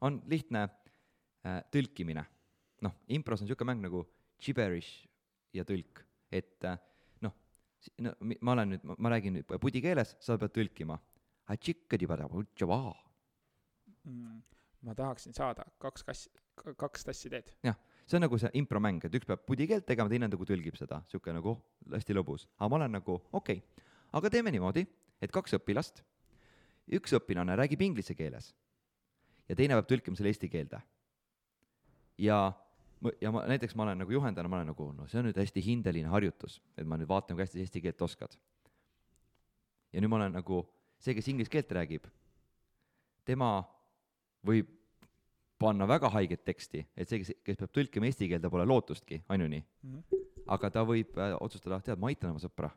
on 0.00 0.22
lihtne 0.26 0.68
äh, 1.44 1.62
tõlkimine. 1.70 2.24
noh, 2.82 2.92
impros 3.08 3.40
on 3.42 3.46
niisugune 3.46 3.66
mäng 3.74 3.82
nagu 3.82 4.06
gibberish 4.40 5.06
ja 5.54 5.62
tõlk, 5.64 6.02
et 6.32 6.64
äh, 6.64 6.78
no 8.04 8.12
ma 8.40 8.54
olen 8.56 8.74
nüüd, 8.74 8.84
ma 8.98 9.12
räägin 9.12 9.38
nüüd 9.38 9.56
pudi 9.62 9.82
keeles, 9.84 10.16
sa 10.20 10.38
pead 10.40 10.54
tõlkima. 10.56 10.98
mm,. 14.04 14.42
ma 14.86 14.94
tahaksin 14.98 15.34
saada 15.36 15.66
kaks 15.82 16.04
kassi, 16.06 16.30
kaks 16.76 17.04
tassi 17.04 17.30
teed. 17.30 17.52
see 18.06 18.18
on 18.18 18.26
nagu 18.26 18.38
see 18.38 18.50
impromäng, 18.58 19.04
et 19.04 19.14
üks 19.14 19.28
peab 19.28 19.44
pudi 19.46 19.66
keelt 19.70 19.86
tegema, 19.86 20.10
teine 20.10 20.28
nagu 20.28 20.48
tõlgib 20.48 20.76
seda, 20.78 21.02
niisugune 21.06 21.38
nagu 21.38 21.54
oh, 21.54 21.62
hästi 21.94 22.16
lõbus. 22.18 22.48
aga 22.58 22.68
ma 22.68 22.80
olen 22.80 22.98
nagu 22.98 23.20
okei 23.32 23.62
okay., 23.62 23.86
aga 24.12 24.30
teeme 24.30 24.52
niimoodi, 24.52 24.86
et 25.22 25.32
kaks 25.32 25.56
õpilast, 25.58 26.02
üks 26.92 27.14
õpilane 27.18 27.56
räägib 27.56 27.82
inglise 27.82 28.14
keeles 28.18 28.52
ja 29.48 29.56
teine 29.58 29.76
peab 29.78 29.88
tõlkima 29.90 30.18
selle 30.18 30.32
eesti 30.32 30.50
keelde. 30.52 30.80
ja, 32.18 32.38
ja 33.20 33.32
ma 33.34 33.44
näiteks 33.50 33.74
ma 33.78 33.86
olen 33.86 34.02
nagu 34.02 34.14
juhendajana, 34.14 34.50
ma 34.50 34.60
olen 34.60 34.70
nagu, 34.72 34.88
no 34.96 35.06
see 35.10 35.20
on 35.20 35.28
nüüd 35.28 35.38
hästi 35.38 35.62
hindeline 35.64 36.10
harjutus, 36.12 36.60
et 36.78 36.86
ma 36.88 36.98
nüüd 37.00 37.10
vaatan, 37.10 37.36
kui 37.36 37.44
hästi 37.44 37.58
sa 37.58 37.66
eesti 37.66 37.82
keelt 37.84 38.02
oskad. 38.02 38.36
ja 39.92 40.00
nüüd 40.00 40.12
ma 40.12 40.20
olen 40.20 40.36
nagu 40.38 40.62
see, 41.02 41.14
kes 41.18 41.28
inglise 41.32 41.50
keelt 41.50 41.72
räägib, 41.74 42.06
tema 43.28 43.50
võib 44.46 44.70
panna 45.62 45.86
väga 45.86 46.10
haiget 46.10 46.44
teksti, 46.44 46.84
et 46.96 47.10
see, 47.10 47.20
kes, 47.22 47.34
kes 47.46 47.60
peab 47.60 47.74
tõlkima 47.74 48.08
eesti 48.08 48.28
keelde, 48.30 48.50
pole 48.50 48.66
lootustki, 48.66 49.22
on 49.30 49.44
ju 49.44 49.50
nii? 49.56 49.64
aga 50.52 50.70
ta 50.74 50.82
võib 50.86 51.14
äh, 51.22 51.36
otsustada, 51.40 51.78
tead, 51.86 52.00
ma 52.02 52.10
aitan 52.10 52.32
oma 52.32 52.42
sõpra. 52.42 52.70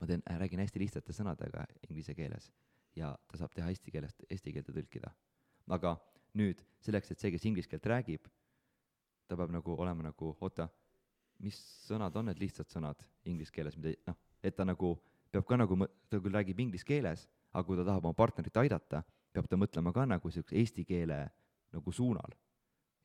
ma 0.00 0.06
teen 0.08 0.22
äh,, 0.26 0.38
räägin 0.40 0.62
hästi 0.62 0.80
lihtsate 0.82 1.14
sõnadega 1.14 1.66
inglise 1.88 2.14
keeles 2.14 2.50
ja 2.96 3.12
ta 3.28 3.38
saab 3.38 3.52
teha 3.54 3.68
eesti 3.70 3.92
keelest, 3.94 4.24
eesti 4.30 4.52
keelde 4.54 4.74
tõlkida. 4.74 5.12
aga 5.70 5.96
nüüd 6.38 6.62
selleks, 6.82 7.10
et 7.10 7.20
see, 7.20 7.30
kes 7.34 7.46
inglise 7.46 7.70
keelt 7.70 7.86
räägib, 7.86 8.26
ta 9.30 9.38
peab 9.38 9.52
nagu 9.54 9.76
olema 9.78 10.08
nagu, 10.08 10.32
oota, 10.42 10.66
mis 11.44 11.56
sõnad 11.86 12.16
on 12.18 12.28
need 12.30 12.42
lihtsad 12.42 12.68
sõnad 12.72 13.04
inglise 13.30 13.54
keeles, 13.54 13.78
mida 13.78 13.94
noh, 14.10 14.18
et 14.42 14.56
ta 14.56 14.66
nagu 14.66 14.96
peab 15.30 15.46
ka 15.46 15.58
nagu, 15.60 15.78
ta 16.10 16.18
küll 16.18 16.34
räägib 16.34 16.60
inglise 16.66 16.86
keeles, 16.86 17.26
aga 17.52 17.66
kui 17.66 17.78
ta 17.78 17.86
tahab 17.86 18.08
oma 18.08 18.18
partnerit 18.18 18.58
aidata, 18.62 19.04
peab 19.32 19.46
ta 19.48 19.58
mõtlema 19.58 19.94
ka 19.94 20.06
nagu 20.10 20.30
niisuguse 20.30 20.58
eesti 20.58 20.84
keele 20.88 21.20
nagu 21.70 21.94
suunal, 21.94 22.34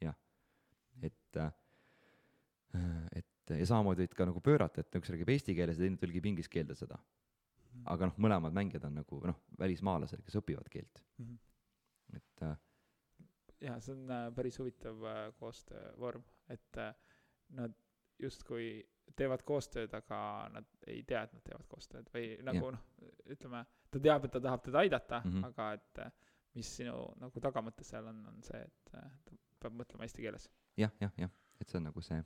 jah. 0.02 0.18
et 1.06 1.42
äh, 1.42 1.54
et 3.16 3.54
ja 3.62 3.68
samamoodi 3.70 4.04
võid 4.04 4.16
ka 4.18 4.26
nagu 4.28 4.42
pöörata, 4.44 4.82
et 4.82 4.98
üks 4.98 5.12
räägib 5.14 5.30
eesti 5.36 5.54
keeles 5.56 5.78
ja 5.78 5.86
teine 5.86 6.02
tõlgib 6.02 6.26
inglise 6.32 6.52
keelde 6.52 6.76
seda. 6.76 6.98
aga 7.92 8.10
noh, 8.10 8.18
mõlemad 8.24 8.56
mängijad 8.56 8.88
on 8.88 8.96
nagu 9.02 9.20
noh, 9.28 9.42
välismaalased, 9.60 10.24
kes 10.26 10.40
õpivad 10.42 10.70
keelt, 10.72 11.02
et 12.16 12.46
jah, 13.62 13.80
see 13.84 13.96
on 13.96 14.12
äh, 14.12 14.28
päris 14.36 14.60
huvitav 14.60 15.04
äh, 15.04 15.22
koostöövorm, 15.40 16.24
et 16.50 16.78
äh, 16.78 16.94
nad 17.56 17.74
justkui 18.20 18.84
teevad 19.16 19.44
koostööd, 19.46 19.94
aga 19.94 20.20
nad 20.54 20.68
ei 20.88 21.04
tea, 21.08 21.24
et 21.28 21.34
nad 21.36 21.44
teevad 21.46 21.66
koostööd 21.70 22.08
või 22.14 22.36
nagu 22.46 22.72
noh, 22.74 22.86
ütleme, 23.32 23.66
ta 23.92 24.02
teab, 24.02 24.26
et 24.26 24.34
ta 24.34 24.42
tahab 24.44 24.64
teda 24.66 24.82
aidata 24.82 25.22
mm. 25.24 25.34
-hmm. 25.34 25.46
aga 25.52 25.74
et 25.74 26.56
mis 26.56 26.72
sinu 26.80 26.96
nagu 27.22 27.44
tagamõte 27.44 27.84
seal 27.84 28.08
on, 28.08 28.24
on 28.32 28.42
see, 28.44 28.62
et 28.62 28.92
ta 28.92 29.38
peab 29.60 29.76
mõtlema 29.78 30.08
eesti 30.08 30.24
keeles. 30.24 30.50
jah, 30.78 30.92
jah, 31.02 31.12
jah, 31.18 31.32
et 31.60 31.70
see 31.70 31.78
on 31.78 31.88
nagu 31.90 32.02
see, 32.02 32.24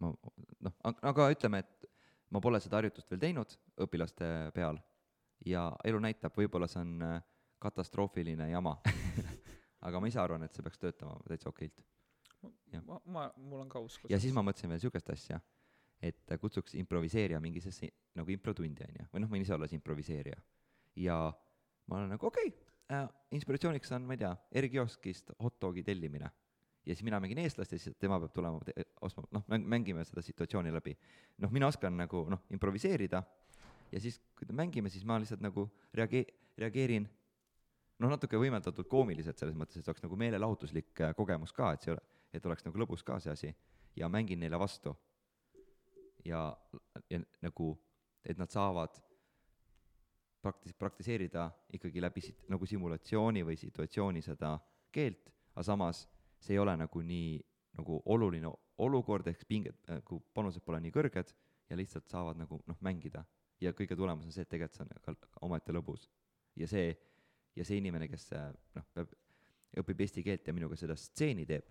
ma 0.00 0.12
noh, 0.66 0.74
aga 1.12 1.28
ütleme, 1.36 1.62
et 1.62 1.88
ma 2.30 2.40
pole 2.40 2.60
seda 2.60 2.80
harjutust 2.80 3.10
veel 3.10 3.20
teinud 3.20 3.56
õpilaste 3.86 4.50
peal 4.54 4.80
ja 5.46 5.68
elu 5.84 6.00
näitab, 6.00 6.34
võib-olla 6.36 6.66
see 6.66 6.80
on 6.80 6.98
katastroofiline 7.62 8.50
jama 8.50 8.78
aga 9.84 10.00
ma 10.00 10.10
ise 10.10 10.20
arvan, 10.20 10.44
et 10.46 10.56
see 10.56 10.64
peaks 10.64 10.80
töötama 10.80 11.16
täitsa 11.28 11.50
okeilt. 11.50 11.82
Ma, 12.84 12.98
ma, 13.06 13.24
mul 13.40 13.62
on 13.62 13.70
ka 13.72 13.80
usku. 13.80 14.08
ja 14.12 14.18
siis 14.20 14.34
ma 14.36 14.42
mõtlesin 14.44 14.68
veel 14.68 14.80
niisugust 14.80 15.10
asja, 15.14 15.38
et 16.04 16.34
kutsuks 16.40 16.74
improviseerija 16.76 17.40
mingisse 17.40 17.88
nagu 18.18 18.32
improtundi, 18.34 18.84
on 18.84 18.98
ju, 18.98 19.06
või 19.12 19.22
noh, 19.24 19.30
võin 19.32 19.44
ise 19.46 19.54
olla 19.56 19.68
see 19.70 19.78
improviseerija. 19.78 20.40
ja 21.00 21.18
ma 21.88 22.00
olen 22.00 22.12
nagu 22.16 22.28
okei 22.28 22.50
okay, 22.50 22.66
äh,, 22.92 23.06
inspiratsiooniks 23.38 23.94
on, 23.96 24.04
ma 24.08 24.16
ei 24.16 24.24
tea, 24.24 24.32
R-kioskist 24.60 25.32
hot 25.40 25.56
dogi 25.62 25.86
tellimine. 25.86 26.28
ja 26.84 26.92
siis 26.92 27.04
mina 27.06 27.20
mängin 27.22 27.40
eestlast 27.44 27.72
ja 27.72 27.80
siis 27.80 27.96
tema 27.96 28.18
peab 28.20 28.34
tulema 28.36 28.60
ostma, 29.00 29.24
noh, 29.32 29.46
mängime 29.48 30.04
seda 30.04 30.24
situatsiooni 30.24 30.74
läbi. 30.74 30.96
noh, 31.38 31.54
mina 31.54 31.70
oskan 31.72 31.96
nagu 31.96 32.26
noh, 32.28 32.44
improviseerida 32.52 33.22
ja 33.92 34.00
siis, 34.00 34.20
kui 34.36 34.48
me 34.50 34.64
mängime, 34.64 34.90
siis 34.92 35.06
ma 35.06 35.16
lihtsalt 35.22 35.44
nagu 35.44 35.68
reagee-, 35.94 36.26
reageerin 36.58 37.08
noh, 38.02 38.10
natuke 38.10 38.38
võimendatud 38.40 38.88
koomiliselt 38.90 39.38
selles 39.38 39.56
mõttes, 39.56 39.78
et 39.78 39.86
see 39.86 39.92
oleks 39.92 40.04
nagu 40.04 40.18
meelelahutuslik 40.18 41.00
äh, 41.00 41.14
kogemus 41.16 41.52
ka, 41.54 41.72
et 41.74 41.86
see 41.86 41.96
et 42.34 42.46
oleks 42.46 42.64
nagu 42.66 42.80
lõbus 42.82 43.04
ka 43.06 43.20
see 43.22 43.32
asi. 43.32 43.54
ja 43.96 44.08
mängin 44.08 44.40
neile 44.40 44.58
vastu. 44.58 44.96
ja, 46.24 46.56
ja 47.10 47.20
nagu, 47.42 47.78
et 48.24 48.38
nad 48.38 48.50
saavad 48.50 48.96
praktis-, 50.42 50.74
praktiseerida 50.78 51.50
ikkagi 51.72 52.00
läbi 52.00 52.20
sit-, 52.20 52.48
nagu 52.48 52.66
simulatsiooni 52.66 53.44
või 53.44 53.56
situatsiooni 53.60 54.22
seda 54.22 54.58
keelt, 54.92 55.30
aga 55.54 55.62
samas 55.62 56.08
see 56.40 56.54
ei 56.56 56.58
ole 56.58 56.76
nagu 56.76 57.02
nii 57.02 57.38
nagu 57.74 58.02
oluline 58.06 58.50
olukord, 58.78 59.26
ehk 59.26 59.46
pinged, 59.48 59.78
nagu 59.88 60.20
panused 60.34 60.62
pole 60.62 60.78
nii 60.82 60.92
kõrged 60.94 61.32
ja 61.70 61.78
lihtsalt 61.78 62.10
saavad 62.10 62.38
nagu 62.38 62.60
noh, 62.66 62.78
mängida. 62.80 63.24
ja 63.60 63.72
kõige 63.72 63.96
tulemus 63.96 64.26
on 64.26 64.32
see, 64.32 64.42
et 64.42 64.48
tegelikult 64.50 64.76
see 64.76 65.12
on 65.12 65.16
ka 65.20 65.40
omaette 65.46 65.72
lõbus. 65.72 66.08
ja 66.56 66.66
see, 66.66 66.96
ja 67.56 67.64
see 67.64 67.78
inimene, 67.78 68.08
kes 68.10 68.30
noh, 68.74 68.86
peab, 68.94 69.12
õpib 69.80 70.04
eesti 70.04 70.22
keelt 70.26 70.46
ja 70.46 70.54
minuga 70.54 70.76
seda 70.78 70.96
stseeni 70.98 71.46
teeb, 71.46 71.66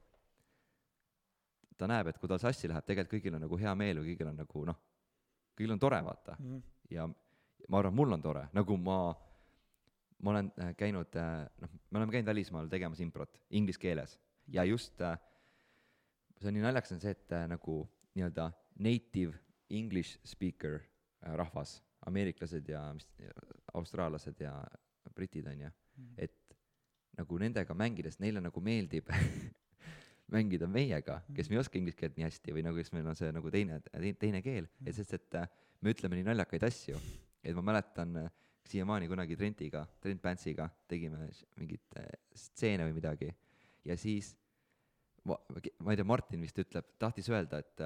ta 1.78 1.90
näeb, 1.90 2.12
et 2.12 2.20
kui 2.22 2.30
tal 2.30 2.42
sassi 2.42 2.70
läheb, 2.70 2.86
tegelikult 2.88 3.18
kõigil 3.18 3.38
on 3.38 3.46
nagu 3.46 3.60
hea 3.60 3.74
meel 3.78 4.02
või 4.02 4.14
kõigil 4.14 4.30
on 4.32 4.40
nagu 4.44 4.66
noh, 4.70 4.80
kõigil 5.58 5.76
on 5.76 5.82
tore, 5.82 6.00
vaata 6.06 6.38
mm. 6.40 6.50
-hmm. 6.50 6.64
ja 6.96 7.08
ma 7.70 7.80
arvan, 7.80 7.94
et 7.94 7.98
mul 7.98 8.18
on 8.18 8.24
tore, 8.24 8.48
nagu 8.54 8.78
ma, 8.78 8.98
ma 10.24 10.34
olen 10.34 10.52
äh, 10.60 10.74
käinud, 10.80 11.16
äh, 11.20 11.46
noh, 11.62 11.78
me 11.90 12.02
oleme 12.02 12.16
käinud 12.16 12.32
välismaal 12.32 12.70
tegemas 12.72 13.02
improt 13.04 13.40
inglise 13.50 13.80
keeles 13.80 14.20
ja 14.48 14.66
just 14.68 15.02
äh, 15.02 15.18
see 16.40 16.50
on 16.52 16.58
nii 16.58 16.66
naljakas, 16.66 16.96
on 16.96 17.02
see, 17.04 17.16
et 17.16 17.36
nagu 17.48 17.84
nii-öelda 18.18 18.52
native 18.80 19.40
english 19.70 20.20
speaker 20.28 20.82
rahvas, 21.22 21.78
ameeriklased 22.10 22.70
ja 22.70 22.84
mis, 22.96 23.08
austraallased 23.74 24.40
ja 24.44 24.54
britid, 25.16 25.48
on 25.48 25.66
ju, 25.66 25.74
mhm. 25.98 26.14
et 26.18 26.40
nagu 27.18 27.38
nendega 27.42 27.76
mängides 27.78 28.20
neile 28.22 28.42
nagu 28.42 28.62
meeldib 28.64 29.10
mängida 30.34 30.68
meiega, 30.70 31.20
kes 31.36 31.50
me 31.50 31.58
ei 31.58 31.62
oska 31.62 31.78
inglise 31.78 32.00
keelt 32.00 32.16
nii 32.18 32.26
hästi 32.26 32.56
või 32.56 32.64
nagu, 32.66 32.80
kes 32.80 32.94
meil 32.96 33.10
on 33.10 33.18
see 33.18 33.30
nagu 33.36 33.52
teine, 33.54 33.80
teine 34.20 34.42
keel, 34.46 34.70
et 34.86 34.96
sest, 34.98 35.14
et 35.20 35.38
äh, 35.38 35.50
me 35.84 35.94
ütleme 35.94 36.18
nii 36.18 36.30
naljakaid 36.32 36.66
asju, 36.70 37.02
et 37.44 37.54
ma 37.58 37.66
mäletan 37.70 38.16
äh, 38.24 38.32
siiamaani 38.70 39.10
kunagi 39.12 39.38
Trentiga, 39.38 39.84
Trent 40.02 40.24
Pantsiga 40.24 40.70
tegime 40.90 41.28
mingit 41.60 42.00
äh, 42.00 42.08
stseene 42.40 42.88
või 42.88 42.98
midagi. 42.98 43.30
Ja 43.84 43.98
siis 44.00 44.32
ma, 45.28 45.38
ma 45.84 45.94
ei 45.94 46.00
tea, 46.00 46.08
Martin 46.08 46.42
vist 46.44 46.60
ütleb, 46.64 46.96
tahtis 47.02 47.30
öelda, 47.30 47.60
et 47.60 47.86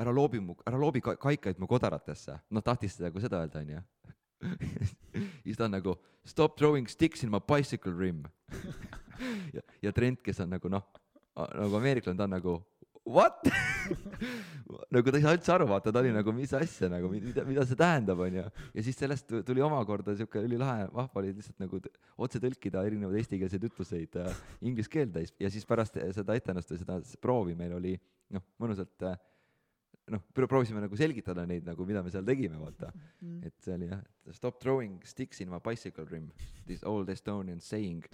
ära 0.00 0.14
loobi 0.14 0.40
mu, 0.42 0.56
ära 0.68 0.80
loobi 0.80 1.02
ka, 1.04 1.16
kaikaid 1.20 1.60
mu 1.60 1.68
kodaratesse, 1.70 2.38
noh, 2.50 2.64
tahtis 2.64 2.96
seda, 2.96 3.12
kui 3.12 3.22
seda 3.24 3.42
öelda, 3.44 3.62
onju. 3.62 3.82
Siis 5.44 5.58
ta 5.58 5.66
on 5.66 5.76
nagu 5.76 5.96
stop 6.24 6.56
throwing 6.56 6.88
sticks 6.88 7.24
in 7.26 7.32
my 7.32 7.42
bicycle 7.44 7.94
rim. 7.96 8.24
Ja, 9.52 9.60
ja 9.84 9.90
Trent, 9.92 10.22
kes 10.24 10.38
on 10.40 10.48
nagu 10.48 10.70
noh, 10.72 10.80
nagu 11.36 11.74
ameeriklane, 11.76 12.16
ta 12.16 12.24
on 12.24 12.30
nagu 12.32 12.54
what? 13.04 13.44
Nagu 14.94 15.10
ta 15.10 15.18
ei 15.18 15.24
saa 15.24 15.34
üldse 15.34 15.52
aru, 15.54 15.66
vaata, 15.70 15.90
ta 15.92 16.00
oli 16.00 16.12
nagu 16.14 16.32
mis 16.34 16.52
asja 16.54 16.88
nagu, 16.92 17.08
mida, 17.10 17.42
mida 17.46 17.64
see 17.66 17.78
tähendab, 17.78 18.20
onju. 18.22 18.44
ja 18.46 18.84
siis 18.86 18.98
sellest 18.98 19.32
tuli 19.46 19.62
omakorda 19.66 20.14
siuke 20.18 20.42
ülilahe, 20.46 20.86
vahva 20.94 21.22
oli 21.22 21.32
lihtsalt 21.34 21.58
nagu 21.62 21.80
otse 22.22 22.38
tõlkida 22.42 22.84
erinevaid 22.86 23.18
eestikeelseid 23.18 23.66
ütluseid 23.66 24.18
äh, 24.22 24.30
inglise 24.62 24.92
keelde 24.92 25.24
ja 25.42 25.50
siis 25.50 25.66
pärast 25.66 25.98
seda 26.14 26.36
etendust 26.38 26.70
või 26.70 26.80
seda 26.84 27.00
proovi 27.22 27.56
meil 27.58 27.74
oli 27.80 27.96
noh, 28.36 28.44
mõnusalt 28.62 29.08
äh, 29.08 29.18
noh, 30.10 30.22
proovisime 30.34 30.80
nagu 30.82 30.96
selgitada 30.98 31.44
neid 31.48 31.66
nagu, 31.68 31.86
mida 31.88 32.02
me 32.04 32.10
seal 32.12 32.26
tegime, 32.26 32.58
vaata 32.60 32.90
mm.. 32.94 33.38
et 33.48 33.54
see 33.64 33.74
oli 33.76 33.86
jah, 33.90 34.02
stop 34.36 34.60
throwing 34.62 34.96
sticks 35.06 35.40
in 35.44 35.48
my 35.52 35.60
bicycle 35.64 36.06
rim, 36.10 36.26
this 36.66 36.82
old 36.86 37.08
Estonian 37.12 37.60
saying 37.64 38.04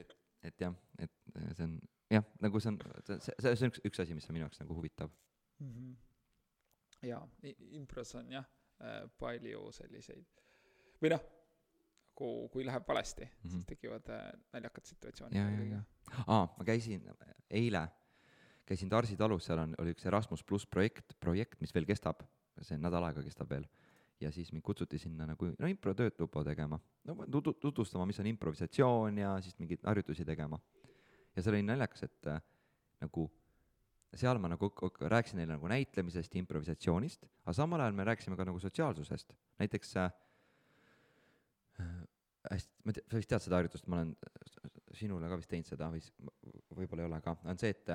et, 0.00 0.16
et 0.46 0.56
jah, 0.62 0.74
et 1.02 1.12
see 1.58 1.64
on 1.68 1.78
jah, 2.12 2.24
nagu 2.44 2.60
see 2.62 2.72
on, 2.72 2.80
see, 3.04 3.18
see, 3.20 3.34
see 3.44 3.66
on 3.66 3.72
üks, 3.72 3.80
üks 3.90 4.04
asi, 4.04 4.12
mis 4.18 4.28
on 4.30 4.36
minu 4.36 4.46
jaoks 4.46 4.60
nagu 4.62 4.72
huvitav 4.78 5.10
mm. 5.60 5.72
-hmm. 5.72 5.92
jaa, 7.10 7.24
impros 7.80 8.14
on 8.18 8.26
jah 8.38 8.46
äh, 8.80 9.02
palju 9.20 9.60
selliseid 9.76 10.26
või 11.02 11.10
noh, 11.12 11.22
nagu 12.16 12.48
kui 12.52 12.64
läheb 12.64 12.88
valesti 12.88 13.24
mm, 13.24 13.30
-hmm. 13.42 13.50
siis 13.50 13.66
tekivad 13.66 14.08
äh, 14.08 14.32
naljakad 14.52 14.84
situatsioonid. 14.84 15.36
ja, 15.36 15.50
ja, 15.50 15.64
ja. 15.76 15.82
aa, 16.26 16.54
ma 16.58 16.64
käisin 16.64 17.04
eile 17.50 17.88
käisin 18.66 18.90
Tarsi 18.90 19.16
talus, 19.16 19.46
seal 19.46 19.62
on, 19.62 19.74
oli 19.82 19.94
üks 19.94 20.06
Erasmus 20.08 20.42
pluss 20.46 20.66
projekt, 20.66 21.14
projekt, 21.22 21.60
mis 21.62 21.74
veel 21.74 21.86
kestab, 21.88 22.24
see 22.64 22.78
nädal 22.80 23.04
aega 23.08 23.24
kestab 23.24 23.50
veel. 23.50 23.66
ja 24.20 24.30
siis 24.32 24.48
mind 24.52 24.64
kutsuti 24.64 24.96
sinna 24.98 25.26
nagu, 25.28 25.50
no 25.60 25.68
improtööd 25.68 26.14
tuba 26.16 26.40
tegema, 26.44 26.78
no 27.04 27.26
tutvustama, 27.36 28.06
mis 28.08 28.20
on 28.22 28.30
improvisatsioon 28.30 29.18
ja 29.20 29.34
siis 29.44 29.58
mingeid 29.60 29.84
harjutusi 29.84 30.24
tegema. 30.24 30.58
ja 31.36 31.42
see 31.42 31.52
oli 31.52 31.62
naljakas, 31.62 32.06
et 32.08 32.30
äh, 32.32 32.40
nagu 33.04 33.28
seal 34.16 34.38
ma 34.40 34.48
nagu 34.48 34.70
rääkisin 35.12 35.42
neile 35.42 35.58
nagu 35.58 35.68
näitlemisest, 35.68 36.34
improvisatsioonist, 36.40 37.26
aga 37.44 37.52
samal 37.52 37.80
ajal 37.84 37.92
me 37.98 38.06
rääkisime 38.08 38.36
ka 38.36 38.48
nagu 38.48 38.58
sotsiaalsusest, 38.62 39.34
näiteks 39.60 39.96
äh, 39.96 40.12
äh 41.80 42.06
hästi, 42.50 42.72
ma 42.86 42.94
tea, 42.94 43.04
sa 43.10 43.20
vist 43.20 43.30
tead 43.30 43.44
seda 43.44 43.58
harjutust, 43.60 43.88
ma 43.90 44.00
olen 44.00 44.12
sinule 44.96 45.30
ka 45.30 45.38
vist 45.40 45.50
teinud 45.50 45.68
seda 45.68 45.88
või 45.92 46.02
võib-olla 46.78 47.04
ei 47.04 47.10
ole 47.10 47.20
ka, 47.24 47.36
on 47.44 47.60
see, 47.60 47.72
et 47.74 47.90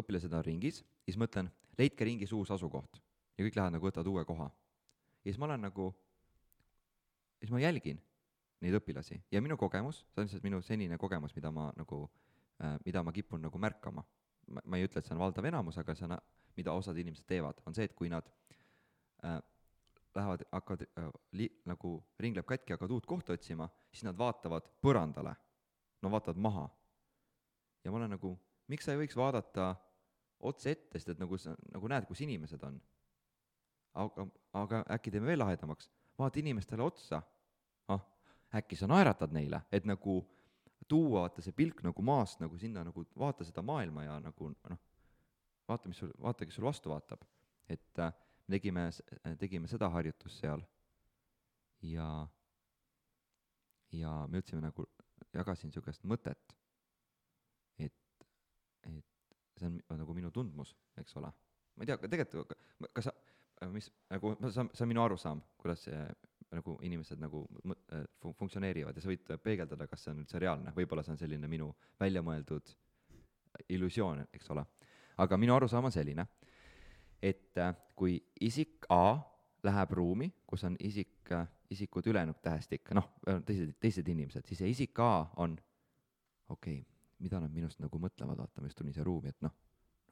õpilased 0.00 0.32
on 0.32 0.44
ringis, 0.44 0.82
siis 1.04 1.18
mõtlen, 1.20 1.50
leidke 1.78 2.06
ringis 2.06 2.32
uus 2.32 2.50
asukoht. 2.50 3.00
ja 3.38 3.44
kõik 3.44 3.56
lähevad 3.56 3.74
nagu 3.74 3.86
võtavad 3.86 4.06
uue 4.06 4.24
koha. 4.24 4.50
ja 5.24 5.30
siis 5.30 5.38
ma 5.38 5.46
olen 5.48 5.60
nagu, 5.60 5.94
siis 7.40 7.50
ma 7.50 7.60
jälgin 7.60 8.00
neid 8.60 8.74
õpilasi 8.78 9.20
ja 9.32 9.42
minu 9.42 9.56
kogemus, 9.56 10.04
see 10.12 10.20
on 10.20 10.28
lihtsalt 10.28 10.44
minu 10.44 10.60
senine 10.62 10.98
kogemus, 10.98 11.34
mida 11.36 11.50
ma 11.50 11.70
nagu 11.76 12.04
äh,, 12.62 12.78
mida 12.84 13.02
ma 13.02 13.12
kipun 13.12 13.42
nagu 13.42 13.58
märkama. 13.58 14.04
ma 14.64 14.76
ei 14.76 14.84
ütle, 14.84 15.00
et 15.00 15.06
see 15.06 15.14
on 15.14 15.20
valdav 15.20 15.44
enamus, 15.48 15.78
aga 15.80 15.94
see 15.94 16.04
on, 16.04 16.18
mida 16.56 16.72
osad 16.72 16.98
inimesed 17.00 17.26
teevad, 17.26 17.60
on 17.66 17.74
see, 17.74 17.86
et 17.88 17.94
kui 17.96 18.10
nad 18.12 18.28
äh, 19.24 19.40
lähevad, 20.14 20.44
hakkavad 20.52 20.84
äh, 20.86 21.08
li-, 21.32 21.52
nagu 21.68 21.96
ring 22.20 22.36
läheb 22.36 22.48
katki, 22.48 22.74
hakkavad 22.74 22.92
uut 22.94 23.06
kohta 23.08 23.34
otsima, 23.34 23.68
siis 23.92 24.04
nad 24.06 24.18
vaatavad 24.18 24.68
põrandale. 24.84 25.34
no 26.02 26.10
vaatavad 26.10 26.40
maha. 26.40 26.68
ja 27.84 27.90
ma 27.90 27.96
olen 27.96 28.10
nagu, 28.16 28.34
miks 28.72 28.86
sa 28.86 28.94
ei 28.94 29.00
võiks 29.02 29.16
vaadata 29.18 29.74
otse 30.44 30.74
ette, 30.74 30.98
sest 30.98 31.14
et 31.14 31.22
nagu 31.22 31.38
sa 31.40 31.54
nagu 31.72 31.90
näed, 31.90 32.06
kus 32.08 32.22
inimesed 32.24 32.62
on. 32.66 32.80
aga, 33.94 34.26
aga 34.58 34.82
äkki 34.96 35.12
teeme 35.14 35.30
veel 35.30 35.38
lahedamaks, 35.38 35.90
vaata 36.18 36.40
inimestele 36.40 36.82
otsa, 36.82 37.20
ah, 37.94 38.02
äkki 38.58 38.76
sa 38.78 38.88
naeratad 38.90 39.34
neile, 39.34 39.62
et 39.72 39.86
nagu 39.86 40.18
tuua 40.88 41.24
vaata 41.24 41.42
see 41.44 41.54
pilk 41.56 41.80
nagu 41.86 42.02
maast 42.02 42.42
nagu 42.42 42.58
sinna 42.60 42.82
nagu 42.84 43.06
vaata 43.18 43.46
seda 43.46 43.62
maailma 43.62 44.04
ja 44.04 44.18
nagu 44.20 44.50
noh, 44.50 44.80
vaata, 45.68 45.88
mis 45.88 46.02
sul, 46.02 46.10
vaata, 46.20 46.44
kes 46.44 46.58
sul 46.58 46.66
vastu 46.66 46.92
vaatab. 46.92 47.24
et 47.68 47.98
äh, 47.98 48.12
tegime, 48.50 48.90
tegime 49.40 49.68
seda 49.68 49.88
harjutust 49.88 50.42
seal 50.42 50.60
ja, 51.80 52.08
ja 53.92 54.12
me 54.28 54.42
ütlesime 54.42 54.66
nagu, 54.66 54.84
jagasin 55.32 55.70
niisugust 55.70 56.04
mõtet 56.04 56.52
see 59.58 59.70
on 59.70 60.00
nagu 60.00 60.14
minu 60.16 60.30
tundmus, 60.34 60.74
eks 61.00 61.16
ole. 61.20 61.30
ma 61.74 61.82
ei 61.82 61.90
tea, 61.90 61.98
tegelikult, 62.10 62.54
kas 62.92 63.08
sa, 63.08 63.12
mis, 63.72 63.90
nagu, 64.10 64.34
on, 64.34 64.52
see 64.52 64.84
on 64.84 64.90
minu 64.90 65.02
arusaam, 65.04 65.42
kuidas 65.60 65.86
see 65.88 65.98
nagu 66.54 66.76
inimesed 66.86 67.18
nagu 67.22 67.42
äh, 67.66 68.04
fun-, 68.22 68.34
funktsioneerivad 68.38 68.96
ja 68.96 69.02
sa 69.02 69.10
võid 69.10 69.34
peegeldada, 69.42 69.88
kas 69.90 70.04
see 70.04 70.14
on 70.14 70.22
üldse 70.22 70.40
reaalne, 70.42 70.74
võib-olla 70.76 71.04
see 71.06 71.14
on 71.14 71.20
selline 71.20 71.50
minu 71.50 71.70
väljamõeldud 72.00 72.74
illusioon, 73.74 74.24
eks 74.34 74.50
ole. 74.54 74.64
aga 75.22 75.38
minu 75.38 75.54
arusaam 75.54 75.88
on 75.88 75.94
selline, 75.94 76.26
et 77.22 77.58
äh, 77.58 77.74
kui 77.96 78.18
isik 78.40 78.86
A 78.92 79.18
läheb 79.64 79.94
ruumi, 79.96 80.28
kus 80.46 80.66
on 80.68 80.76
isik, 80.84 81.22
äh, 81.32 81.46
isikud 81.72 82.06
ülejäänud 82.06 82.42
tähestik, 82.42 82.90
noh, 82.94 83.08
teised, 83.46 83.76
teised 83.80 84.08
inimesed, 84.08 84.46
siis 84.46 84.60
see 84.62 84.74
isik 84.74 84.98
A 85.00 85.30
on 85.42 85.56
okei 86.48 86.80
okay,, 86.80 86.93
mida 87.24 87.40
nad 87.40 87.52
minust 87.52 87.80
nagu 87.82 87.98
mõtlevad, 88.00 88.38
vaata, 88.38 88.60
ma 88.60 88.68
just 88.68 88.78
tulin 88.78 88.94
siia 88.94 89.04
ruumi, 89.06 89.32
et 89.32 89.40
noh, 89.44 89.52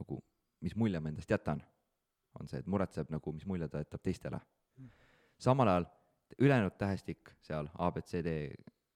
nagu 0.00 0.18
mis 0.62 0.76
mulje 0.78 1.00
ma 1.00 1.10
endast 1.10 1.30
jätan, 1.30 1.60
on 2.40 2.48
see, 2.48 2.62
et 2.62 2.70
muretseb 2.70 3.10
nagu, 3.12 3.34
mis 3.36 3.46
mulje 3.48 3.68
ta 3.68 3.82
jätab 3.82 4.02
teistele. 4.02 4.40
samal 5.38 5.68
ajal 5.68 5.86
ülejäänud 6.38 6.76
tähestik 6.78 7.34
seal, 7.42 7.68
A, 7.78 7.90
B, 7.90 8.02
C, 8.06 8.22
D, 8.24 8.52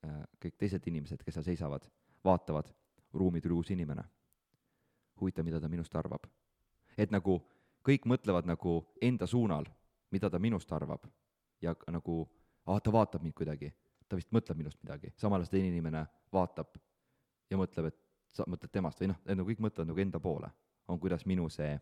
äh, 0.07 0.21
kõik 0.43 0.57
teised 0.59 0.87
inimesed, 0.87 1.23
kes 1.25 1.35
seal 1.35 1.45
seisavad, 1.45 1.89
vaatavad, 2.25 2.71
ruumi 3.13 3.41
tuli 3.41 3.55
uus 3.55 3.71
inimene. 3.71 4.05
huvitav, 5.21 5.45
mida 5.45 5.61
ta 5.61 5.69
minust 5.69 5.95
arvab. 5.97 6.27
et 6.99 7.11
nagu 7.11 7.41
kõik 7.85 8.07
mõtlevad 8.07 8.47
nagu 8.47 8.87
enda 9.03 9.27
suunal, 9.27 9.65
mida 10.11 10.31
ta 10.31 10.39
minust 10.39 10.73
arvab 10.73 11.07
ja 11.61 11.75
nagu, 11.89 12.29
aa, 12.67 12.81
ta 12.81 12.93
vaatab 12.93 13.23
mind 13.23 13.35
kuidagi, 13.35 13.73
ta 14.09 14.17
vist 14.17 14.33
mõtleb 14.33 14.57
minust 14.57 14.83
midagi, 14.83 15.13
samal 15.17 15.41
ajal 15.41 15.47
see 15.47 15.59
teine 15.59 15.69
inimene 15.69 16.07
vaatab 16.33 16.79
ja 17.51 17.57
mõtleb, 17.57 17.87
et 17.87 18.06
sa 18.37 18.47
mõtled 18.51 18.73
temast 18.73 19.01
või 19.01 19.11
noh, 19.13 19.21
et 19.25 19.37
nagu 19.37 19.49
kõik 19.49 19.63
mõtlevad 19.65 19.91
nagu 19.91 20.03
enda 20.03 20.21
poole, 20.23 20.51
on 20.89 21.01
kuidas 21.03 21.27
minu 21.27 21.49
see 21.53 21.75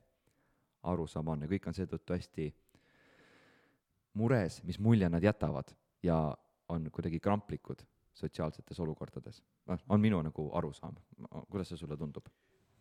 arusaam 0.84 1.32
on 1.32 1.44
ja 1.44 1.50
kõik 1.50 1.68
on 1.68 1.76
seetõttu 1.76 2.16
hästi 2.16 2.48
mures, 4.20 4.60
mis 4.64 4.78
mulje 4.78 5.08
nad 5.10 5.24
jätavad 5.24 5.74
ja 6.02 6.18
on 6.68 6.90
kuidagi 6.90 7.20
kramplikud 7.20 7.84
sotsiaalsetes 8.14 8.80
olukordades. 8.80 9.42
noh, 9.66 9.78
on 9.88 10.00
minu 10.00 10.20
nagu 10.22 10.50
arusaam, 10.54 10.96
kuidas 11.50 11.68
see 11.72 11.80
sulle 11.80 11.96
tundub? 11.96 12.28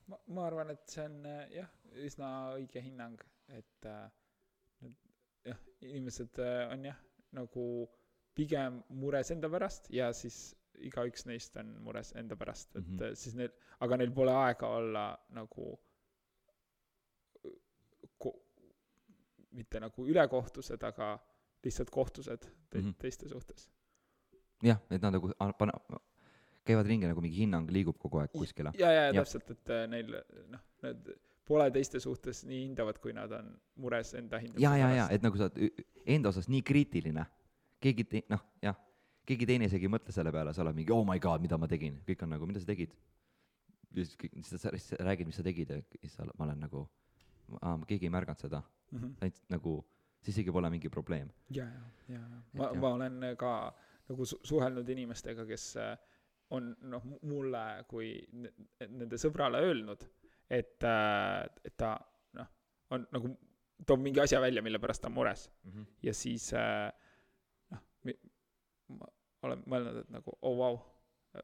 ma, 0.07 0.19
ma 0.27 0.45
arvan, 0.47 0.73
et 0.75 0.83
see 0.89 1.05
on 1.07 1.25
äh, 1.25 1.41
jah, 1.57 1.69
üsna 2.05 2.29
õige 2.57 2.83
hinnang, 2.83 3.19
et 3.47 3.87
äh, 3.87 4.09
jah, 5.47 5.61
inimesed 5.81 6.39
äh, 6.43 6.65
on 6.73 6.85
jah, 6.89 6.99
nagu 7.33 7.65
pigem 8.37 8.81
mures 8.89 9.31
enda 9.33 9.49
pärast 9.49 9.89
ja 9.93 10.11
siis 10.13 10.53
igaüks 10.79 11.25
neist 11.25 11.57
on 11.57 11.73
mures 11.83 12.13
enda 12.19 12.35
pärast, 12.35 12.75
et 12.75 12.87
mm 12.87 12.97
-hmm. 12.97 13.15
siis 13.15 13.35
neil, 13.35 13.51
aga 13.79 13.97
neil 13.97 14.11
pole 14.11 14.31
aega 14.31 14.67
olla 14.67 15.05
nagu 15.29 15.79
ko-, 18.19 18.39
mitte 19.51 19.79
nagu 19.79 20.07
ülekohtused, 20.07 20.83
aga 20.83 21.19
lihtsalt 21.63 21.89
kohtused 21.89 22.37
te- 22.69 22.81
mm, 22.81 22.89
-hmm. 22.89 22.95
teiste 22.99 23.29
suhtes. 23.29 23.69
jah, 24.63 24.79
et 24.89 25.01
nad 25.01 25.13
nagu 25.13 25.31
pane-, 25.57 25.99
käivad 26.65 26.87
ringi 26.87 27.07
nagu 27.07 27.21
mingi 27.21 27.37
hinnang 27.37 27.71
liigub 27.71 27.97
kogu 27.97 28.17
aeg 28.17 28.31
kuskile. 28.31 28.71
ja, 28.77 28.91
ja, 28.91 29.05
ja 29.05 29.13
täpselt, 29.13 29.49
et 29.51 29.69
äh, 29.69 29.87
neil 29.87 30.15
noh, 30.47 30.59
need 30.83 31.13
pole 31.45 31.71
teiste 31.71 31.99
suhtes 31.99 32.43
nii 32.47 32.61
hindavad, 32.67 32.99
kui 33.03 33.13
nad 33.13 33.31
on 33.31 33.51
mures 33.75 34.13
enda 34.13 34.39
hindamise 34.39 34.63
ja, 34.63 34.77
ja, 34.77 34.89
ja, 34.95 35.07
et 35.11 35.23
nagu 35.25 35.37
sa 35.37 35.49
oled 35.49 35.83
enda 36.05 36.29
osas 36.29 36.47
nii 36.51 36.61
kriitiline, 36.61 37.25
keegi 37.83 38.03
te-, 38.03 38.25
noh, 38.31 38.43
jah, 38.63 38.79
keegi 39.27 39.47
teine 39.49 39.69
isegi 39.69 39.87
ei 39.87 39.93
mõtle 39.93 40.15
selle 40.15 40.31
peale, 40.35 40.53
sa 40.53 40.63
oled 40.65 40.75
mingi 40.77 40.93
oh 40.95 41.03
my 41.07 41.19
god, 41.23 41.43
mida 41.43 41.57
ma 41.59 41.69
tegin, 41.71 41.99
kõik 42.07 42.25
on 42.25 42.33
nagu, 42.35 42.47
mida 42.49 42.63
sa 42.63 42.69
tegid? 42.69 42.95
ja 43.93 44.05
siis 44.05 44.17
kõik, 44.19 44.37
siis 44.41 44.61
sa, 44.61 44.73
sa 44.73 44.99
räägid, 45.05 45.29
mis 45.29 45.37
sa 45.37 45.45
tegid 45.45 45.69
ja 45.69 45.79
siis 46.01 46.15
sa, 46.17 46.25
ma 46.37 46.47
olen 46.47 46.63
nagu, 46.65 46.85
keegi 47.89 48.09
ei 48.09 48.13
märganud 48.13 48.41
seda 48.41 48.63
mm. 48.63 48.99
-hmm. 48.99 49.13
ainult 49.21 49.43
nagu, 49.53 49.75
siis 50.21 50.37
isegi 50.37 50.51
pole 50.51 50.69
mingi 50.73 50.89
probleem. 50.89 51.29
ja, 51.49 51.65
ja, 51.65 52.15
ja, 52.15 52.21
ma, 52.53 52.73
ma 52.73 52.93
olen 52.97 53.21
ka 53.37 53.53
nagu 54.09 54.25
su-, 54.25 54.39
suhelnud 54.43 54.89
inimestega, 54.89 55.45
kes 55.45 55.75
äh, 55.77 55.97
on 56.49 56.75
noh, 56.81 57.05
mulle 57.21 57.63
kui 57.87 58.13
nende 58.33 59.17
sõbrale 59.21 59.61
öelnud, 59.63 60.03
et, 60.49 60.83
äh, 60.83 61.45
et 61.65 61.77
ta 61.77 61.95
noh, 62.37 62.49
on 62.89 63.07
nagu, 63.11 63.31
toob 63.85 64.03
mingi 64.03 64.21
asja 64.23 64.41
välja, 64.41 64.61
mille 64.61 64.79
pärast 64.79 65.01
ta 65.03 65.11
on 65.11 65.17
mures 65.17 65.49
mm. 65.63 65.71
-hmm. 65.71 65.85
ja 66.03 66.13
siis 66.13 66.53
äh, 66.53 66.91
ma 68.89 69.07
olen 69.43 69.63
mõelnud, 69.67 70.01
et 70.03 70.09
nagu 70.13 70.35
oh 70.41 70.57
vau 70.57 70.75
wow. 70.75 70.81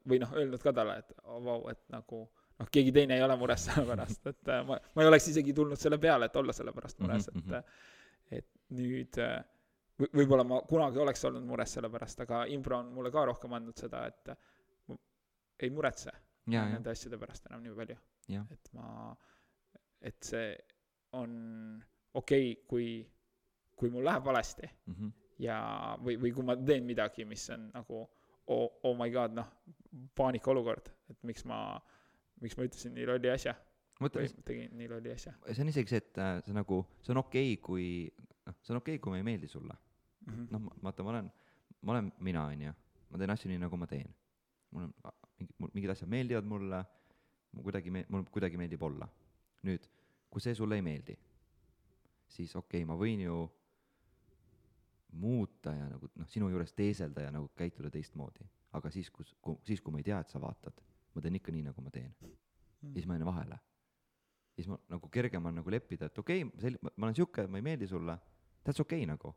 või 0.08 0.20
noh, 0.22 0.34
öelnud 0.36 0.62
ka 0.62 0.72
talle, 0.76 0.98
et 1.02 1.14
oh 1.24 1.38
vau 1.38 1.60
wow,, 1.62 1.70
et 1.70 1.82
nagu 1.92 2.22
noh, 2.24 2.68
keegi 2.72 2.92
teine 2.96 3.16
ei 3.16 3.24
ole 3.24 3.36
mures 3.40 3.64
selle 3.68 3.86
pärast, 3.88 4.26
et 4.26 4.52
äh, 4.52 4.64
ma, 4.66 4.78
ma 4.94 5.04
ei 5.04 5.12
oleks 5.12 5.30
isegi 5.32 5.56
tulnud 5.56 5.80
selle 5.80 5.98
peale, 5.98 6.30
et 6.30 6.36
olla 6.36 6.56
selle 6.56 6.72
pärast 6.76 7.00
mures 7.04 7.28
-hmm. 7.28 7.56
et 7.56 8.38
et 8.40 8.46
nüüd 8.76 9.18
võib-olla 10.00 10.44
ma 10.46 10.60
kunagi 10.68 11.00
oleks 11.02 11.24
olnud 11.28 11.44
mures 11.44 11.72
selle 11.76 11.90
pärast, 11.90 12.20
aga 12.24 12.44
impro 12.54 12.78
on 12.78 12.92
mulle 12.94 13.10
ka 13.12 13.24
rohkem 13.28 13.52
andnud 13.52 13.76
seda, 13.76 14.06
et 14.06 14.30
ei 15.60 15.70
muretse 15.70 16.12
ja, 16.46 16.64
nende 16.68 16.88
ja. 16.88 16.96
asjade 16.96 17.18
pärast 17.20 17.46
enam 17.50 17.62
nii 17.64 17.76
palju. 17.76 17.96
et 18.54 18.72
ma, 18.76 19.14
et 20.00 20.22
see 20.24 20.52
on 21.18 21.32
okei 22.14 22.52
okay,, 22.52 22.66
kui, 22.68 22.86
kui 23.76 23.90
mul 23.90 24.06
läheb 24.06 24.24
valesti 24.24 24.68
mm 24.86 24.94
-hmm. 24.94 25.12
Ja, 25.40 25.58
või, 26.02 26.16
või 26.20 26.32
kui 26.36 26.46
ma 26.46 26.56
teen 26.58 26.86
midagi, 26.88 27.24
mis 27.28 27.46
on 27.54 27.68
nagu 27.74 28.02
oh, 28.50 28.66
oh 28.82 28.94
my 28.98 29.10
god, 29.14 29.34
noh, 29.36 29.48
paanikaolukord, 30.18 30.90
et 31.12 31.18
miks 31.28 31.44
ma, 31.48 31.60
miks 32.42 32.56
ma 32.58 32.66
ütlesin 32.66 32.94
nii 32.96 33.06
lolli 33.10 33.30
asja. 33.32 33.54
või 34.00 34.12
tegin 34.46 34.74
nii 34.78 34.88
lolli 34.90 35.12
asja. 35.14 35.34
see 35.50 35.64
on 35.64 35.72
isegi 35.72 35.94
see, 35.94 36.02
et 36.02 36.20
äh, 36.22 36.38
see 36.46 36.56
nagu, 36.56 36.82
see 37.04 37.14
on 37.14 37.22
okei 37.22 37.54
okay,, 37.54 37.62
kui, 37.64 37.86
noh, 38.48 38.58
see 38.64 38.74
on 38.74 38.80
okei 38.82 38.96
okay,, 38.96 39.04
kui 39.04 39.14
ma 39.14 39.20
ei 39.20 39.26
meeldi 39.26 39.50
sulle 39.50 39.76
mm 39.76 40.32
-hmm.. 40.32 40.48
noh, 40.54 40.82
vaata, 40.82 41.06
ma 41.06 41.14
olen, 41.14 41.30
ma 41.82 41.96
olen 41.96 42.12
mina, 42.18 42.46
on 42.46 42.66
ju, 42.68 42.74
ma 43.10 43.22
teen 43.22 43.36
asju 43.36 43.52
nii, 43.52 43.62
nagu 43.64 43.76
ma 43.76 43.86
teen. 43.86 44.14
mul 44.70 44.84
on 44.84 44.92
mingi, 45.38 45.54
mul 45.58 45.70
mingid 45.74 45.90
asjad 45.90 46.10
meeldivad 46.10 46.44
mulle, 46.44 46.84
mul 47.52 47.62
kuidagi 47.62 47.90
me-, 47.90 48.06
mul 48.08 48.24
kuidagi 48.30 48.56
meeldib 48.56 48.82
olla. 48.82 49.08
nüüd, 49.62 49.86
kui 50.30 50.40
see 50.40 50.54
sulle 50.54 50.74
ei 50.78 50.82
meeldi, 50.82 51.16
siis 52.26 52.56
okei 52.56 52.82
okay,, 52.82 52.88
ma 52.88 52.96
võin 52.96 53.20
ju 53.26 53.40
muuta 55.12 55.72
ja 55.74 55.88
nagu 55.90 56.08
noh, 56.14 56.28
sinu 56.28 56.48
juures 56.52 56.72
teeselda 56.76 57.26
ja 57.26 57.32
nagu 57.34 57.50
käituda 57.56 57.90
teistmoodi. 57.90 58.46
aga 58.72 58.90
siis, 58.90 59.10
kus, 59.10 59.34
siis, 59.66 59.80
kui 59.80 59.92
ma 59.92 59.98
ei 59.98 60.06
tea, 60.06 60.20
et 60.22 60.30
sa 60.30 60.40
vaatad, 60.40 60.76
ma 61.14 61.22
teen 61.22 61.36
ikka 61.40 61.52
nii, 61.52 61.64
nagu 61.66 61.82
ma 61.82 61.90
teen. 61.90 62.14
Mm.. 62.22 62.92
siis 62.94 63.06
ma 63.06 63.16
jään 63.16 63.26
vahele. 63.26 63.58
siis 64.54 64.68
ma 64.68 64.78
nagu 64.88 65.08
kergem 65.08 65.46
on 65.46 65.54
nagu 65.54 65.70
leppida, 65.70 66.06
et 66.06 66.18
okei 66.18 66.44
okay,, 66.44 66.60
sel-, 66.60 66.78
ma 66.96 67.06
olen 67.06 67.14
sihuke, 67.14 67.46
ma 67.46 67.58
ei 67.58 67.62
meeldi 67.62 67.86
sulle, 67.86 68.18
that's 68.64 68.80
okei 68.80 69.04
okay, 69.04 69.06
nagu. 69.06 69.34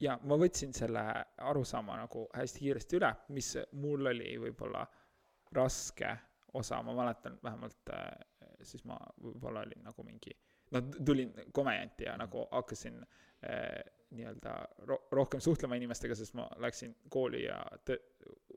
Ja 0.00 0.16
ma 0.24 0.36
võtsin 0.40 0.72
selle 0.72 1.02
arusaama 1.38 1.98
nagu 2.00 2.24
hästi 2.34 2.64
kiiresti 2.64 2.96
üle, 2.96 3.10
mis 3.36 3.52
mul 3.72 4.06
oli 4.12 4.36
võib-olla 4.40 4.86
raske 5.52 6.14
osa, 6.54 6.82
ma 6.82 6.94
mäletan 6.96 7.36
vähemalt 7.42 7.92
äh, 7.92 8.06
siis 8.62 8.84
ma 8.84 8.96
võib-olla 9.22 9.64
olin 9.64 9.84
nagu 9.84 10.04
mingi, 10.04 10.34
noh, 10.70 10.90
tulin 11.06 11.32
komedianti 11.52 12.04
ja 12.04 12.16
nagu 12.20 12.46
hakkasin 12.50 13.00
äh, 13.02 13.80
nii-öelda 14.10 14.54
ro-, 14.90 15.02
rohkem 15.12 15.40
suhtlema 15.40 15.78
inimestega, 15.78 16.14
sest 16.18 16.34
ma 16.34 16.48
läksin 16.62 16.96
kooli 17.08 17.44
ja 17.44 17.60
töö, 17.84 17.96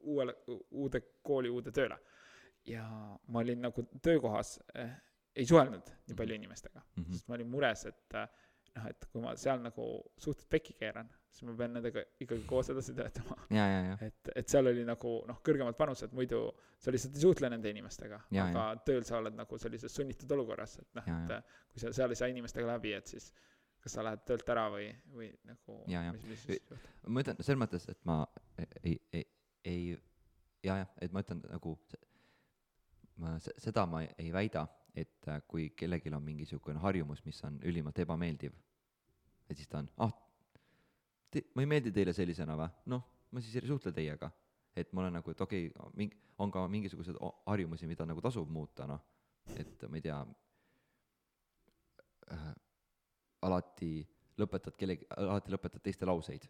uuele, 0.02 0.36
uude 0.72 1.02
kooli, 1.24 1.50
uude 1.50 1.72
tööle. 1.72 1.98
ja 2.66 2.84
ma 3.28 3.40
olin 3.40 3.62
nagu 3.62 3.84
töökohas 4.02 4.60
äh,, 4.80 4.92
ei 5.36 5.46
suhelnud 5.46 5.90
nii 6.08 6.16
palju 6.16 6.36
mhm. 6.36 6.44
inimestega 6.44 6.80
mm, 6.80 7.04
-hmm. 7.04 7.12
sest 7.12 7.28
ma 7.28 7.36
olin 7.36 7.50
mures, 7.50 7.86
et 7.86 8.16
äh, 8.16 8.30
noh, 8.78 8.88
et 8.90 9.06
kui 9.12 9.22
ma 9.24 9.34
seal 9.40 9.62
nagu 9.64 9.86
suhteliselt 10.18 10.50
pekki 10.52 10.76
keeran, 10.80 11.10
siis 11.30 11.46
ma 11.48 11.56
pean 11.58 11.74
nendega 11.78 12.04
ikkagi 12.24 12.46
koos 12.50 12.72
edasi 12.74 12.96
töötama. 12.98 13.38
et, 14.08 14.32
et 14.36 14.50
seal 14.50 14.70
oli 14.72 14.86
nagu 14.88 15.16
noh, 15.30 15.40
kõrgemad 15.46 15.78
panused, 15.80 16.14
muidu 16.18 16.44
sa 16.82 16.94
lihtsalt 16.94 17.18
ei 17.18 17.26
suhtle 17.26 17.50
nende 17.54 17.72
inimestega, 17.74 18.20
aga 18.34 18.68
ja. 18.70 18.84
tööl 18.88 19.06
sa 19.08 19.20
oled 19.22 19.38
nagu 19.38 19.60
sellises 19.62 19.96
sunnitud 19.96 20.32
olukorras, 20.38 20.78
et 20.84 21.00
noh, 21.00 21.10
et 21.16 21.58
kui 21.72 21.84
sa 21.84 21.94
seal 21.96 22.14
ei 22.14 22.20
saa 22.20 22.32
inimestega 22.34 22.70
läbi, 22.76 22.96
et 22.98 23.14
siis 23.14 23.32
kas 23.84 23.98
sa 23.98 24.04
lähed 24.06 24.24
töölt 24.28 24.48
ära 24.54 24.70
või, 24.72 24.88
või 25.12 25.28
nagu 25.48 25.82
ma 27.12 27.24
ütlen 27.24 27.40
selles 27.44 27.60
mõttes, 27.60 27.88
et 27.92 28.00
ma 28.08 28.22
ei, 28.84 28.96
ei, 29.12 29.26
ei 29.68 29.82
ja, 30.64 30.78
jah, 30.84 30.94
et 31.04 31.12
ma 31.12 31.24
ütlen 31.24 31.44
nagu 31.50 31.76
ma 33.22 33.36
seda 33.42 33.86
ma 33.90 34.04
ei 34.06 34.32
väida, 34.34 34.66
et 34.96 35.28
äh, 35.28 35.42
kui 35.48 35.70
kellelgi 35.78 36.12
on 36.14 36.24
mingi 36.24 36.46
niisugune 36.46 36.82
harjumus, 36.84 37.24
mis 37.26 37.40
on 37.48 37.60
ülimalt 37.66 38.00
ebameeldiv, 38.04 38.54
et 39.50 39.58
siis 39.58 39.70
ta 39.70 39.82
on, 39.82 39.90
ah, 40.06 40.14
te-, 41.34 41.46
ma 41.56 41.66
ei 41.66 41.70
meeldi 41.70 41.94
teile 41.96 42.14
sellisena 42.14 42.58
või? 42.60 42.70
noh, 42.94 43.06
ma 43.32 43.42
siis 43.42 43.58
ei 43.58 43.68
suhtle 43.68 43.94
teiega. 43.96 44.32
et 44.76 44.94
ma 44.94 45.04
olen 45.04 45.14
nagu, 45.20 45.32
et 45.32 45.42
okei 45.42 45.68
okay,, 45.70 45.90
mingi, 45.98 46.18
on 46.42 46.52
ka 46.52 46.68
mingisuguseid 46.68 47.18
harjumusi, 47.46 47.88
mida 47.88 48.06
nagu 48.10 48.22
tasub 48.22 48.50
muuta, 48.50 48.88
noh, 48.90 49.02
et 49.58 49.86
ma 49.90 50.00
ei 50.00 50.06
tea 50.06 50.20
äh,, 52.34 52.50
alati 53.42 53.94
lõpetad 54.38 54.78
kellegi, 54.78 55.06
alati 55.18 55.54
lõpetad 55.54 55.84
teiste 55.84 56.06
lauseid 56.10 56.48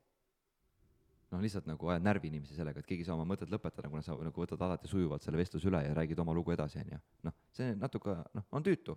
noh, 1.34 1.42
lihtsalt 1.42 1.68
nagu 1.70 1.90
ajad 1.90 2.06
närvi 2.06 2.30
inimesi 2.30 2.58
sellega, 2.58 2.82
et 2.82 2.88
keegi 2.88 3.04
ei 3.04 3.08
saa 3.08 3.18
oma 3.18 3.26
mõtet 3.28 3.52
lõpetada, 3.52 3.90
kuna 3.92 4.04
sa 4.06 4.16
nagu 4.16 4.44
võtad 4.44 4.62
alati 4.62 4.90
sujuvalt 4.92 5.26
selle 5.26 5.40
vestluse 5.40 5.70
üle 5.70 5.82
ja 5.86 5.96
räägid 5.98 6.20
oma 6.22 6.36
lugu 6.38 6.54
edasi, 6.54 6.82
on 6.84 6.94
ju. 6.94 7.00
noh, 7.28 7.36
see 7.58 7.74
natuke, 7.80 8.16
noh, 8.38 8.48
on 8.54 8.66
tüütu. 8.66 8.96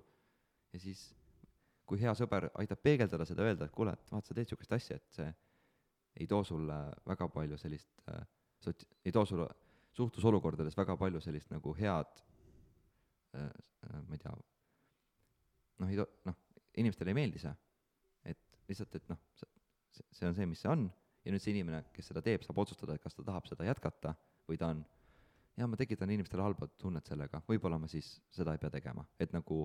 ja 0.75 0.81
siis, 0.83 1.07
kui 1.89 2.01
hea 2.03 2.13
sõber 2.19 2.51
aitab 2.61 2.83
peegeldada 2.83 3.27
seda, 3.29 3.47
öelda, 3.47 3.69
et 3.69 3.75
kuule, 3.75 3.95
et 3.97 4.13
vaata, 4.13 4.29
sa 4.29 4.35
teed 4.35 4.45
niisugust 4.45 4.75
asja, 4.77 4.99
et 5.01 5.21
see 5.21 5.29
ei 6.17 6.27
too 6.27 6.43
sulle 6.45 6.77
väga 7.07 7.29
palju 7.33 7.59
sellist 7.61 8.03
äh, 8.11 8.25
sot-, 8.65 8.87
ei 9.05 9.13
too 9.13 9.25
sulle 9.29 9.49
suhtlusolukordades 9.97 10.77
väga 10.77 10.97
palju 11.01 11.21
sellist 11.25 11.53
nagu 11.53 11.73
head 11.79 12.21
äh, 13.37 13.49
äh, 13.49 14.03
ma 14.09 14.17
ei 14.17 14.23
tea, 14.25 14.35
noh, 15.81 15.93
ei 15.93 16.01
to-, 16.03 16.11
noh, 16.29 16.39
inimestele 16.77 17.15
ei 17.15 17.21
meeldi 17.23 17.41
see. 17.41 17.55
et 18.33 18.61
lihtsalt, 18.69 18.95
et 18.99 19.13
noh, 19.13 19.21
see 19.97 20.29
on 20.29 20.37
see, 20.37 20.49
mis 20.49 20.61
see 20.61 20.73
on 20.73 20.89
ja 21.27 21.35
nüüd 21.35 21.43
see 21.43 21.55
inimene, 21.57 21.83
kes 21.95 22.13
seda 22.13 22.23
teeb, 22.25 22.45
saab 22.47 22.61
otsustada, 22.63 22.95
et 22.95 23.03
kas 23.03 23.17
ta 23.17 23.25
tahab 23.27 23.49
seda 23.51 23.67
jätkata 23.67 24.15
või 24.47 24.61
ta 24.61 24.71
on, 24.73 24.83
jaa, 25.59 25.67
ma 25.67 25.79
tekitan 25.79 26.13
inimestele 26.15 26.45
halba 26.45 26.69
tunnet 26.79 27.09
sellega, 27.11 27.43
võib-olla 27.49 27.81
ma 27.83 27.91
siis 27.91 28.13
seda 28.35 28.55
ei 28.55 28.63
pea 28.63 28.71
tegema, 28.79 29.05
et 29.19 29.35
nagu 29.35 29.65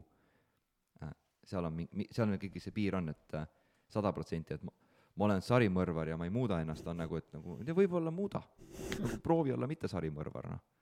äh, 1.03 1.13
seal 1.47 1.69
on 1.69 1.77
mingi, 1.77 2.07
seal 2.09 2.27
on 2.29 2.39
ikkagi 2.39 2.63
see 2.63 2.75
piir 2.75 2.97
on, 2.97 3.13
et 3.13 3.37
äh, 3.37 3.47
sada 3.93 4.13
protsenti, 4.15 4.57
et 4.57 4.65
ma, 4.65 4.73
ma 5.15 5.29
olen 5.29 5.45
sarimõrvar 5.45 6.13
ja 6.13 6.17
ma 6.17 6.25
ei 6.25 6.33
muuda 6.33 6.59
ennast, 6.65 6.87
on 6.89 7.03
nagu, 7.03 7.21
et 7.21 7.29
nagu, 7.37 7.59
võib-olla 7.77 8.13
muuda 8.15 8.41
nagu,. 8.41 9.21
proovi 9.23 9.53
olla 9.53 9.69
mitte 9.69 9.91
sarimõrvar, 9.91 10.49
noh 10.55 10.80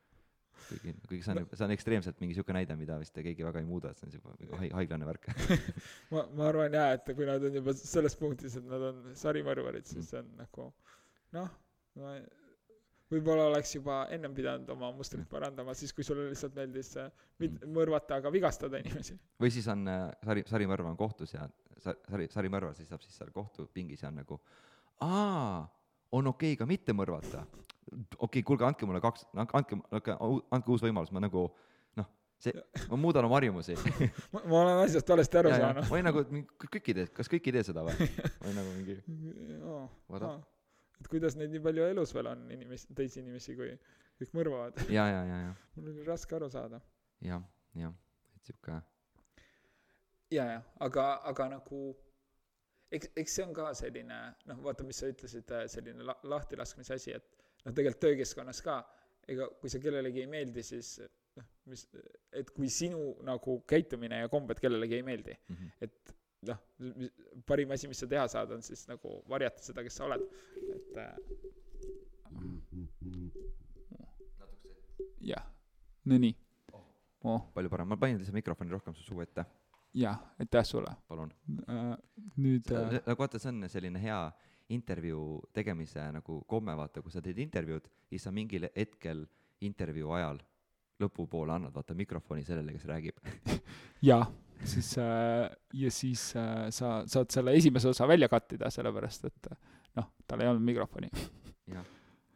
kuigi, 0.69 0.95
kuigi 1.09 1.25
see 1.25 1.35
on, 1.35 1.47
see 1.51 1.65
on 1.65 1.75
ekstreemselt 1.75 2.19
mingi 2.21 2.35
niisugune 2.35 2.59
näide, 2.61 2.77
mida 2.79 2.97
vist 3.01 3.15
keegi 3.17 3.45
väga 3.45 3.63
ei 3.63 3.69
muuda, 3.69 3.93
et 3.93 4.01
see 4.01 4.07
on 4.07 4.13
niisugune 4.13 4.59
hai-, 4.63 4.73
haiglane 4.81 5.07
värk 5.09 5.29
ma, 6.13 6.25
ma 6.37 6.49
arvan 6.49 6.77
jaa, 6.79 6.91
et 6.97 7.13
kui 7.13 7.27
nad 7.29 7.45
on 7.49 7.61
juba 7.61 7.75
selles 7.77 8.17
punktis, 8.19 8.59
et 8.59 8.67
nad 8.69 8.89
on 8.91 9.07
sarimõrvarid, 9.19 9.87
siis 9.89 10.03
mm. 10.03 10.09
see 10.11 10.21
on 10.21 10.35
nagu 10.39 10.67
noh, 11.37 11.55
ma 11.99 12.17
võib-olla 13.09 13.47
oleks 13.49 13.73
juba 13.73 14.03
ennem 14.13 14.35
pidanud 14.37 14.69
oma 14.73 14.91
mustrit 14.95 15.23
mm. 15.23 15.31
parandama, 15.31 15.73
siis 15.77 15.93
kui 15.95 16.05
sulle 16.05 16.27
lihtsalt 16.29 16.55
meeldis 16.57 16.93
mit-, 16.97 17.57
mm. 17.57 17.71
mõrvata, 17.75 18.19
aga 18.21 18.31
vigastada 18.33 18.81
inimesi. 18.81 19.17
või 19.41 19.53
siis 19.53 19.67
on 19.71 19.87
äh, 19.89 20.05
sari, 20.25 20.45
sarimõrv 20.49 20.91
on 20.91 20.99
kohtus 20.99 21.33
ja 21.35 21.47
sa-, 21.81 21.97
sari, 22.09 22.29
sarimõrvar 22.33 22.77
seisab 22.77 23.01
siis 23.05 23.17
seal 23.17 23.33
kohtupingis 23.35 24.05
ja 24.05 24.11
on 24.11 24.21
nagu 24.21 24.39
aa, 25.05 25.65
on 26.15 26.33
okei 26.33 26.53
okay 26.53 26.61
ka 26.61 26.69
mitte 26.69 26.95
mõrvata 26.97 27.45
okei 27.89 28.17
okay,, 28.27 28.43
kuulge, 28.45 28.65
andke 28.67 28.87
mulle 28.89 29.01
kaks, 29.03 29.25
andke, 29.33 29.79
andke, 29.91 30.15
andke 30.55 30.73
uus 30.73 30.83
võimalus, 30.85 31.11
ma 31.15 31.23
nagu 31.23 31.45
noh, 31.99 32.09
see, 32.41 32.53
ma 32.91 32.99
muudan 33.01 33.27
oma 33.27 33.39
harjumusi. 33.39 33.77
ma, 34.33 34.43
ma 34.43 34.61
olen 34.63 34.83
asjast 34.85 35.09
valesti 35.13 35.41
aru 35.41 35.53
saanud. 35.55 35.89
või 35.91 36.03
nagu, 36.05 36.23
et 36.25 36.33
mingi- 36.35 36.69
kõik 36.69 36.91
ei 36.91 36.99
tee, 36.99 37.07
kas 37.19 37.31
kõik 37.31 37.49
ei 37.49 37.57
tee 37.57 37.65
seda 37.71 37.85
või? 37.87 38.09
või 38.43 38.55
nagu 38.57 38.75
mingi, 38.77 38.99
up? 40.19 40.35
et 40.99 41.09
kuidas 41.11 41.39
neid 41.39 41.53
nii 41.55 41.63
palju 41.69 41.87
elus 41.93 42.13
veel 42.15 42.31
on 42.33 42.45
inimesi, 42.55 42.91
teisi 42.95 43.23
inimesi, 43.23 43.57
kui 43.59 43.71
kõik 44.19 44.37
mõrvavad. 44.41 44.83
ja, 44.97 45.07
ja, 45.11 45.23
ja, 45.31 45.41
ja, 45.47 45.55
mul 45.77 45.93
oli 45.93 46.05
raske 46.07 46.37
aru 46.37 46.51
saada. 46.53 46.81
jah, 47.25 47.43
jah, 47.79 47.95
et 48.35 48.51
sihuke, 48.51 48.81
ja, 50.35 50.45
ja, 50.57 50.61
aga, 50.85 51.09
aga 51.31 51.49
nagu 51.55 51.83
eks, 52.93 53.11
eks 53.17 53.35
see 53.37 53.45
on 53.45 53.53
ka 53.57 53.71
selline 53.77 54.19
noh, 54.49 54.61
vaata, 54.65 54.85
mis 54.87 54.99
sa 55.01 55.09
ütlesid, 55.11 55.51
selline 55.71 56.05
la-, 56.05 56.17
lahtilaskmise 56.29 56.97
asi, 56.97 57.15
et 57.17 57.37
noh, 57.65 57.73
tegelikult 57.73 58.01
töökeskkonnas 58.05 58.61
ka, 58.65 58.79
ega 59.29 59.49
kui 59.61 59.69
sa 59.69 59.79
kellelegi 59.83 60.23
ei 60.23 60.29
meeldi, 60.31 60.63
siis 60.63 60.95
noh, 61.37 61.45
mis, 61.71 61.85
et 62.35 62.49
kui 62.55 62.69
sinu 62.73 63.15
nagu 63.27 63.59
käitumine 63.69 64.23
ja 64.23 64.29
kombed 64.31 64.59
kellelegi 64.59 64.99
ei 64.99 65.05
meeldi, 65.05 65.35
Mhm. 65.49 65.69
et 65.81 66.15
noh, 66.49 66.59
parim 67.45 67.71
asi, 67.75 67.87
mis 67.91 67.99
sa 67.99 68.07
teha 68.07 68.27
saad, 68.31 68.51
on 68.55 68.61
siis 68.63 68.85
nagu 68.87 69.19
varjata 69.29 69.63
seda, 69.63 69.83
kes 69.83 69.97
sa 69.99 70.05
oled, 70.07 70.23
et 70.75 70.97
äh, 70.97 71.15
jah, 75.21 75.43
no 76.05 76.17
nii 76.17 76.35
oh,. 77.27 77.41
palju 77.53 77.69
parem, 77.71 77.89
ma 77.91 77.97
panin 77.99 78.19
lihtsalt 78.19 78.37
mikrofoni 78.37 78.71
rohkem 78.71 78.95
su 78.95 79.03
suu 79.03 79.21
ette, 79.23 79.45
jah, 79.99 80.19
aitäh 80.39 80.65
sulle 80.65 80.93
palun. 81.07 81.31
äh,. 81.67 81.95
nüüd 82.37 82.71
äh, 82.71 82.99
nagu 83.05 83.19
vaata, 83.19 83.39
see 83.41 83.51
on 83.53 83.67
selline 83.71 83.99
hea 84.01 84.19
intervjuu 84.69 85.39
tegemise 85.53 86.03
nagu 86.13 86.41
komme, 86.47 86.75
vaata, 86.77 87.01
kui 87.01 87.13
sa 87.13 87.21
teed 87.25 87.39
intervjuud, 87.41 87.87
siis 88.09 88.25
sa 88.25 88.33
mingil 88.33 88.67
hetkel 88.75 89.25
intervjuu 89.65 90.13
ajal 90.15 90.39
lõpupoole 90.99 91.55
annad 91.55 91.73
vaata 91.75 91.95
mikrofoni 91.97 92.43
sellele, 92.47 92.75
kes 92.75 92.85
räägib. 92.89 93.19
jaa, 94.09 94.25
siis 94.67 94.91
äh, 95.01 95.47
ja 95.81 95.91
siis 95.93 96.25
äh, 96.37 96.67
sa 96.75 96.99
saad 97.07 97.31
selle 97.33 97.55
esimese 97.57 97.89
osa 97.89 98.07
välja 98.07 98.29
kattida, 98.31 98.71
sellepärast 98.73 99.29
et 99.31 99.51
äh, 99.51 99.61
noh, 99.99 100.11
tal 100.27 100.43
ei 100.43 100.51
olnud 100.51 100.65
mikrofoni 100.67 101.09
jah, 101.75 101.87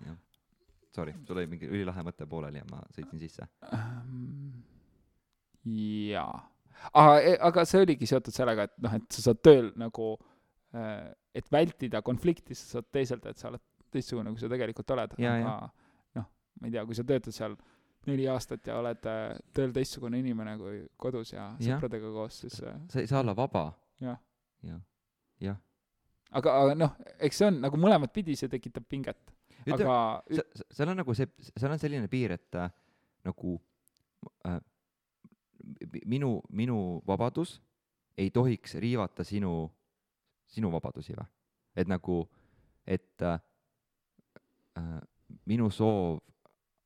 jah. 0.06 0.18
Sorry, 0.96 1.16
sul 1.28 1.42
oli 1.42 1.50
mingi 1.50 1.70
ülilahe 1.70 2.06
mõte 2.06 2.28
pooleli 2.30 2.62
ja 2.62 2.70
ma 2.72 2.82
sõitsin 2.96 3.22
sisse. 3.22 3.50
ähm,. 3.74 4.64
jaa, 6.10 6.44
aga, 6.94 7.18
aga 7.50 7.66
see 7.68 7.84
oligi 7.84 8.08
seotud 8.10 8.36
sellega, 8.36 8.70
et 8.70 8.78
noh, 8.84 8.96
et 8.96 9.10
sa 9.12 9.28
saad 9.30 9.44
tööl 9.44 9.74
nagu 9.80 10.14
äh,, 10.16 10.33
et 10.74 11.52
vältida 11.54 12.02
konflikti, 12.02 12.56
sa 12.58 12.78
saad 12.80 12.88
teeselda, 12.92 13.30
et 13.34 13.38
sa 13.38 13.50
oled 13.52 13.62
teistsugune, 13.94 14.32
kui 14.34 14.42
sa 14.42 14.50
tegelikult 14.50 14.90
oled, 14.96 15.12
aga 15.20 15.54
noh, 16.18 16.26
ma 16.62 16.68
ei 16.68 16.72
tea, 16.74 16.86
kui 16.86 16.96
sa 16.98 17.04
töötad 17.06 17.36
seal 17.36 17.56
neli 18.08 18.26
aastat 18.28 18.66
ja 18.68 18.80
oled 18.82 19.06
äh, 19.08 19.38
tööl 19.56 19.72
teistsugune 19.76 20.20
inimene 20.20 20.58
kui 20.60 20.82
kodus 20.98 21.32
ja 21.34 21.52
Jah. 21.60 21.78
sõpradega 21.78 22.10
koos, 22.12 22.40
siis 22.44 22.58
äh, 22.66 22.74
sa 22.90 23.00
ei 23.04 23.08
saa 23.08 23.22
olla 23.22 23.36
vaba. 23.38 23.68
jah. 24.04 24.18
jah, 24.66 24.82
jah. 25.40 25.58
aga, 26.32 26.56
aga 26.64 26.76
noh, 26.76 26.98
eks 27.20 27.38
see 27.38 27.48
on 27.52 27.62
nagu 27.64 27.78
mõlemat 27.80 28.12
pidi, 28.14 28.36
see 28.36 28.50
tekitab 28.52 28.90
pinget. 28.90 29.22
ütle, 29.64 29.86
aga 29.86 30.44
seal 30.74 30.90
on 30.92 31.00
nagu 31.00 31.14
see, 31.16 31.30
seal 31.56 31.72
on 31.72 31.80
selline 31.80 32.10
piir, 32.12 32.34
et 32.36 32.56
äh, 32.60 32.68
nagu 33.24 33.56
äh, 34.50 34.60
mi- 35.94 36.04
minu, 36.18 36.34
minu 36.50 36.80
vabadus 37.08 37.62
ei 38.18 38.30
tohiks 38.36 38.76
riivata 38.84 39.24
sinu, 39.24 39.70
sinu 40.54 40.72
vabadusi 40.74 41.16
või? 41.18 41.26
et 41.76 41.90
nagu, 41.90 42.20
et 42.86 43.26
äh, 43.26 43.40
äh, 44.78 45.00
minu 45.50 45.70
soov 45.74 46.22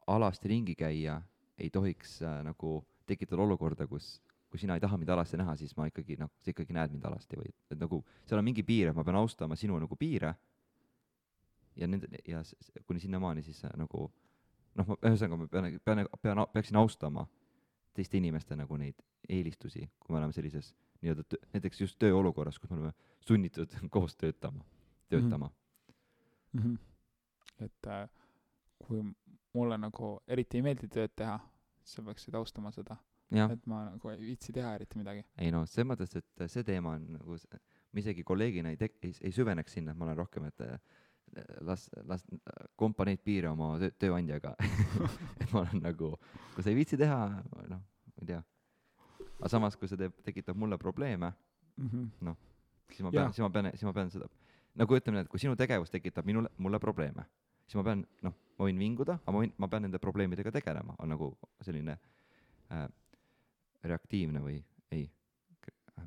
alasti 0.08 0.48
ringi 0.54 0.76
käia 0.80 1.20
ei 1.58 1.70
tohiks 1.70 2.22
äh, 2.22 2.40
nagu 2.48 2.80
tekitada 3.08 3.42
olukorda, 3.44 3.88
kus 3.88 4.18
kui 4.48 4.60
sina 4.60 4.78
ei 4.78 4.80
taha 4.80 4.98
mind 4.98 5.10
alasti 5.12 5.38
näha, 5.38 5.56
siis 5.60 5.74
ma 5.76 5.90
ikkagi 5.90 6.16
noh, 6.20 6.30
sa 6.40 6.54
ikkagi 6.54 6.76
näed 6.76 6.94
mind 6.94 7.06
alasti 7.10 7.36
või 7.40 7.50
et 7.72 7.80
nagu 7.80 8.00
seal 8.24 8.40
on 8.40 8.48
mingi 8.48 8.64
piir, 8.64 8.92
et 8.92 8.96
ma 8.96 9.04
pean 9.04 9.20
austama 9.20 9.58
sinu 9.60 9.76
nagu 9.80 9.98
piire 10.00 10.32
ja 11.76 11.88
nende 11.88 12.08
ja 12.28 12.42
kuni 12.88 13.04
sinnamaani 13.04 13.44
siis 13.44 13.60
äh, 13.68 13.74
nagu 13.78 14.08
noh, 14.78 14.88
ma 14.88 14.98
ühesõnaga 15.02 15.42
ma 15.42 15.50
pean, 15.52 15.70
pean, 15.84 16.04
pean, 16.22 16.44
peaksin 16.54 16.80
austama 16.80 17.28
teiste 17.98 18.18
inimeste 18.18 18.56
nagu 18.56 18.78
neid 18.80 19.02
eelistusi, 19.28 19.84
kui 20.00 20.14
me 20.14 20.22
oleme 20.22 20.36
sellises 20.36 20.72
nii-öelda 21.02 21.40
näiteks 21.54 21.82
just 21.82 22.00
tööolukorras, 22.02 22.60
kus 22.60 22.72
me 22.72 22.80
oleme 22.80 22.94
sunnitud 23.28 23.74
koos 23.94 24.16
töötama, 24.16 24.66
töötama 25.10 25.50
mm. 26.54 26.62
-hmm. 26.62 27.66
et 27.66 27.88
äh, 27.88 28.10
kui 28.86 29.04
mulle 29.54 29.78
nagu 29.78 30.20
eriti 30.28 30.60
ei 30.60 30.66
meeldi 30.66 30.90
tööd 30.92 31.14
teha, 31.16 31.38
sa 31.88 32.04
peaksid 32.04 32.36
austama 32.38 32.72
seda, 32.76 32.98
et 33.32 33.66
ma 33.66 33.84
nagu 33.90 34.12
ei 34.12 34.20
viitsi 34.20 34.54
teha 34.54 34.76
eriti 34.76 35.00
midagi. 35.00 35.26
ei 35.38 35.52
noh, 35.52 35.66
selles 35.70 35.90
mõttes, 35.92 36.16
et 36.20 36.48
see 36.52 36.64
teema 36.68 36.96
on 36.98 37.08
nagu, 37.18 37.38
ma 37.92 38.04
isegi 38.04 38.24
kolleegina 38.28 38.74
ei 38.74 38.80
tek-, 38.80 39.00
ei, 39.04 39.14
ei 39.22 39.36
süveneks 39.36 39.78
sinna, 39.78 39.92
et 39.92 39.98
ma 40.00 40.08
olen 40.08 40.18
rohkem, 40.18 40.50
et 40.52 40.66
äh, 40.66 40.78
las, 41.62 41.90
las 42.08 42.26
kompa 42.76 43.06
neid 43.08 43.24
piire 43.26 43.50
oma 43.52 43.74
töö, 43.82 43.94
tööandjaga 44.06 44.54
et 45.42 45.50
ma 45.54 45.64
olen 45.64 45.84
nagu, 45.84 46.14
kui 46.56 46.64
sa 46.64 46.72
ei 46.74 46.80
viitsi 46.80 47.00
teha, 47.00 47.20
noh, 47.72 47.82
ma 47.82 48.22
ei 48.22 48.32
tea. 48.34 48.44
Aga 49.40 49.50
samas, 49.52 49.78
kui 49.78 49.90
see 49.90 50.00
teeb, 50.00 50.16
tekitab 50.26 50.58
mulle 50.58 50.78
probleeme, 50.78 51.32
mm. 51.78 51.90
-hmm. 51.90 52.36
siis 52.90 53.04
ma 53.06 53.12
pean, 53.12 53.34
siis 53.34 53.44
ma 53.46 53.50
pean, 53.50 53.72
siis 53.72 53.84
ma 53.84 53.94
pean 53.94 54.12
seda, 54.12 54.30
nagu 54.76 54.96
ütleme 54.96 55.18
nii, 55.18 55.26
et 55.26 55.32
kui 55.32 55.40
sinu 55.40 55.56
tegevus 55.56 55.92
tekitab 55.94 56.26
minule, 56.26 56.50
mulle 56.58 56.80
probleeme, 56.80 57.26
siis 57.66 57.76
ma 57.76 57.84
pean, 57.84 58.06
noh, 58.22 58.34
ma 58.58 58.70
võin 58.70 58.80
vinguda, 58.80 59.20
aga 59.22 59.32
ma 59.32 59.44
võin, 59.44 59.54
ma 59.58 59.68
pean 59.68 59.88
nende 59.88 60.00
probleemidega 60.00 60.52
tegelema, 60.52 60.96
on 61.00 61.10
nagu 61.10 61.32
selline 61.62 61.98
äh, 62.72 62.88
reaktiivne 63.84 64.42
või 64.42 64.58
ei, 64.92 65.10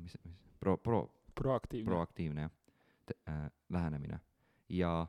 mis, 0.01 0.17
mis, 0.25 0.35
pro-, 0.59 0.77
pro-, 0.77 1.07
proaktiivne 1.35 1.85
Pro. 1.85 1.95
proaktiivne 1.95 2.41
jah, 2.41 2.51
äh, 3.27 3.49
lähenemine. 3.69 4.19
ja 4.69 5.07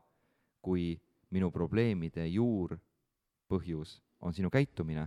kui 0.62 1.00
minu 1.30 1.50
probleemide 1.50 2.26
juurpõhjus 2.28 4.00
on 4.20 4.34
sinu 4.34 4.50
käitumine, 4.50 5.06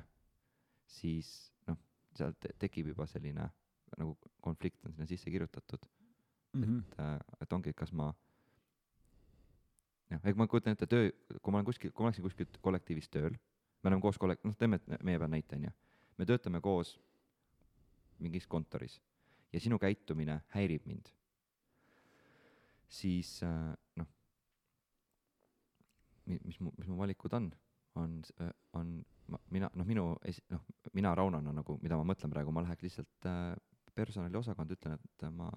siis 0.87 1.29
noh, 1.31 1.54
sealt 2.17 2.39
te- 2.39 2.53
tekib 2.59 2.87
juba 2.93 3.05
selline 3.07 3.49
nagu 3.97 4.17
konflikt 4.41 4.85
on 4.85 4.91
sinna 4.93 5.05
sisse 5.07 5.31
kirjutatud, 5.31 5.85
Mm 6.55 6.63
-hmm. 6.63 6.77
et 6.91 6.99
äh,, 6.99 7.19
et 7.41 7.53
ongi, 7.53 7.69
et 7.69 7.75
kas 7.75 7.91
ma 7.93 8.13
jah, 10.09 10.21
ega 10.23 10.37
ma 10.37 10.47
kujutan 10.47 10.71
ette 10.73 10.87
töö, 10.87 11.09
kui 11.41 11.51
ma 11.51 11.57
olen 11.57 11.65
kuskil, 11.65 11.91
kui 11.91 12.03
ma 12.03 12.07
oleksin 12.07 12.23
kuskil 12.23 12.47
kollektiivis 12.61 13.09
tööl, 13.09 13.35
me 13.83 13.89
oleme 13.89 14.01
koos 14.01 14.17
kollek-, 14.21 14.43
noh, 14.43 14.55
teeme 14.55 14.79
meie 15.03 15.19
peal 15.19 15.29
näite, 15.29 15.55
onju. 15.55 15.71
me 16.17 16.25
töötame 16.25 16.61
koos 16.61 16.99
mingis 18.19 18.47
kontoris 18.47 19.01
ja 19.53 19.59
sinu 19.59 19.79
käitumine 19.79 20.41
häirib 20.55 20.85
mind, 20.85 21.09
siis 22.87 23.43
äh, 23.43 23.75
noh, 23.95 24.07
mi-, 26.25 26.39
mis 26.45 26.59
mu, 26.59 26.71
mis 26.77 26.87
mu 26.87 26.97
valikud 26.97 27.33
on, 27.33 27.51
on, 27.95 28.21
on 28.73 28.95
ma, 29.31 29.39
mina, 29.51 29.69
noh, 29.73 29.87
minu 29.87 30.05
esi-, 30.27 30.43
noh, 30.53 30.61
mina 30.93 31.13
Raunona 31.15 31.53
nagu, 31.53 31.77
mida 31.81 31.97
ma 31.97 32.05
mõtlen 32.11 32.31
praegu, 32.33 32.53
ma 32.53 32.63
läheks 32.65 32.85
lihtsalt 32.85 33.29
äh, 33.29 33.55
personaliosakonda, 33.95 34.75
ütlen, 34.77 34.99
et 34.99 35.27
ma 35.33 35.49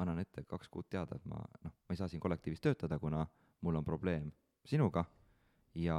annan 0.00 0.20
ette 0.22 0.44
kaks 0.48 0.68
kuud 0.72 0.88
teada, 0.90 1.16
et 1.16 1.26
ma 1.28 1.40
noh, 1.64 1.74
ma 1.86 1.94
ei 1.94 2.00
saa 2.00 2.08
siin 2.08 2.22
kollektiivis 2.22 2.62
töötada, 2.64 2.98
kuna 2.98 3.26
mul 3.60 3.76
on 3.80 3.84
probleem 3.84 4.30
sinuga 4.64 5.04
ja 5.76 5.98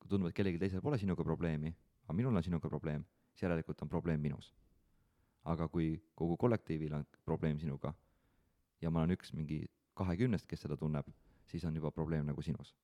kui 0.00 0.08
tundub, 0.08 0.30
et 0.30 0.36
kellelgi 0.36 0.60
teisel 0.62 0.82
pole 0.84 0.98
sinuga 0.98 1.26
probleemi, 1.26 1.72
aga 2.06 2.16
minul 2.16 2.36
on 2.36 2.46
sinuga 2.46 2.70
probleem, 2.70 3.04
siis 3.32 3.48
järelikult 3.48 3.82
on 3.82 3.90
probleem 3.90 4.20
minus. 4.22 4.54
aga 5.44 5.68
kui 5.72 5.94
kogu 6.14 6.36
kollektiivil 6.36 6.92
on 6.92 7.04
probleem 7.24 7.58
sinuga 7.58 7.94
ja 8.80 8.90
ma 8.90 9.00
olen 9.00 9.14
üks 9.16 9.32
mingi 9.32 9.64
kahekümnest, 9.96 10.46
kes 10.46 10.66
seda 10.66 10.76
tunneb, 10.76 11.06
siis 11.48 11.64
on 11.64 11.76
juba 11.76 11.90
probleem 11.90 12.26
nagu 12.26 12.42
sinus. 12.42 12.74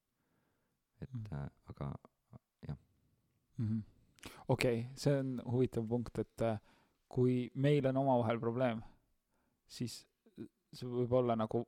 et 1.01 1.13
Mm. 1.13 1.27
äh, 1.33 1.49
aga 1.67 1.95
Mhm. 3.59 3.79
okei, 4.49 4.89
see 4.99 5.15
on 5.21 5.37
huvitav 5.45 5.87
punkt, 5.89 6.19
et 6.19 6.43
äh, 6.45 6.59
kui 7.09 7.47
meil 7.55 7.87
on 7.87 8.03
omavahel 8.03 8.41
probleem, 8.43 8.83
siis 9.69 10.05
see 10.73 10.89
võib 10.91 11.13
olla 11.17 11.37
nagu 11.39 11.63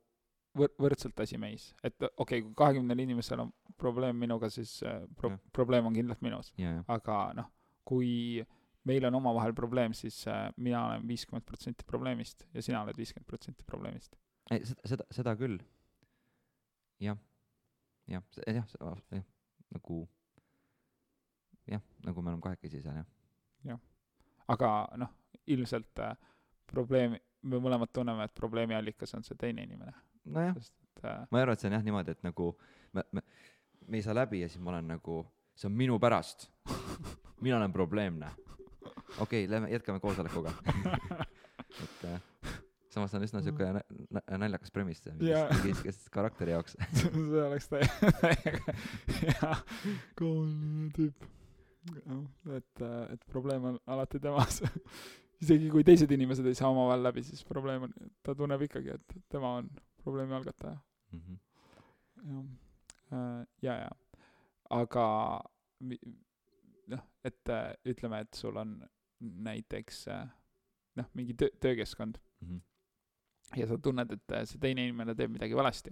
võr-, 0.57 0.75
võrdselt 0.81 1.19
asi 1.23 1.39
meis, 1.41 1.71
et 1.83 1.95
okei 2.01 2.13
okay,, 2.23 2.43
kui 2.45 2.55
kahekümnel 2.61 3.05
inimesel 3.05 3.45
on 3.45 3.53
probleem 3.79 4.17
minuga, 4.19 4.49
siis 4.53 4.79
äh, 4.83 5.01
pro- 5.17 5.33
Jah., 5.33 5.41
probleem 5.55 5.89
on 5.89 5.95
kindlalt 5.95 6.21
minus, 6.25 6.53
ja, 6.57 6.79
ja, 6.79 6.85
aga 6.91 7.19
noh, 7.37 7.49
kui 7.87 8.43
meil 8.89 9.05
on 9.09 9.17
omavahel 9.19 9.53
probleem, 9.57 9.95
siis 9.97 10.21
äh, 10.27 10.49
mina 10.57 10.85
olen 10.89 11.07
viiskümmend 11.07 11.45
protsenti 11.47 11.87
probleemist 11.87 12.45
ja 12.53 12.63
sina 12.65 12.83
oled 12.83 12.97
viiskümmend 12.99 13.27
protsenti 13.29 13.65
probleemist. 13.67 14.15
ei 14.51 14.63
seda, 14.65 14.87
seda, 14.93 15.09
seda 15.15 15.35
küll. 15.39 15.59
jah, 17.03 17.19
jah, 18.09 18.23
jah, 18.47 18.77
jah, 18.77 19.27
nagu 19.75 20.03
jah, 21.71 21.81
nagu 22.05 22.21
me 22.21 22.33
oleme 22.33 22.41
kahekesi 22.43 22.81
seal 22.81 23.01
jah. 23.65 23.79
aga 24.47 24.73
noh, 24.97 25.13
ilmselt 25.47 25.99
äh, 26.05 26.15
probleemi, 26.69 27.19
me 27.41 27.61
mõlemad 27.61 27.91
tunneme, 27.93 28.25
et 28.25 28.35
probleemi 28.35 28.75
allikas 28.75 29.13
on 29.17 29.23
see 29.23 29.37
teine 29.37 29.63
inimene, 29.67 29.93
nojah, 30.25 30.57
äh, 31.03 31.23
ma 31.29 31.39
ei 31.39 31.45
arva, 31.45 31.53
et 31.53 31.63
see 31.63 31.69
on 31.69 31.77
jah 31.77 31.85
niimoodi, 31.85 32.17
et 32.17 32.25
nagu 32.25 32.51
me, 32.93 33.05
me 33.11 33.23
me 33.89 33.97
ei 33.97 34.03
saa 34.03 34.15
läbi 34.15 34.41
ja 34.41 34.49
siis 34.49 34.61
ma 34.61 34.69
olen 34.73 34.87
nagu, 34.93 35.23
see 35.55 35.67
on 35.69 35.75
minu 35.77 35.99
pärast. 35.99 36.49
mina 37.41 37.57
olen 37.57 37.73
probleemne. 37.73 38.31
okei 39.19 39.45
okay,, 39.45 39.51
lähme 39.51 39.69
jätkame 39.71 39.99
koosolekuga. 39.99 40.51
et 41.83 42.05
äh, 42.05 42.21
samas 42.89 43.13
on 43.15 43.23
üsna 43.23 43.41
siuke 43.41 43.65
naljakas 44.37 44.71
premise 44.71 45.13
Jaa. 45.19 45.47
mingi 45.49 45.73
mingi 45.73 45.97
karakteri 46.11 46.51
jaoks. 46.51 46.77
see 46.99 47.43
oleks 47.43 47.69
täie- 47.69 48.13
täiega 48.21 48.77
hea 49.21 49.55
kooline 50.19 50.91
tüüp. 50.97 51.29
et, 52.57 52.81
et 53.13 53.25
probleem 53.31 53.63
on 53.71 53.79
alati 53.87 54.19
temas. 54.19 54.61
isegi 55.43 55.69
kui 55.71 55.83
teised 55.87 56.11
inimesed 56.11 56.45
ei 56.51 56.55
saa 56.57 56.69
omavahel 56.73 57.03
läbi, 57.07 57.23
siis 57.23 57.43
probleem 57.47 57.85
on, 57.87 57.93
ta 58.23 58.35
tunneb 58.35 58.61
ikkagi, 58.67 58.95
et 58.97 59.13
tema 59.31 59.53
on 59.61 59.69
probleemi 60.03 60.33
algataja. 60.35 60.77
Mhm. 61.15 61.37
jah, 63.11 63.45
ja, 63.65 63.75
ja, 63.85 63.89
aga 64.75 65.05
mi- 65.79 65.99
noh, 66.91 67.01
et 67.25 67.49
äh, 67.49 67.71
ütleme, 67.89 68.19
et 68.25 68.33
sul 68.37 68.57
on 68.61 68.75
näiteks 69.19 70.03
äh, 70.13 70.27
noh, 70.99 71.07
mingi 71.15 71.33
töö, 71.33 71.49
töökeskkond 71.61 72.19
Mhm. 72.41 72.59
ja 73.57 73.65
sa 73.67 73.77
tunned, 73.77 74.11
et 74.15 74.31
äh, 74.31 74.45
see 74.47 74.59
teine 74.61 74.85
inimene 74.87 75.15
teeb 75.15 75.31
midagi 75.33 75.55
valesti. 75.57 75.91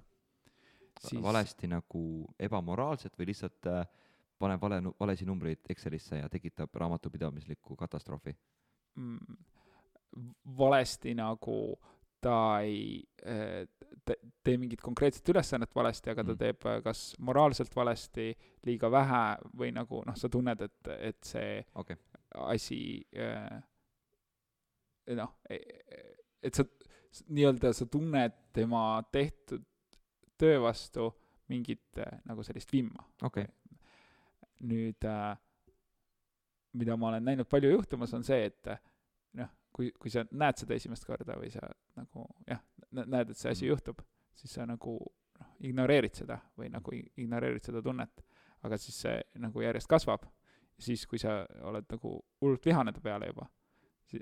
valesti 1.22 1.68
nagu 1.68 2.04
ebamoraalselt 2.39 3.18
või 3.20 3.28
lihtsalt 3.32 3.68
äh, 3.68 3.84
paneb 4.40 4.62
vale, 4.62 4.82
valesi 5.00 5.26
numbreid 5.26 5.70
Excelisse 5.70 6.18
ja 6.22 6.30
tekitab 6.30 6.76
raamatupidamislikku 6.76 7.76
katastroofi. 7.76 8.36
mm, 8.96 9.38
valesti 10.58 11.14
nagu 11.14 11.78
ta 12.22 12.60
ei 12.60 13.04
äh, 13.26 13.68
te, 14.06 14.18
tee 14.44 14.58
mingit 14.58 14.82
konkreetset 14.82 15.30
ülesannet 15.30 15.76
valesti, 15.76 16.10
aga 16.10 16.24
ta 16.24 16.34
Mm. 16.34 16.38
teeb 16.38 16.66
äh, 16.66 16.82
kas 16.84 17.16
moraalselt 17.20 17.76
valesti, 17.76 18.32
liiga 18.66 18.92
vähe 18.92 19.24
või 19.58 19.72
nagu 19.76 20.02
noh, 20.06 20.16
sa 20.16 20.30
tunned, 20.30 20.62
et, 20.62 20.92
et 20.98 21.24
see 21.24 21.62
okay., 21.76 21.96
asi 22.48 22.80
äh, 23.16 23.62
noh, 25.16 25.38
et 25.50 26.54
sa 26.54 26.66
nii-öelda 27.30 27.74
sa 27.74 27.86
tunned 27.86 28.34
tema 28.54 29.04
tehtud 29.12 29.64
töö 30.38 30.60
vastu 30.62 31.12
mingit 31.48 32.02
nagu 32.26 32.44
sellist 32.44 32.74
vimma. 32.74 33.06
okay., 33.24 33.46
nüüd 34.60 35.05
äh, 35.05 35.38
mida 36.74 36.97
ma 36.97 37.08
olen 37.12 37.26
näinud 37.26 37.47
palju 37.49 37.72
juhtumas, 37.72 38.14
on 38.14 38.24
see, 38.24 38.45
et 38.51 38.68
äh, 38.68 38.80
noh, 39.39 39.49
kui, 39.74 39.91
kui 39.99 40.10
sa 40.14 40.24
näed 40.32 40.58
seda 40.62 40.76
esimest 40.78 41.05
korda 41.05 41.38
või 41.39 41.51
sa 41.53 41.68
nagu 41.97 42.26
jah, 42.47 42.62
näed, 42.91 43.30
et 43.34 43.38
see 43.38 43.51
asi 43.51 43.66
Mhm. 43.66 43.70
juhtub, 43.72 44.01
siis 44.38 44.53
sa 44.53 44.66
nagu 44.66 44.97
noh, 45.39 45.47
ignoreerid 45.60 46.14
seda 46.16 46.39
või 46.58 46.70
nagu 46.74 46.91
ignoreerid 47.18 47.64
seda 47.64 47.82
tunnet. 47.82 48.24
aga 48.64 48.78
siis 48.78 48.95
see 49.01 49.22
nagu 49.38 49.62
järjest 49.62 49.88
kasvab, 49.88 50.24
siis 50.80 51.05
kui 51.05 51.20
sa 51.22 51.45
oled 51.62 51.86
nagu 51.91 52.24
hullult 52.41 52.66
vihane 52.66 52.91
ta 52.91 52.99
peale 53.01 53.28
juba, 53.28 53.45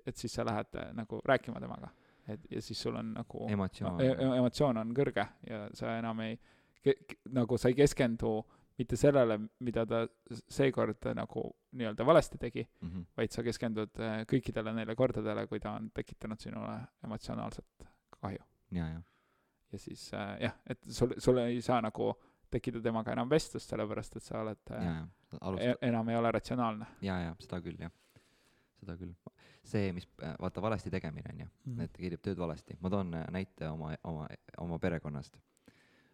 et 0.06 0.16
siis 0.18 0.34
sa 0.34 0.44
lähed 0.44 0.76
äh, 0.76 0.90
nagu 0.94 1.22
rääkima 1.26 1.60
temaga. 1.60 1.90
et 2.28 2.42
ja 2.52 2.62
siis 2.62 2.82
sul 2.82 2.96
on 2.96 3.14
nagu 3.14 3.48
emotsioon 3.50 4.02
e- 4.02 4.06
e- 4.12 4.38
emotsioon 4.38 4.78
on 4.78 4.94
kõrge 4.96 5.28
ja 5.50 5.70
sa 5.74 5.98
enam 5.98 6.20
ei, 6.20 6.40
nagu 7.30 7.58
sa 7.58 7.68
ei 7.70 7.76
keskendu 7.76 8.44
mitte 8.78 8.98
sellele, 9.00 9.40
mida 9.64 9.86
ta 9.88 10.04
seekord 10.52 11.08
nagu 11.16 11.46
nii-öelda 11.80 12.06
valesti 12.06 12.38
tegi, 12.38 12.68
mm. 12.82 12.90
-hmm. 12.90 13.06
vaid 13.18 13.32
sa 13.32 13.44
keskendud 13.44 14.00
äh, 14.00 14.22
kõikidele 14.32 14.74
neile 14.76 14.96
kordadele, 14.96 15.48
kui 15.48 15.60
ta 15.60 15.76
on 15.80 15.90
tekitanud 15.94 16.40
sinule 16.40 16.80
emotsionaalset 17.04 17.90
kahju. 18.20 18.44
ja, 18.72 18.88
ja, 18.88 19.02
ja 19.72 19.80
siis 19.80 20.14
äh, 20.14 20.38
jah, 20.42 20.58
et 20.70 20.80
sul, 20.88 21.14
sul 21.18 21.38
ei 21.38 21.62
saa 21.62 21.82
nagu 21.82 22.14
tekkida 22.52 22.82
temaga 22.82 23.14
enam 23.16 23.30
vestlust, 23.30 23.70
sellepärast 23.70 24.16
et 24.20 24.24
sa 24.24 24.42
oled 24.42 24.70
ja, 24.70 24.80
äh, 24.80 24.86
ja, 24.86 25.04
e 25.32 25.38
alustab, 25.42 25.86
enam 25.90 26.10
ei 26.10 26.20
ole 26.20 26.32
ratsionaalne 26.32 26.88
ja, 27.02 27.20
ja 27.20 27.36
seda 27.40 27.62
küll, 27.64 27.80
jah, 27.80 27.92
seda 28.82 28.98
küll. 29.00 29.14
see, 29.66 29.92
mis, 29.98 30.08
vaata, 30.40 30.62
valesti 30.62 30.92
tegemine 30.94 31.32
on 31.34 31.44
ju, 31.46 31.52
mm. 31.66 31.86
et 31.88 31.98
keerib 31.98 32.24
tööd 32.26 32.40
valesti, 32.42 32.78
ma 32.82 32.92
toon 32.94 33.14
äh, 33.18 33.28
näite 33.34 33.70
oma, 33.70 33.96
oma, 34.04 34.28
oma 34.62 34.80
perekonnast. 34.80 35.40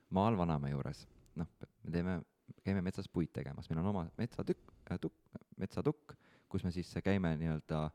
maal 0.09 0.37
vanaema 0.37 0.71
juures, 0.71 1.05
noh, 1.39 1.49
me 1.83 1.91
teeme, 1.91 2.21
käime 2.65 2.81
metsas 2.85 3.09
puid 3.09 3.31
tegemas, 3.33 3.69
meil 3.69 3.81
on 3.81 3.89
oma 3.91 4.05
metsatükk, 4.17 4.73
tukk, 5.01 5.39
metsatukk, 5.57 6.15
kus 6.51 6.63
me 6.63 6.71
siis 6.75 6.91
käime 7.03 7.33
nii-öelda, 7.39 7.85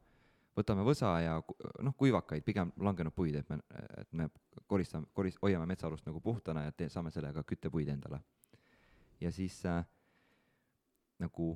võtame 0.56 0.86
võsa 0.86 1.12
ja 1.22 1.36
noh, 1.84 1.94
kuivakaid, 1.98 2.44
pigem 2.46 2.72
langenud 2.80 3.14
puid, 3.14 3.36
et 3.40 3.50
me, 3.52 3.60
et 4.00 4.12
me 4.16 4.28
koristame, 4.66 5.10
koris-, 5.14 5.38
hoiame 5.42 5.68
metsaalust 5.68 6.06
nagu 6.08 6.22
puhtana 6.24 6.66
ja 6.66 6.72
tee-, 6.72 6.90
saame 6.92 7.12
sellega 7.14 7.44
küttepuid 7.44 7.92
endale. 7.92 8.22
ja 9.20 9.32
siis 9.32 9.60
äh, 9.66 9.84
nagu 11.18 11.52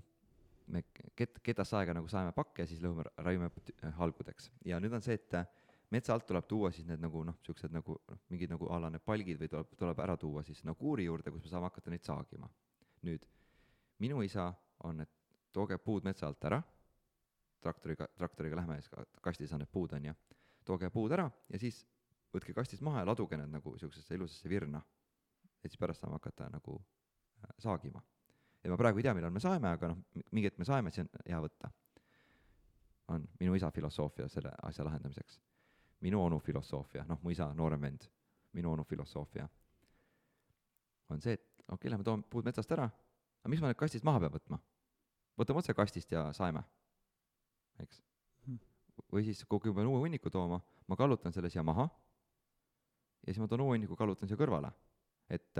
me 0.66 0.84
ket-, 1.16 1.40
ketast 1.42 1.74
aega 1.74 1.94
nagu 1.96 2.08
saeme 2.08 2.32
pakke 2.36 2.66
siis 2.66 2.82
lõhume, 2.84 3.04
raiume 3.24 3.50
halgudeks 3.96 4.50
ja 4.64 4.80
nüüd 4.80 4.94
on 4.96 5.02
see, 5.04 5.16
et 5.18 5.34
äh, 5.34 5.48
metsa 5.90 6.14
alt 6.14 6.26
tuleb 6.28 6.46
tuua 6.48 6.70
siis 6.74 6.86
need 6.88 7.02
nagu 7.02 7.22
noh, 7.26 7.38
siuksed 7.46 7.72
nagu 7.74 7.96
noh, 7.98 8.20
mingid 8.30 8.52
nagu 8.52 8.68
a 8.70 8.78
la 8.84 8.90
need 8.94 9.04
palgid 9.04 9.40
või 9.40 9.50
tuleb, 9.50 9.72
tuleb 9.78 10.02
ära 10.04 10.16
tuua 10.20 10.44
siis 10.46 10.62
nagu 10.66 10.78
kuuri 10.78 11.08
juurde, 11.08 11.32
kus 11.34 11.44
me 11.46 11.52
saame 11.52 11.70
hakata 11.70 11.92
neid 11.92 12.06
saagima. 12.06 12.50
Nüüd 13.06 13.24
minu 13.98 14.22
isa 14.22 14.50
on, 14.84 15.00
et 15.00 15.10
tooge 15.52 15.78
puud 15.78 16.04
metsa 16.04 16.28
alt 16.28 16.44
ära, 16.44 16.60
traktoriga, 17.60 18.08
traktoriga 18.16 18.60
lähme 18.60 18.78
siis 18.80 18.88
ka 18.92 19.04
kastis 19.22 19.52
on 19.52 19.62
need 19.64 19.72
puud 19.72 19.92
on 19.96 20.04
ju, 20.10 20.14
tooge 20.64 20.90
puud 20.90 21.12
ära 21.12 21.28
ja 21.48 21.58
siis 21.60 21.82
võtke 22.34 22.54
kastist 22.54 22.84
maha 22.86 23.02
ja 23.02 23.10
laduge 23.10 23.36
need 23.36 23.52
nagu 23.52 23.74
siuksesse 23.78 24.14
ilusasse 24.14 24.48
virna. 24.48 24.82
et 25.64 25.70
siis 25.70 25.80
pärast 25.80 26.00
saame 26.00 26.16
hakata 26.16 26.48
nagu 26.48 26.80
äh, 27.44 27.54
saagima. 27.58 28.02
ja 28.64 28.70
ma 28.70 28.76
praegu 28.76 28.98
ei 28.98 29.02
tea, 29.02 29.14
millal 29.14 29.30
me 29.30 29.40
saeme, 29.40 29.68
aga 29.68 29.92
noh, 29.92 30.02
mingi 30.30 30.46
hetk 30.48 30.58
me 30.58 30.64
saeme, 30.64 30.90
siis 30.90 31.06
on 31.06 31.24
hea 31.26 31.40
võtta. 31.40 31.70
on 33.08 33.28
minu 33.40 33.54
isa 33.54 33.70
filosoofia 33.70 34.28
selle 34.28 34.52
asja 34.62 34.84
lahendamiseks 34.84 35.40
minu 36.00 36.22
onu 36.24 36.38
filosoofia, 36.38 37.04
noh, 37.08 37.18
mu 37.22 37.30
isa, 37.30 37.50
noorem 37.54 37.80
vend, 37.80 38.06
minu 38.52 38.72
onu 38.72 38.84
filosoofia 38.84 39.48
on 41.10 41.20
see, 41.20 41.34
et 41.34 41.49
okei 41.70 41.78
okay,, 41.78 41.94
lähme 41.94 42.06
toome 42.06 42.26
puud 42.30 42.44
metsast 42.44 42.70
ära, 42.76 42.90
aga 43.40 43.52
miks 43.52 43.62
ma 43.62 43.70
need 43.70 43.80
kastist 43.80 44.04
maha 44.06 44.20
pean 44.20 44.36
võtma? 44.36 44.60
võtame 45.40 45.62
otse 45.62 45.74
kastist 45.74 46.12
ja 46.12 46.28
saeme, 46.36 46.62
eks 47.80 48.02
Hmm.. 48.46 48.58
või 49.12 49.26
siis, 49.26 49.42
kui 49.44 49.70
ma 49.70 49.80
pean 49.80 49.90
uue 49.90 50.00
hunniku 50.04 50.30
tooma, 50.32 50.60
ma 50.88 50.96
kallutan 50.96 51.34
selle 51.34 51.50
siia 51.52 51.64
maha 51.66 51.86
ja 51.86 53.32
siis 53.32 53.40
ma 53.42 53.48
toon 53.50 53.66
uue 53.66 53.76
hunniku, 53.76 53.96
kallutan 53.98 54.30
siia 54.30 54.38
kõrvale. 54.40 54.70
et, 55.30 55.58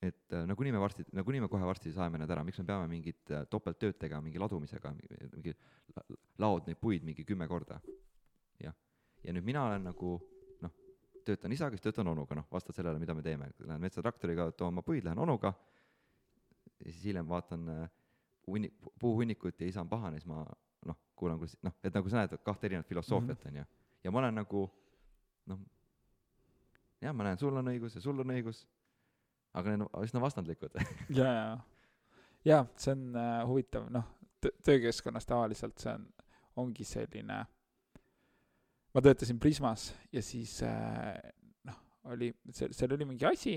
et 0.00 0.32
äh, 0.36 0.44
nagunii 0.48 0.72
me 0.72 0.80
varsti, 0.80 1.04
nagunii 1.12 1.42
me 1.44 1.48
kohe 1.52 1.66
varsti 1.66 1.92
saeme 1.92 2.18
need 2.20 2.30
ära, 2.30 2.44
miks 2.46 2.60
me 2.62 2.66
peame 2.68 2.86
mingit 2.88 3.32
äh, 3.34 3.44
topelttööd 3.50 3.98
tegema 3.98 4.22
mingi 4.24 4.38
ladumisega, 4.40 4.92
mingi 5.34 5.54
la- 5.96 6.06
laod 6.46 6.70
neid 6.70 6.78
puid 6.80 7.04
mingi 7.04 7.26
kümme 7.28 7.48
korda. 7.50 7.80
jah, 8.60 8.76
ja 9.24 9.34
nüüd 9.34 9.44
mina 9.44 9.66
olen 9.66 9.90
nagu 9.90 10.14
töötan 11.30 11.54
isaga, 11.54 11.76
siis 11.76 11.84
töötan 11.84 12.10
onuga, 12.10 12.36
noh, 12.38 12.48
vastavalt 12.52 12.80
sellele, 12.80 13.02
mida 13.02 13.14
me 13.16 13.24
teeme, 13.24 13.50
lähen 13.64 13.82
metsatraktoriga 13.82 14.50
tooma 14.58 14.82
puid, 14.86 15.04
lähen 15.06 15.18
onuga, 15.22 15.52
ja 16.80 16.92
siis 16.92 17.04
hiljem 17.04 17.28
vaatan 17.28 17.68
äh, 17.68 17.90
hunni-, 18.46 18.72
puuhunnikut 18.98 19.60
ja 19.60 19.68
isa 19.68 19.80
on 19.84 19.88
pahane, 19.88 20.20
siis 20.20 20.28
ma 20.30 20.44
noh, 20.86 20.98
kuulan, 21.16 21.38
kuidas 21.38 21.56
noh, 21.66 21.76
et 21.84 21.94
nagu 21.94 22.12
sa 22.12 22.22
näed, 22.22 22.36
kahte 22.44 22.68
erinevat 22.68 22.88
filosoofiat 22.88 23.46
on 23.50 23.60
ju, 23.60 23.66
ja 24.04 24.12
ma 24.12 24.22
olen 24.22 24.40
nagu 24.40 24.64
noh, 25.50 25.60
jah, 27.00 27.14
ma 27.16 27.26
näen, 27.28 27.40
sul 27.40 27.56
on 27.56 27.72
õigus 27.72 27.96
ja 27.96 28.04
sul 28.04 28.22
on 28.22 28.32
õigus, 28.34 28.64
aga 29.56 29.74
need 29.74 29.86
on 29.86 30.06
üsna 30.06 30.22
vastandlikud. 30.22 30.80
ja, 31.20 31.30
ja, 31.32 31.46
ja 32.44 32.64
see 32.76 32.96
on 32.96 33.06
äh, 33.18 33.36
huvitav, 33.48 33.88
noh, 33.92 34.08
töökeskkonnas 34.40 35.28
tavaliselt 35.28 35.80
see 35.82 35.94
on, 35.94 36.06
ongi 36.60 36.84
selline, 36.84 37.42
ma 38.94 39.02
töötasin 39.04 39.38
Prismas 39.40 39.90
ja 40.12 40.22
siis 40.22 40.62
äh, 40.66 41.14
noh, 41.68 41.78
oli, 42.12 42.32
seal, 42.52 42.94
oli 42.96 43.06
mingi 43.12 43.26
asi, 43.28 43.54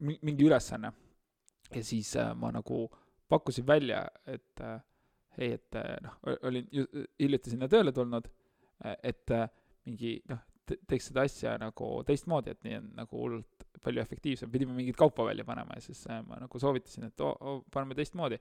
mingi 0.00 0.46
ülesanne. 0.46 0.92
Ja 1.70 1.84
siis 1.86 2.16
äh, 2.18 2.32
ma 2.34 2.50
nagu 2.54 2.88
pakkusin 3.30 3.66
välja, 3.66 4.02
et 4.26 4.60
äh, 4.60 4.80
hei, 5.38 5.52
et 5.54 5.76
noh, 6.02 6.16
olin 6.42 6.66
ju 6.74 6.86
hiljuti 7.20 7.52
sinna 7.52 7.68
tööle 7.70 7.92
tulnud, 7.94 8.24
et 9.06 9.30
mingi 9.86 10.16
noh, 10.28 10.40
teeks 10.66 11.06
seda 11.12 11.22
asja 11.28 11.52
nagu 11.60 11.90
teistmoodi, 12.08 12.50
et 12.50 12.66
nii 12.66 12.78
on 12.80 12.88
nagu 12.98 13.20
hullult 13.20 13.64
palju 13.84 14.02
efektiivsem, 14.02 14.50
pidime 14.50 14.74
mingit 14.74 14.98
kaupa 14.98 15.28
välja 15.28 15.46
panema 15.46 15.78
ja 15.78 15.84
siis 15.84 16.02
ma 16.26 16.40
nagu 16.42 16.60
soovitasin, 16.60 17.06
et 17.12 17.22
oo 17.22 17.30
oh,, 17.38 17.62
paneme 17.72 17.94
teistmoodi. 17.94 18.40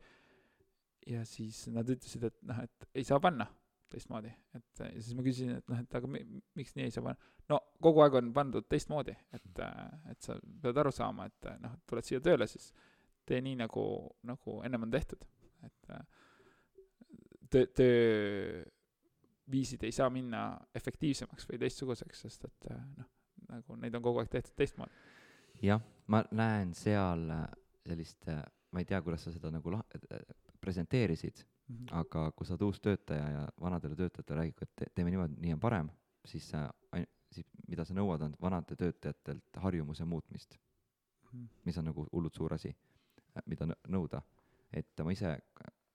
ja 1.14 1.22
siis 1.30 1.68
nad 1.70 1.88
ütlesid, 1.88 2.26
et 2.26 2.42
noh, 2.50 2.64
et 2.66 2.90
ei 2.98 3.06
saa 3.06 3.22
panna 3.22 3.46
teistmoodi, 3.90 4.32
et 4.56 4.82
ja 4.84 5.02
siis 5.02 5.16
ma 5.18 5.26
küsisin, 5.26 5.56
et 5.60 5.72
noh, 5.72 5.82
et 5.82 5.96
aga 6.00 6.10
mi, 6.12 6.22
miks 6.58 6.76
nii 6.78 6.88
ei 6.88 6.94
saa 6.94 7.04
panna. 7.06 7.32
no 7.50 7.60
kogu 7.82 8.04
aeg 8.06 8.18
on 8.20 8.32
pandud 8.36 8.68
teistmoodi, 8.70 9.16
et, 9.36 9.62
et 10.12 10.22
sa 10.24 10.38
pead 10.64 10.78
aru 10.84 10.92
saama, 10.96 11.28
et 11.30 11.50
noh, 11.64 11.74
tuled 11.90 12.06
siia 12.06 12.22
tööle, 12.24 12.48
siis 12.50 12.72
tee 13.30 13.42
nii 13.46 13.58
nagu, 13.60 13.84
nagu 14.30 14.58
ennem 14.66 14.88
on 14.88 14.94
tehtud, 14.94 15.26
et 15.68 15.94
töö, 17.54 17.66
tööviisid 19.50 19.84
ei 19.88 19.94
saa 19.96 20.10
minna 20.14 20.42
efektiivsemaks 20.78 21.48
või 21.50 21.58
teistsuguseks, 21.64 22.26
sest 22.26 22.46
et 22.50 22.70
noh, 22.98 23.10
nagu 23.50 23.80
neid 23.82 23.96
on 23.98 24.06
kogu 24.06 24.22
aeg 24.22 24.30
tehtud 24.34 24.56
teistmoodi. 24.58 24.94
jah, 25.66 25.82
ma 26.08 26.24
näen 26.32 26.74
seal 26.78 27.26
sellist, 27.86 28.30
ma 28.72 28.82
ei 28.82 28.86
tea, 28.86 29.02
kuidas 29.02 29.26
sa 29.26 29.34
seda 29.34 29.52
nagu 29.54 29.74
lah-, 29.74 29.88
presenteerisid, 30.62 31.42
Mhm. 31.70 31.86
aga 31.92 32.32
kui 32.32 32.46
sa 32.48 32.54
oled 32.56 32.62
uus 32.66 32.80
töötaja 32.82 33.30
ja 33.30 33.42
vanadele 33.62 33.96
töötajatele 33.96 34.40
räägid, 34.42 34.62
et 34.62 34.72
te- 34.76 34.88
teeme 34.96 35.12
niimoodi, 35.12 35.36
nii 35.42 35.54
on 35.54 35.60
parem, 35.60 35.90
siis 36.26 36.48
sa, 36.50 36.64
siis 37.32 37.46
mida 37.68 37.86
sa 37.86 37.94
nõuad, 37.94 38.22
on 38.26 38.36
vanade 38.42 38.76
töötajatelt 38.76 39.44
harjumuse 39.62 40.06
muutmist, 40.06 40.58
Mhm. 41.34 41.46
mis 41.66 41.78
on 41.78 41.86
nagu 41.86 42.08
hullult 42.12 42.34
suur 42.34 42.54
asi, 42.54 42.76
mida 43.46 43.66
nõu- 43.66 43.82
nõuda. 43.88 44.22
et 44.74 45.00
ma 45.04 45.12
ise 45.12 45.42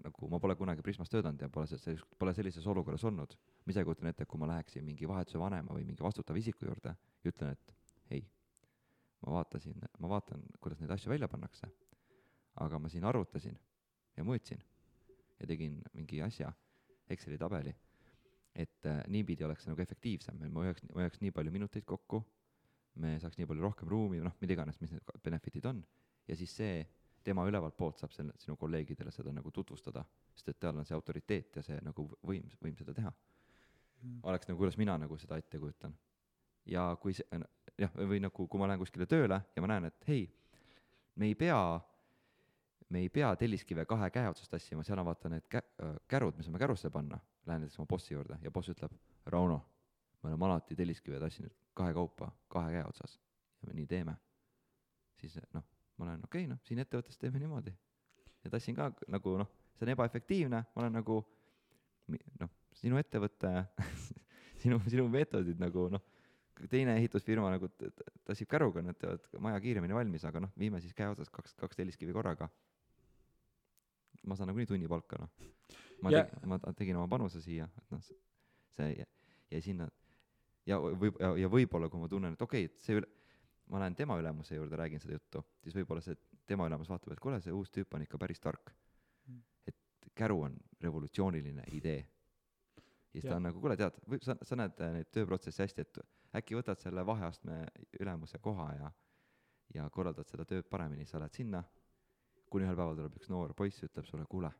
nagu, 0.04 0.28
ma 0.28 0.38
pole 0.38 0.54
kunagi 0.56 0.82
Prismas 0.82 1.08
töötanud 1.08 1.40
ja 1.40 1.48
pole 1.48 1.66
selles, 1.66 2.00
pole 2.18 2.32
sellises 2.34 2.66
olukorras 2.66 3.04
olnud. 3.04 3.34
ma 3.66 3.70
ise 3.70 3.84
kujutan 3.84 4.06
ette, 4.08 4.26
kui 4.26 4.38
ma 4.38 4.46
läheksin 4.46 4.84
mingi 4.84 5.06
vahetuse 5.08 5.38
vanema 5.38 5.68
või 5.74 5.84
mingi 5.84 6.02
vastutava 6.02 6.38
isiku 6.38 6.66
juurde 6.66 6.88
ja 7.24 7.30
ütlen, 7.30 7.50
et 7.52 7.74
hei, 8.10 8.24
ma 9.26 9.32
vaatasin, 9.32 9.74
ma 9.98 10.08
vaatan, 10.08 10.42
kuidas 10.60 10.78
neid 10.80 10.90
asju 10.90 11.10
välja 11.10 11.28
pannakse, 11.28 11.66
aga 12.56 12.78
ma 12.78 12.88
siin 12.88 13.04
arvutasin 13.04 13.58
ja 14.16 14.22
mõõtsin 14.24 14.60
ja 15.41 15.49
tegin 15.51 15.80
mingi 15.95 16.22
asja, 16.22 16.53
Exceli 17.11 17.37
tabeli, 17.37 17.74
et 18.57 18.87
äh, 18.89 19.03
niipidi 19.12 19.45
oleks 19.45 19.64
see 19.64 19.72
nagu 19.72 19.82
efektiivsem, 19.82 20.39
ma 20.49 20.62
hoiaks, 20.64 20.87
hoiaks 20.95 21.20
nii 21.20 21.35
palju 21.37 21.53
minuteid 21.53 21.85
kokku, 21.89 22.22
me 23.03 23.16
saaks 23.20 23.37
nii 23.37 23.49
palju 23.51 23.64
rohkem 23.66 23.91
ruumi, 23.91 24.22
noh, 24.24 24.37
mida 24.41 24.55
iganes, 24.57 24.78
mis 24.80 24.95
need 24.95 25.11
benefit'id 25.24 25.66
on, 25.68 25.82
ja 26.28 26.37
siis 26.39 26.55
see, 26.57 26.85
tema 27.24 27.45
ülevalt 27.49 27.76
poolt 27.76 28.01
saab 28.01 28.12
selle, 28.12 28.35
sinu 28.41 28.57
kolleegidele 28.61 29.12
seda 29.12 29.32
nagu 29.32 29.51
tutvustada, 29.55 30.05
sest 30.37 30.51
et 30.53 30.59
tal 30.61 30.80
on 30.80 30.89
see 30.89 30.97
autoriteet 30.97 31.61
ja 31.61 31.64
see 31.64 31.78
nagu 31.85 32.07
võim, 32.26 32.51
võim 32.62 32.76
seda 32.78 32.95
teha. 32.97 33.12
Mhm. 34.05 34.18
oleks 34.28 34.49
nagu, 34.49 34.59
kuidas 34.61 34.76
mina 34.76 34.99
nagu 35.01 35.16
seda 35.16 35.39
ette 35.41 35.59
kujutan. 35.59 35.95
ja 36.66 36.97
kui 37.01 37.12
see, 37.12 37.41
jah, 37.78 37.91
või 37.97 38.20
nagu, 38.20 38.47
kui 38.49 38.61
ma 38.61 38.68
lähen 38.68 38.80
kuskile 38.80 39.07
tööle 39.07 39.41
ja 39.57 39.62
ma 39.62 39.68
näen, 39.68 39.89
et 39.91 40.07
hei, 40.09 40.26
me 41.16 41.26
ei 41.26 41.35
pea, 41.35 41.80
me 42.95 43.03
ei 43.03 43.11
pea 43.11 43.32
telliskive 43.36 43.84
kahe 43.90 44.09
käe 44.14 44.28
otsas 44.30 44.49
tassima, 44.49 44.84
seal 44.86 45.01
on 45.03 45.09
vaata 45.09 45.30
need 45.32 45.47
kä-, 45.51 45.64
kärud, 46.11 46.36
me 46.38 46.47
saame 46.47 46.61
kärusse 46.62 46.90
panna, 46.95 47.18
lähen 47.47 47.64
näiteks 47.64 47.80
oma 47.80 47.90
bossi 47.90 48.14
juurde 48.14 48.38
ja 48.42 48.53
boss 48.55 48.70
ütleb, 48.70 48.95
Rauno, 49.34 49.59
me 50.22 50.30
oleme 50.30 50.47
alati 50.47 50.76
telliskive 50.78 51.18
tassinud 51.22 51.55
kahekaupa 51.74 52.30
kahe 52.55 52.76
käe 52.76 52.84
otsas 52.86 53.16
ja 53.18 53.68
me 53.68 53.74
nii 53.80 53.86
teeme. 53.90 54.14
siis 55.20 55.38
noh, 55.57 55.64
ma 55.99 56.07
olen 56.07 56.24
okei 56.24 56.45
okay,, 56.45 56.51
noh, 56.53 56.61
siin 56.68 56.82
ettevõttes 56.84 57.18
teeme 57.18 57.42
niimoodi. 57.42 57.74
ja 58.45 58.51
tassin 58.51 58.76
ka 58.78 58.92
nagu 59.09 59.38
noh, 59.42 59.51
see 59.74 59.88
on 59.88 59.95
ebaefektiivne, 59.97 60.62
ma 60.74 60.82
olen 60.84 61.01
nagu 61.01 61.20
noh, 62.40 62.53
sinu 62.78 63.01
ettevõte, 63.01 63.55
sinu, 64.62 64.78
sinu 64.86 65.09
meetodid 65.11 65.59
nagu 65.62 65.88
noh, 65.90 66.05
teine 66.70 66.95
ehitusfirma 67.01 67.51
nagu 67.57 67.70
tassib 68.24 68.49
käruga, 68.51 68.82
nad 68.84 68.99
teevad 69.01 69.26
maja 69.42 69.59
kiiremini 69.64 69.97
valmis, 69.97 70.24
aga 70.28 70.45
noh, 70.47 70.55
viime 70.59 70.80
siis 70.84 70.95
käe 70.95 71.09
otsas 71.11 71.32
kaks, 71.34 71.57
kaks 71.59 71.80
telliskivi 71.80 72.14
korraga. 72.14 72.49
Ma 74.26 74.36
saan 74.36 74.48
nagunii 74.50 74.66
tunnipalka, 74.70 75.18
noh. 75.20 75.30
ma 76.02 76.10
Ja- 76.12 76.24
tegin, 76.24 76.48
ma 76.48 76.58
tegin 76.76 76.96
oma 76.96 77.08
panuse 77.08 77.40
siia, 77.44 77.68
et 77.82 77.90
noh, 77.92 78.00
see 78.76 78.88
jäi, 78.98 79.06
jäi 79.52 79.60
sinna 79.64 79.88
ja 80.66 80.78
võib, 80.80 81.18
ja, 81.20 81.34
ja 81.44 81.48
võib-olla, 81.52 81.88
kui 81.92 82.00
ma 82.00 82.08
tunnen, 82.08 82.32
et 82.36 82.42
okei 82.42 82.64
okay,, 82.66 82.72
et 82.74 82.80
see 82.84 82.96
üle, 83.00 83.08
ma 83.72 83.80
lähen 83.80 83.94
tema 83.96 84.16
ülemuse 84.20 84.56
juurde, 84.56 84.76
räägin 84.76 85.00
seda 85.00 85.16
juttu, 85.18 85.44
siis 85.64 85.76
võib-olla 85.76 86.00
see 86.04 86.16
tema 86.46 86.66
ülemus 86.68 86.88
vaatab, 86.92 87.12
et 87.14 87.20
kuule, 87.20 87.40
see 87.40 87.52
uus 87.52 87.70
tüüp 87.72 87.94
on 87.96 88.02
ikka 88.04 88.18
päris 88.20 88.40
tark 88.40 88.74
Mm.. 89.26 89.40
et 89.66 89.76
käru 90.14 90.42
on 90.44 90.56
revolutsiooniline 90.84 91.62
idee. 91.72 92.02
ja 92.76 93.20
siis 93.20 93.24
ta 93.24 93.36
on 93.36 93.42
nagu, 93.46 93.60
kuule, 93.60 93.76
tead, 93.76 93.96
või 94.08 94.18
sa, 94.20 94.34
sa 94.42 94.56
näed 94.58 94.80
äh, 94.84 94.90
neid 94.98 95.08
tööprotsesse 95.14 95.62
hästi, 95.64 95.80
et 95.80 95.98
äkki 96.36 96.58
võtad 96.58 96.76
selle 96.82 97.06
vaheastme 97.06 97.62
ülemuse 98.00 98.38
koha 98.38 98.66
ja 98.74 98.90
ja 99.74 99.88
korraldad 99.90 100.28
seda 100.28 100.44
tööd 100.44 100.68
paremini, 100.68 101.06
sa 101.08 101.18
lähed 101.18 101.32
sinna, 101.32 101.62
kuni 102.51 102.66
ühel 102.66 102.76
päeval 102.78 102.99
tuleb 102.99 103.16
üks 103.18 103.30
noor 103.32 103.55
poiss, 103.57 103.82
ütleb 103.86 104.07
sulle, 104.09 104.26
kuule, 104.30 104.51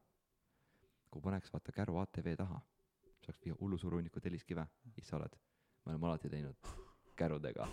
kui 1.11 1.23
paneks 1.25 1.53
vaata 1.55 1.75
käru 1.75 1.99
ATV 2.03 2.35
taha, 2.41 2.59
saaks 3.27 3.41
viia 3.45 3.57
hullu 3.61 3.79
suure 3.79 4.01
hunniku 4.01 4.23
telliskive, 4.25 4.67
siis 4.97 5.09
sa 5.11 5.19
oled, 5.21 5.39
me 5.85 5.95
oleme 5.95 6.11
alati 6.11 6.33
teinud 6.33 6.73
kärudega, 7.17 7.69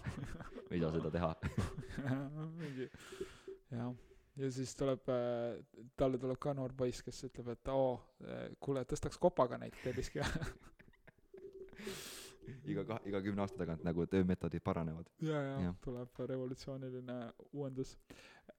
me 0.70 0.78
ei 0.78 0.82
saa 0.84 0.92
seda 0.96 1.12
teha. 1.16 1.32
jah, 3.78 3.94
ja 4.38 4.52
siis 4.58 4.76
tuleb 4.78 5.10
äh,, 5.10 5.88
talle 5.98 6.22
tuleb 6.22 6.40
ka 6.42 6.54
noor 6.58 6.76
poiss, 6.78 7.04
kes 7.06 7.24
ütleb, 7.30 7.54
et 7.56 7.74
oo, 7.74 7.96
kuule, 8.60 8.86
tõstaks 8.90 9.20
kopaga 9.22 9.60
neid 9.62 9.78
telliskive. 9.84 10.28
iga 12.74 12.84
kahe, 12.86 13.00
iga 13.10 13.22
kümne 13.22 13.42
aasta 13.46 13.58
tagant 13.64 13.84
nagu 13.88 14.06
töömeetodid 14.08 14.64
paranevad. 14.64 15.10
ja, 15.22 15.42
ja 15.42 15.58
Jah. 15.68 15.76
tuleb 15.82 16.20
revolutsiooniline 16.34 17.18
uuendus. 17.54 17.98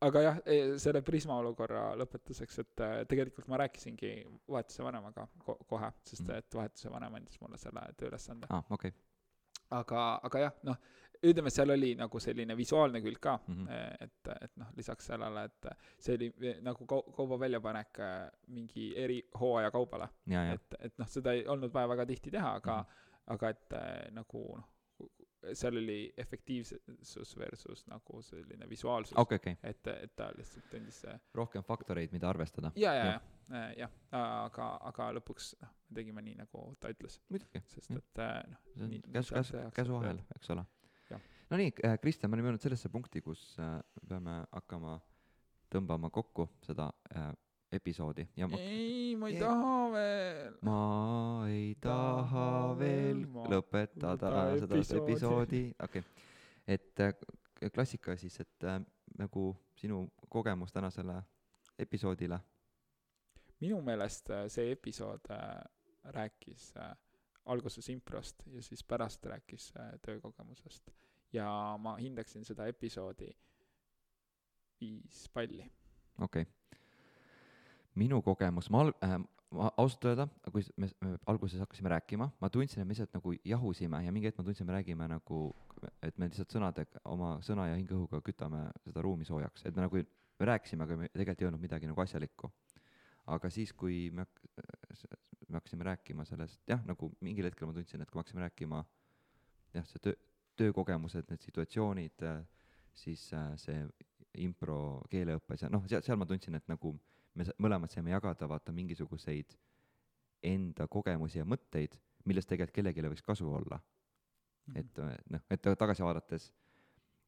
aga 0.00 0.20
jah, 0.22 0.40
selle 0.82 1.02
Prisma 1.02 1.36
olukorra 1.38 1.92
lõpetuseks, 2.00 2.58
et 2.64 2.80
äh, 2.80 2.96
tegelikult 3.08 3.48
ma 3.48 3.56
rääkisingi 3.62 4.12
vahetuse 4.48 4.82
vanemaga 4.84 5.28
ko- 5.44 5.58
kohe, 5.66 5.92
sest 6.04 6.22
Mhm. 6.26 6.38
et 6.38 6.54
vahetuse 6.54 6.90
vanem 6.90 7.14
andis 7.14 7.40
mulle 7.40 7.58
selle 7.58 7.80
tööülesande. 7.96 8.46
aa, 8.50 8.62
okei 8.70 8.88
okay.. 8.88 9.00
aga, 9.70 10.20
aga 10.22 10.38
jah, 10.38 10.52
noh, 10.62 10.76
ütleme, 11.22 11.50
seal 11.54 11.70
oli 11.70 11.94
nagu 11.94 12.20
selline 12.20 12.56
visuaalne 12.58 13.00
külg 13.00 13.20
ka 13.20 13.36
mm. 13.46 13.66
-hmm. 13.66 14.04
et, 14.04 14.30
et 14.42 14.56
noh, 14.56 14.66
lisaks 14.76 15.06
sellele, 15.06 15.44
et 15.44 15.68
see 15.98 16.16
oli 16.16 16.32
eh, 16.42 16.58
nagu 16.62 16.84
kau-, 16.86 17.12
kauba 17.14 17.38
väljapanek 17.40 17.98
mingi 18.48 18.92
erihooaja 18.96 19.70
kaubale, 19.70 20.08
ja, 20.26 20.44
ja, 20.44 20.52
et, 20.58 20.74
et 20.80 20.98
noh, 20.98 21.06
seda 21.08 21.32
ei 21.32 21.46
olnud 21.46 21.72
vaja 21.74 21.88
väga 21.88 22.06
tihti 22.06 22.30
teha, 22.30 22.54
aga 22.54 22.76
mm. 22.76 22.82
-hmm. 22.82 23.11
Aga 23.26 23.48
et 23.54 23.72
eh, 23.78 24.10
nagu 24.12 24.42
noh, 24.58 24.68
seal 25.58 25.76
oli 25.80 26.12
efektiivsus 26.16 27.32
versus 27.38 27.84
nagu 27.90 28.20
selline 28.22 28.68
visuaalsus. 28.70 29.16
Okei, 29.18 29.36
okei, 29.40 29.56
et, 29.62 29.86
et 29.86 30.12
ta 30.16 30.28
lihtsalt 30.36 30.68
tundis 30.70 31.00
see 31.02 31.14
rohkem 31.34 31.64
faktoreid, 31.66 32.12
mida 32.14 32.28
arvestada. 32.30 32.70
ja, 32.76 32.92
ja, 32.94 33.04
ja, 33.50 33.62
jah, 33.76 33.90
aga, 34.44 34.68
aga 34.90 35.08
lõpuks 35.18 35.54
noh, 35.60 35.72
me 35.90 35.98
tegime 35.98 36.22
nii, 36.22 36.36
nagu 36.44 36.68
ta 36.80 36.92
ütles, 36.94 37.18
sest 37.74 37.90
et 37.90 38.22
noh, 38.52 38.62
see 38.76 38.84
on 38.86 38.90
Nii- 38.94 39.02
käsu, 39.12 39.34
käsu, 39.34 39.56
tehakse 39.58 39.76
käsu 39.80 39.92
tööd. 39.92 39.98
vahel, 40.00 40.22
eks 40.36 40.50
ole. 40.54 40.66
No 41.52 41.58
nii, 41.60 41.72
Kristjan, 42.00 42.30
me 42.32 42.38
oleme 42.38 42.48
jõudnud 42.48 42.62
sellesse 42.64 42.88
punkti, 42.88 43.20
kus 43.20 43.40
äh, 43.60 43.74
peame 44.08 44.38
hakkama 44.54 44.94
tõmbama 45.74 46.08
kokku 46.14 46.46
seda 46.64 46.86
äh, 47.12 47.26
episoodi 47.72 48.26
ja 48.36 48.48
ma, 48.48 48.58
ei, 48.58 49.16
ma 49.16 49.28
ei 49.28 49.34
Ei. 49.34 49.40
taha 49.40 49.92
veel. 49.92 50.56
ma 50.62 50.80
ei 51.48 51.74
taha 51.80 52.46
veel 52.78 53.24
Ma- 53.26 53.46
lõpetada 53.52 54.32
seda 54.60 54.78
episoodi. 54.78 55.12
episoodi, 55.12 55.62
okei 55.82 56.02
okay.. 56.04 56.26
et 56.66 57.00
äh, 57.00 57.14
klassika 57.74 58.16
siis, 58.16 58.40
et 58.40 58.64
äh, 58.68 58.80
nagu 59.18 59.52
sinu 59.78 60.04
kogemus 60.28 60.72
tänasele 60.72 61.20
episoodile, 61.78 62.38
minu 63.60 63.80
meelest 63.82 64.30
äh, 64.30 64.44
see 64.52 64.72
episood 64.72 65.30
äh, 65.30 65.62
rääkis 66.04 66.72
alguses 67.44 67.88
improst 67.88 68.42
ja 68.46 68.62
siis 68.62 68.84
pärast 68.84 69.24
rääkis 69.26 69.72
töökogemusest. 70.02 70.90
ja 71.32 71.48
ma 71.78 71.96
hindaksin 71.96 72.44
seda 72.44 72.66
episoodi 72.66 73.30
viis 74.80 75.28
palli. 75.34 75.70
okei 76.20 76.42
okay.. 76.42 76.52
Minu 77.98 78.22
kogemus, 78.24 78.70
ma 78.72 78.86
al- 78.86 78.94
äh,, 79.04 79.18
ma 79.52 79.68
ausalt 79.76 80.06
öelda, 80.08 80.26
kui 80.52 80.64
me, 80.80 80.88
me 81.04 81.12
alguses 81.28 81.60
hakkasime 81.60 81.92
rääkima, 81.92 82.28
ma 82.40 82.50
tundsin, 82.52 82.82
et 82.82 82.88
me 82.88 82.94
lihtsalt 82.94 83.12
nagu 83.18 83.34
jahusime 83.44 84.00
ja 84.06 84.14
mingi 84.14 84.30
hetk 84.30 84.40
ma 84.40 84.46
tundsin, 84.46 84.66
me 84.68 84.76
räägime 84.78 85.08
nagu, 85.12 85.42
et 86.00 86.18
me 86.18 86.28
lihtsalt 86.30 86.56
sõnadega, 86.56 87.02
oma 87.12 87.34
sõna 87.44 87.68
ja 87.68 87.76
hingeõhuga 87.76 88.22
kütame 88.24 88.64
seda 88.86 89.04
ruumi 89.04 89.28
soojaks, 89.28 89.66
et 89.68 89.76
me 89.76 89.84
nagu, 89.84 90.02
me 90.40 90.48
rääkisime, 90.48 90.86
aga 90.86 90.98
me 91.02 91.10
tegelikult 91.12 91.44
ei 91.44 91.50
öelnud 91.50 91.64
midagi 91.66 91.90
nagu 91.90 92.04
asjalikku. 92.04 92.52
aga 93.32 93.50
siis, 93.54 93.70
kui 93.78 94.10
me 94.10 94.24
hak-, 94.24 94.40
me 95.48 95.60
hakkasime 95.60 95.84
rääkima 95.86 96.24
sellest, 96.26 96.60
jah, 96.66 96.80
nagu 96.88 97.12
mingil 97.20 97.46
hetkel 97.46 97.68
ma 97.68 97.76
tundsin, 97.76 98.00
et 98.02 98.10
kui 98.10 98.18
me 98.18 98.24
hakkasime 98.24 98.42
rääkima 98.46 98.84
jah, 99.76 99.86
see 99.86 100.02
töö, 100.02 100.16
töökogemused, 100.56 101.28
need 101.30 101.44
situatsioonid, 101.44 102.24
siis 102.94 103.28
äh, 103.36 103.52
see 103.60 103.84
impro 104.42 105.02
keeleõppes 105.12 105.64
ja 105.64 105.70
noh, 105.72 105.84
seal, 105.88 106.02
seal 106.04 106.18
ma 106.20 106.26
tundsin, 106.28 106.56
et 106.56 106.68
nagu 106.68 106.94
me 107.38 107.46
mõlemad 107.62 107.92
saime 107.92 108.12
jagada 108.12 108.48
vaata 108.48 108.72
mingisuguseid 108.74 109.54
enda 110.42 110.88
kogemusi 110.90 111.40
ja 111.40 111.46
mõtteid, 111.48 111.94
millest 112.28 112.50
tegelikult 112.50 112.76
kellelegi 112.76 113.14
võiks 113.14 113.26
kasu 113.26 113.48
olla. 113.50 113.80
et 114.78 114.98
äh, 115.02 115.16
noh, 115.30 115.40
et 115.50 115.64
tagasi 115.78 116.04
vaadates, 116.04 116.52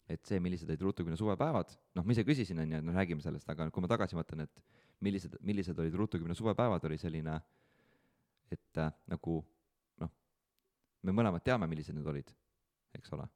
et 0.08 0.22
see, 0.26 0.38
millised 0.40 0.68
olid 0.68 0.82
Ruutukümne 0.84 1.16
suvepäevad, 1.18 1.72
noh, 1.96 2.04
ma 2.04 2.14
ise 2.14 2.22
küsisin, 2.26 2.60
on 2.62 2.70
ju, 2.70 2.78
et 2.78 2.86
noh, 2.86 2.94
räägime 2.94 3.24
sellest, 3.24 3.48
aga 3.50 3.66
kui 3.74 3.82
ma 3.82 3.90
tagasi 3.90 4.18
mõtlen, 4.18 4.44
et 4.44 4.62
millised, 5.02 5.34
millised 5.42 5.78
olid 5.80 5.96
Ruutukümne 5.98 6.36
suvepäevad, 6.38 6.84
oli 6.86 6.98
selline, 7.00 7.38
et 8.52 8.80
äh, 8.82 8.92
nagu 9.10 9.40
noh, 10.02 10.14
me 11.02 11.16
mõlemad 11.16 11.42
teame, 11.44 11.66
millised 11.70 11.96
need 11.96 12.06
olid, 12.12 12.30
eks 12.94 13.16
ole. 13.16 13.26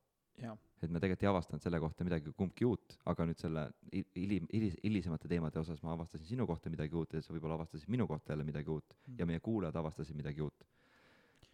Jah, 0.44 0.54
et 0.83 0.91
me 0.91 1.01
tegelikult 1.03 1.24
ei 1.24 1.29
avastanud 1.31 1.62
selle 1.64 1.81
kohta 1.83 2.05
midagi 2.07 2.33
kumbki 2.39 2.66
uut, 2.68 2.97
aga 3.11 3.24
nüüd 3.26 3.41
selle 3.41 3.64
hi- 3.93 4.07
hilim-, 4.16 4.49
hilis-, 4.55 4.79
hilisemate 4.85 5.29
teemade 5.31 5.59
osas 5.61 5.83
ma 5.83 5.93
avastasin 5.97 6.26
sinu 6.29 6.47
kohta 6.47 6.70
midagi 6.70 6.95
uut 6.95 7.14
ja 7.18 7.22
sa 7.24 7.35
võib-olla 7.35 7.57
avastasid 7.59 7.91
minu 7.91 8.07
kohta 8.07 8.33
jälle 8.33 8.45
midagi 8.47 8.70
uut 8.70 8.95
ja 9.18 9.26
meie 9.26 9.41
kuulajad 9.41 9.76
avastasid 9.81 10.16
midagi 10.16 10.43
uut. 10.45 10.66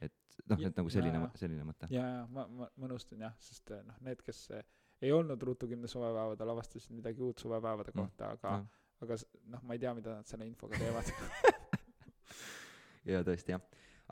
et 0.00 0.12
noh, 0.50 0.60
et 0.66 0.76
nagu 0.76 0.90
selline 0.90 1.20
selline 1.40 1.64
mõte. 1.64 1.88
ja, 1.94 2.04
ja 2.18 2.24
ma, 2.28 2.46
ma, 2.48 2.68
ma 2.76 2.88
nõustun 2.90 3.20
jah, 3.24 3.34
sest 3.40 3.70
äh, 3.72 3.84
noh, 3.86 3.96
need, 4.04 4.20
kes 4.26 4.42
äh, 4.52 4.64
ei 5.04 5.12
olnud 5.12 5.42
Ruutu 5.42 5.68
kümne 5.70 5.88
suvepäevadel, 5.90 6.50
avastasid 6.54 6.92
midagi 6.96 7.22
uut 7.22 7.38
suvepäevade 7.38 7.92
Mm, 7.94 8.00
kohta, 8.02 8.30
aga 8.36 8.48
jah. 8.58 8.66
aga 9.06 9.16
noh, 9.54 9.62
ma 9.62 9.74
ei 9.76 9.78
tea, 9.82 9.94
mida 9.94 10.18
nad 10.18 10.26
selle 10.28 10.46
infoga 10.48 10.78
teevad 10.80 11.08
ja 13.12 13.22
tõesti 13.26 13.54
jah, 13.54 13.62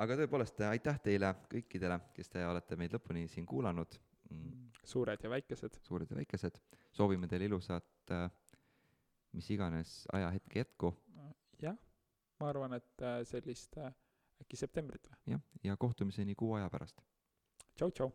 aga 0.04 0.16
tõepoolest 0.22 0.60
äh, 0.62 0.72
aitäh 0.76 0.98
teile 1.04 1.34
kõikidele, 1.52 1.98
kes 2.16 2.28
te 2.32 2.46
olete 2.46 2.76
meid 2.80 2.94
lõpuni 2.96 3.26
siin 3.28 3.46
kuulanud 3.48 3.98
mm, 3.98 4.11
suured 4.84 5.22
ja 5.24 5.30
väikesed. 5.30 5.78
suured 5.82 6.10
ja 6.10 6.16
väikesed, 6.16 6.58
soovime 6.92 7.28
teile 7.30 7.48
ilusat 7.50 8.10
äh, 8.10 8.28
mis 9.32 9.50
iganes 9.50 9.94
ajahetke 10.12 10.58
jätku, 10.62 10.92
jah, 11.62 11.76
ma 12.40 12.48
arvan, 12.52 12.76
et 12.78 13.04
äh, 13.06 13.22
sellist 13.28 13.78
äh, 13.80 13.92
äkki 14.42 14.58
septembrit 14.60 15.08
või? 15.08 15.34
jah, 15.36 15.46
ja 15.64 15.76
kohtumiseni 15.76 16.34
kuu 16.38 16.54
aja 16.58 16.68
pärast. 16.72 17.00
tšau-tšau! 17.76 18.10